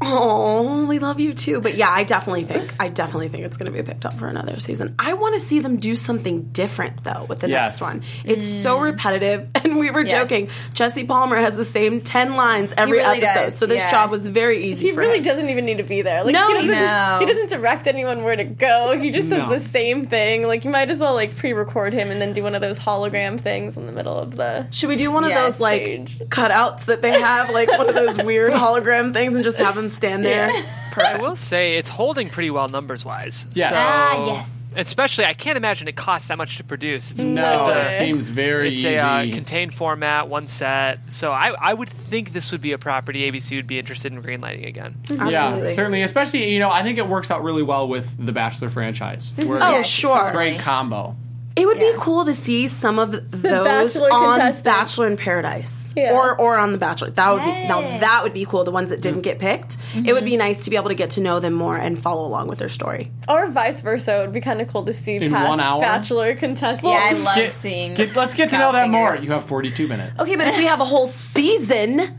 Oh, 0.03 0.86
we 0.86 0.98
love 0.98 1.20
you 1.20 1.32
too. 1.34 1.61
But 1.61 1.74
yeah, 1.74 1.90
I 1.90 2.05
definitely 2.05 2.44
think 2.44 2.72
I 2.80 2.88
definitely 2.88 3.28
think 3.28 3.44
it's 3.44 3.57
going 3.57 3.70
to 3.70 3.76
be 3.76 3.82
picked 3.86 4.07
up 4.07 4.14
for 4.14 4.28
another 4.28 4.59
season. 4.59 4.94
I 4.98 5.12
want 5.12 5.34
to 5.34 5.40
see 5.40 5.61
them 5.61 5.76
do 5.76 5.94
something 5.96 6.44
different 6.53 7.05
though 7.05 7.26
with 7.28 7.40
the 7.40 7.48
Yes. 7.51 7.72
next 7.72 7.80
one. 7.82 8.03
It's 8.24 8.48
so 8.62 8.80
repetitive, 8.80 9.51
and 9.55 9.76
we 9.78 9.90
were 9.90 10.01
Mm. 10.05 10.09
Yes. 10.11 10.22
joking. 10.28 10.48
Jesse 10.72 11.05
Palmer 11.05 11.36
has 11.36 11.55
the 11.55 11.64
same 11.64 12.01
ten 12.01 12.34
lines 12.36 12.72
every 12.76 12.98
really 12.98 13.22
episode, 13.22 13.51
does, 13.51 13.59
so 13.59 13.66
this 13.66 13.80
yeah. 13.82 13.90
job 13.90 14.11
was 14.11 14.26
very 14.26 14.64
easy. 14.64 14.88
He 14.88 14.94
for 14.94 15.01
really 15.01 15.18
him. 15.18 15.24
doesn't 15.24 15.51
even 15.51 15.66
need 15.66 15.76
to 15.76 15.82
be 15.82 16.01
there. 16.01 16.24
Like 16.24 16.32
No, 16.32 16.46
he 16.48 16.55
doesn't, 16.55 16.70
no. 16.70 17.16
he 17.20 17.26
doesn't 17.26 17.51
direct 17.51 17.86
anyone 17.86 18.22
where 18.24 18.36
to 18.36 18.44
go. 18.44 18.98
He 18.98 19.11
just 19.11 19.28
No. 19.28 19.48
says 19.51 19.62
the 19.62 19.68
same 19.68 20.07
thing. 20.07 20.44
Like 20.46 20.64
you 20.64 20.70
might 20.70 20.90
as 20.90 21.01
well 21.01 21.12
like 21.14 21.36
pre-record 21.36 21.92
him 21.92 22.11
and 22.11 22.20
then 22.20 22.32
do 22.32 22.42
one 22.42 22.55
of 22.55 22.62
those 22.62 22.78
hologram 22.78 23.38
things 23.38 23.76
in 23.76 23.84
the 23.86 23.92
middle 23.92 24.16
of 24.18 24.36
the. 24.36 24.66
Should 24.70 24.88
we 24.88 24.96
do 24.96 25.11
one 25.11 25.24
of 25.24 25.30
Yes. 25.30 25.53
those 25.53 25.61
like 25.61 25.82
Stage. 25.82 26.18
cutouts 26.30 26.86
that 26.86 27.03
they 27.03 27.20
have, 27.20 27.51
like 27.51 27.68
one 27.70 27.88
of 27.88 27.94
those 27.94 28.16
weird 28.16 28.53
hologram 28.55 29.12
things, 29.12 29.34
and 29.34 29.44
just 29.44 29.59
have 29.59 29.74
them 29.74 29.89
stand 29.91 30.24
there? 30.24 30.51
Yeah. 30.51 30.66
I 30.97 31.16
will 31.18 31.36
say 31.36 31.76
it's 31.76 31.88
holding 31.88 32.28
pretty 32.30 32.51
well 32.51 32.68
numbers 32.68 33.05
wise. 33.05 33.47
Yes. 33.55 33.70
So, 33.70 33.76
Ah, 33.78 34.26
yes. 34.26 34.57
Especially, 34.76 35.24
I 35.24 35.34
can't 35.34 35.57
imagine 35.57 35.88
it 35.88 35.97
costs 35.97 36.28
that 36.28 36.38
much 36.38 36.57
to 36.59 36.64
produce. 36.64 37.11
It's, 37.11 37.22
no, 37.24 37.59
it's 37.59 37.68
a, 37.68 37.82
it 37.82 37.99
seems 37.99 38.28
very 38.28 38.68
it's 38.68 38.78
easy. 38.78 38.95
a 38.95 39.03
uh, 39.05 39.22
contained 39.34 39.74
format, 39.74 40.28
one 40.28 40.47
set. 40.47 41.12
So 41.12 41.32
I, 41.32 41.49
I 41.61 41.74
would 41.74 41.88
think 41.88 42.32
this 42.32 42.53
would 42.53 42.61
be 42.61 42.70
a 42.70 42.78
property 42.78 43.28
ABC 43.28 43.57
would 43.57 43.66
be 43.66 43.80
interested 43.80 44.12
in 44.12 44.22
greenlighting 44.22 44.64
again. 44.68 44.95
yeah, 45.11 45.24
Absolutely. 45.24 45.74
certainly. 45.74 46.03
Especially, 46.03 46.53
you 46.53 46.61
know, 46.61 46.70
I 46.70 46.84
think 46.84 46.99
it 46.99 47.09
works 47.09 47.32
out 47.32 47.43
really 47.43 47.64
well 47.64 47.88
with 47.88 48.14
the 48.24 48.30
Bachelor 48.32 48.70
franchise. 48.70 49.32
Where 49.45 49.61
Oh, 49.61 49.70
Yes, 49.72 49.88
sure. 49.88 50.16
totally. 50.16 50.32
great 50.51 50.61
combo. 50.61 51.16
It 51.61 51.66
would 51.66 51.76
Yeah. 51.76 51.92
be 51.92 51.98
cool 51.98 52.24
to 52.24 52.32
see 52.32 52.66
some 52.68 52.98
of 52.98 53.12
those 53.30 53.42
Bachelor 53.42 54.08
on. 54.11 54.54
Bachelor 54.62 55.06
in 55.06 55.18
Paradise, 55.18 55.92
Yeah. 55.94 56.14
or 56.14 56.34
or 56.34 56.58
on 56.58 56.72
the 56.72 56.78
Bachelor. 56.78 57.11
That 57.11 57.32
would 57.34 57.44
be 57.44 57.68
now 57.68 57.82
that 57.82 58.22
would 58.22 58.32
be 58.32 58.46
cool. 58.46 58.64
The 58.64 58.70
ones 58.70 58.88
that 58.88 59.02
didn't 59.02 59.16
mm-hmm. 59.16 59.22
get 59.22 59.38
picked, 59.40 59.76
it 59.94 60.14
would 60.14 60.22
mm-hmm. 60.22 60.24
be 60.24 60.36
nice 60.38 60.64
to 60.64 60.70
be 60.70 60.76
able 60.76 60.88
to 60.88 60.94
get 60.94 61.11
to 61.11 61.20
know 61.20 61.38
them 61.38 61.52
more 61.52 61.76
and 61.76 61.98
follow 61.98 62.26
along 62.26 62.48
with 62.48 62.58
their 62.58 62.70
story. 62.70 63.11
Or 63.28 63.46
vice 63.48 63.82
versa. 63.82 64.16
It 64.16 64.20
would 64.22 64.32
be 64.32 64.40
kind 64.40 64.62
of 64.62 64.68
cool 64.68 64.86
to 64.86 64.94
see 64.94 65.16
In 65.16 65.30
past 65.30 65.48
one 65.50 65.61
hour? 65.61 65.82
Bachelor 65.82 66.34
contestants. 66.34 66.82
Yeah, 66.84 67.08
I 67.11 67.12
love 67.12 67.36
Get- 67.36 67.52
seeing. 67.52 67.92
get- 67.94 68.16
let's 68.16 68.32
get 68.32 68.48
to 68.50 68.58
know 68.58 68.72
that 68.72 68.88
more. 68.88 69.16
You 69.16 69.32
have 69.32 69.44
42 69.44 69.86
minutes. 69.86 70.18
Okay, 70.18 70.36
but 70.36 70.48
if 70.48 70.56
we 70.56 70.64
have 70.64 70.80
a 70.80 70.86
whole 70.86 71.06
season, 71.06 72.16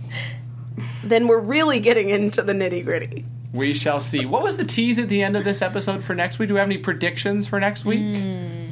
then 1.04 1.28
we're 1.28 1.40
really 1.40 1.80
getting 1.80 2.08
into 2.08 2.40
the 2.40 2.54
nitty 2.54 2.84
gritty. 2.84 3.26
We 3.52 3.74
shall 3.74 4.00
see. 4.00 4.26
What 4.26 4.42
was 4.42 4.56
the 4.56 4.64
tease 4.64 4.98
at 4.98 5.08
the 5.08 5.22
end 5.22 5.36
of 5.36 5.44
this 5.44 5.60
episode 5.62 6.02
for 6.02 6.14
next 6.14 6.38
week? 6.38 6.48
Do 6.48 6.54
we 6.54 6.60
have 6.60 6.68
any 6.68 6.78
predictions 6.78 7.46
for 7.46 7.58
next 7.58 7.84
week? 7.84 8.16
Hmm. 8.16 8.70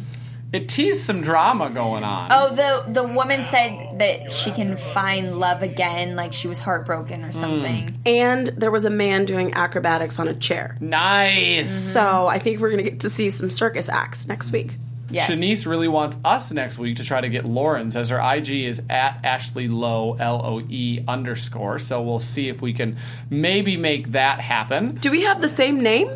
It 0.51 0.67
teased 0.67 1.01
some 1.01 1.21
drama 1.21 1.71
going 1.75 2.05
on. 2.05 2.31
Oh, 2.33 2.55
the 2.55 2.91
the 2.91 3.05
woman 3.05 3.45
said 3.45 3.99
that 3.99 4.33
she 4.33 4.51
can 4.51 4.79
find 4.79 5.39
love 5.39 5.63
again, 5.63 6.17
like 6.17 6.33
she 6.33 6.49
was 6.49 6.59
heartbroken 6.59 7.23
or 7.23 7.29
hmm. 7.29 7.33
something. 7.33 7.99
And 8.07 8.49
there 8.49 8.71
was 8.71 8.85
a 8.85 8.91
man 8.91 9.27
doing 9.27 9.53
acrobatics 9.53 10.19
on 10.19 10.27
a 10.27 10.35
chair. 10.35 10.79
Nice. 10.81 11.71
So 11.71 12.27
I 12.27 12.39
think 12.39 12.61
we're 12.61 12.71
going 12.71 12.83
to 12.83 12.91
get 12.91 13.01
to 13.01 13.11
see 13.11 13.29
some 13.31 13.51
circus 13.51 13.89
acts 13.89 14.27
next 14.27 14.51
week. 14.53 14.79
Yes. 15.11 15.31
Shanice 15.31 15.65
really 15.67 15.89
wants 15.89 16.19
us 16.25 16.53
next 16.53 16.79
week 16.79 16.97
to 16.99 17.05
try 17.05 17.21
to 17.23 17.29
get 17.31 17.45
Lauren's 17.47 17.97
as 17.97 18.11
her 18.11 18.19
IG 18.21 18.51
is 18.51 18.83
at 18.91 19.21
Ashley 19.25 19.67
Lowe 19.67 20.17
L 20.21 20.43
O 20.45 20.61
E 20.69 21.03
underscore. 21.09 21.79
So 21.79 22.03
we'll 22.03 22.19
see 22.19 22.49
if 22.49 22.61
we 22.61 22.75
can 22.75 22.99
maybe 23.31 23.77
make 23.79 24.13
that 24.13 24.41
happen. 24.41 24.97
Do 24.97 25.11
we 25.11 25.23
have 25.23 25.41
the 25.41 25.49
same 25.49 25.81
name? 25.81 26.11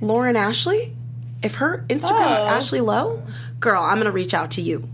Lauren 0.00 0.36
Ashley? 0.36 0.94
If 1.42 1.56
her 1.56 1.84
Instagram 1.88 2.32
is 2.32 2.38
Oh. 2.38 2.46
Ashley 2.46 2.80
Lowe, 2.80 3.22
girl, 3.60 3.82
I'm 3.82 3.96
going 3.96 4.06
to 4.06 4.10
reach 4.12 4.32
out 4.32 4.52
to 4.52 4.62
you. 4.62 4.88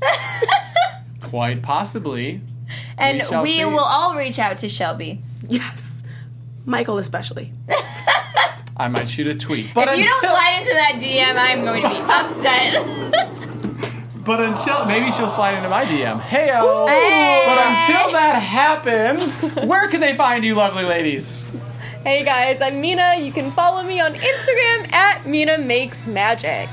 Quite 1.22 1.62
possibly. 1.62 2.40
and 2.98 3.22
we 3.42 3.58
we 3.58 3.64
will 3.64 3.80
all 3.80 4.14
reach 4.16 4.38
out 4.38 4.58
to 4.58 4.68
Shelby. 4.68 5.20
Yes. 5.48 6.02
Michael 6.64 6.98
especially. 6.98 7.52
I 8.76 8.88
might 8.88 9.08
shoot 9.08 9.26
a 9.28 9.34
tweet. 9.34 9.72
But 9.72 9.88
If 9.88 9.98
you 9.98 10.04
don't 10.04 10.24
slide 10.24 10.58
into 10.60 10.74
that 10.74 10.96
DM, 10.96 11.36
I'm 11.38 11.64
going 11.64 11.82
to 11.82 11.88
be 11.88 11.96
upset. 11.96 12.84
but 14.24 14.40
until 14.40 14.84
maybe 14.86 15.12
she'll 15.12 15.28
slide 15.28 15.54
into 15.54 15.68
my 15.68 15.84
DM. 15.84 16.20
Heyo. 16.20 16.88
Hey. 16.88 17.44
But 17.46 17.58
until 17.58 18.10
that 18.12 18.42
happens, 18.42 19.36
where 19.64 19.86
can 19.88 20.00
they 20.00 20.16
find 20.16 20.44
you, 20.44 20.54
lovely 20.56 20.82
ladies? 20.84 21.44
Hey 22.02 22.24
guys, 22.24 22.60
I'm 22.60 22.80
Mina. 22.80 23.16
You 23.20 23.32
can 23.32 23.52
follow 23.52 23.82
me 23.82 24.00
on 24.00 24.14
Instagram 24.14 24.92
at 24.92 25.26
Mina 25.26 25.56
Makes 25.56 26.06
Magic. 26.06 26.68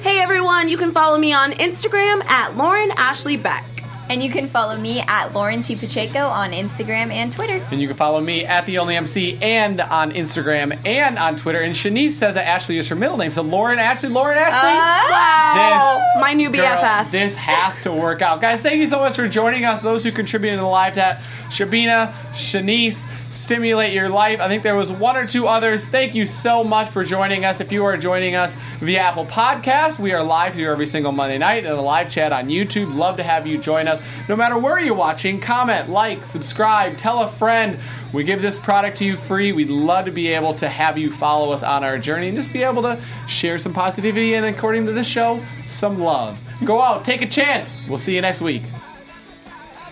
Hey 0.00 0.18
everyone, 0.20 0.68
you 0.68 0.76
can 0.76 0.90
follow 0.92 1.16
me 1.18 1.32
on 1.32 1.52
Instagram 1.52 2.24
at 2.24 2.56
Lauren 2.56 2.90
Ashley 2.96 3.36
Beck. 3.36 3.64
And 4.10 4.22
you 4.22 4.30
can 4.30 4.48
follow 4.48 4.76
me 4.76 5.00
at 5.00 5.34
Lauren 5.34 5.62
T. 5.62 5.76
Pacheco 5.76 6.20
on 6.20 6.52
Instagram 6.52 7.12
and 7.12 7.30
Twitter. 7.30 7.64
And 7.70 7.78
you 7.80 7.86
can 7.88 7.96
follow 7.96 8.20
me 8.20 8.44
at 8.46 8.64
the 8.64 8.78
only 8.78 8.96
MC 8.96 9.38
and 9.42 9.80
on 9.82 10.12
Instagram 10.12 10.78
and 10.86 11.18
on 11.18 11.36
Twitter. 11.36 11.60
And 11.60 11.74
Shanice 11.74 12.10
says 12.12 12.34
that 12.34 12.46
Ashley 12.46 12.78
is 12.78 12.88
her 12.88 12.96
middle 12.96 13.18
name. 13.18 13.30
So 13.32 13.42
Lauren 13.42 13.78
Ashley, 13.78 14.08
Lauren 14.08 14.38
Ashley. 14.38 14.70
Oh. 14.70 15.10
Wow. 15.10 16.12
This- 16.14 16.22
My 16.22 16.32
new 16.32 16.50
Girl, 16.50 16.64
BFF. 16.66 17.10
this 17.10 17.34
has 17.36 17.82
to 17.82 17.92
work 17.92 18.22
out. 18.22 18.40
Guys, 18.40 18.62
thank 18.62 18.76
you 18.78 18.86
so 18.86 18.98
much 18.98 19.14
for 19.14 19.28
joining 19.28 19.64
us. 19.66 19.82
Those 19.82 20.04
who 20.04 20.10
contributed 20.12 20.58
in 20.58 20.64
the 20.64 20.68
live 20.70 20.94
chat 20.94 21.20
Shabina, 21.50 22.12
Shanice, 22.32 23.06
Stimulate 23.30 23.92
Your 23.92 24.08
Life. 24.08 24.40
I 24.40 24.48
think 24.48 24.62
there 24.62 24.74
was 24.76 24.90
one 24.92 25.16
or 25.16 25.26
two 25.26 25.46
others. 25.46 25.84
Thank 25.86 26.14
you 26.14 26.24
so 26.26 26.64
much 26.64 26.88
for 26.88 27.04
joining 27.04 27.44
us. 27.44 27.60
If 27.60 27.72
you 27.72 27.84
are 27.84 27.96
joining 27.96 28.34
us 28.34 28.54
via 28.80 29.00
Apple 29.00 29.26
Podcast, 29.26 29.98
we 29.98 30.12
are 30.12 30.22
live 30.22 30.54
here 30.54 30.72
every 30.72 30.86
single 30.86 31.12
Monday 31.12 31.38
night 31.38 31.64
in 31.64 31.70
the 31.74 31.80
live 31.82 32.10
chat 32.10 32.32
on 32.32 32.48
YouTube. 32.48 32.94
Love 32.96 33.16
to 33.18 33.22
have 33.22 33.46
you 33.46 33.58
join 33.58 33.86
us. 33.88 33.97
No 34.28 34.36
matter 34.36 34.58
where 34.58 34.78
you're 34.80 34.94
watching, 34.94 35.40
comment, 35.40 35.90
like, 35.90 36.24
subscribe, 36.24 36.98
tell 36.98 37.20
a 37.20 37.28
friend. 37.28 37.78
We 38.12 38.24
give 38.24 38.40
this 38.40 38.58
product 38.58 38.98
to 38.98 39.04
you 39.04 39.16
free. 39.16 39.52
We'd 39.52 39.70
love 39.70 40.06
to 40.06 40.12
be 40.12 40.28
able 40.28 40.54
to 40.54 40.68
have 40.68 40.96
you 40.98 41.10
follow 41.10 41.52
us 41.52 41.62
on 41.62 41.84
our 41.84 41.98
journey 41.98 42.28
and 42.28 42.36
just 42.36 42.52
be 42.52 42.62
able 42.62 42.82
to 42.82 43.00
share 43.26 43.58
some 43.58 43.72
positivity 43.72 44.34
and, 44.34 44.46
according 44.46 44.86
to 44.86 44.92
the 44.92 45.04
show, 45.04 45.44
some 45.66 45.98
love. 46.00 46.40
Go 46.64 46.80
out, 46.80 47.04
take 47.04 47.22
a 47.22 47.26
chance. 47.26 47.82
We'll 47.86 47.98
see 47.98 48.14
you 48.14 48.20
next 48.22 48.40
week. 48.40 48.62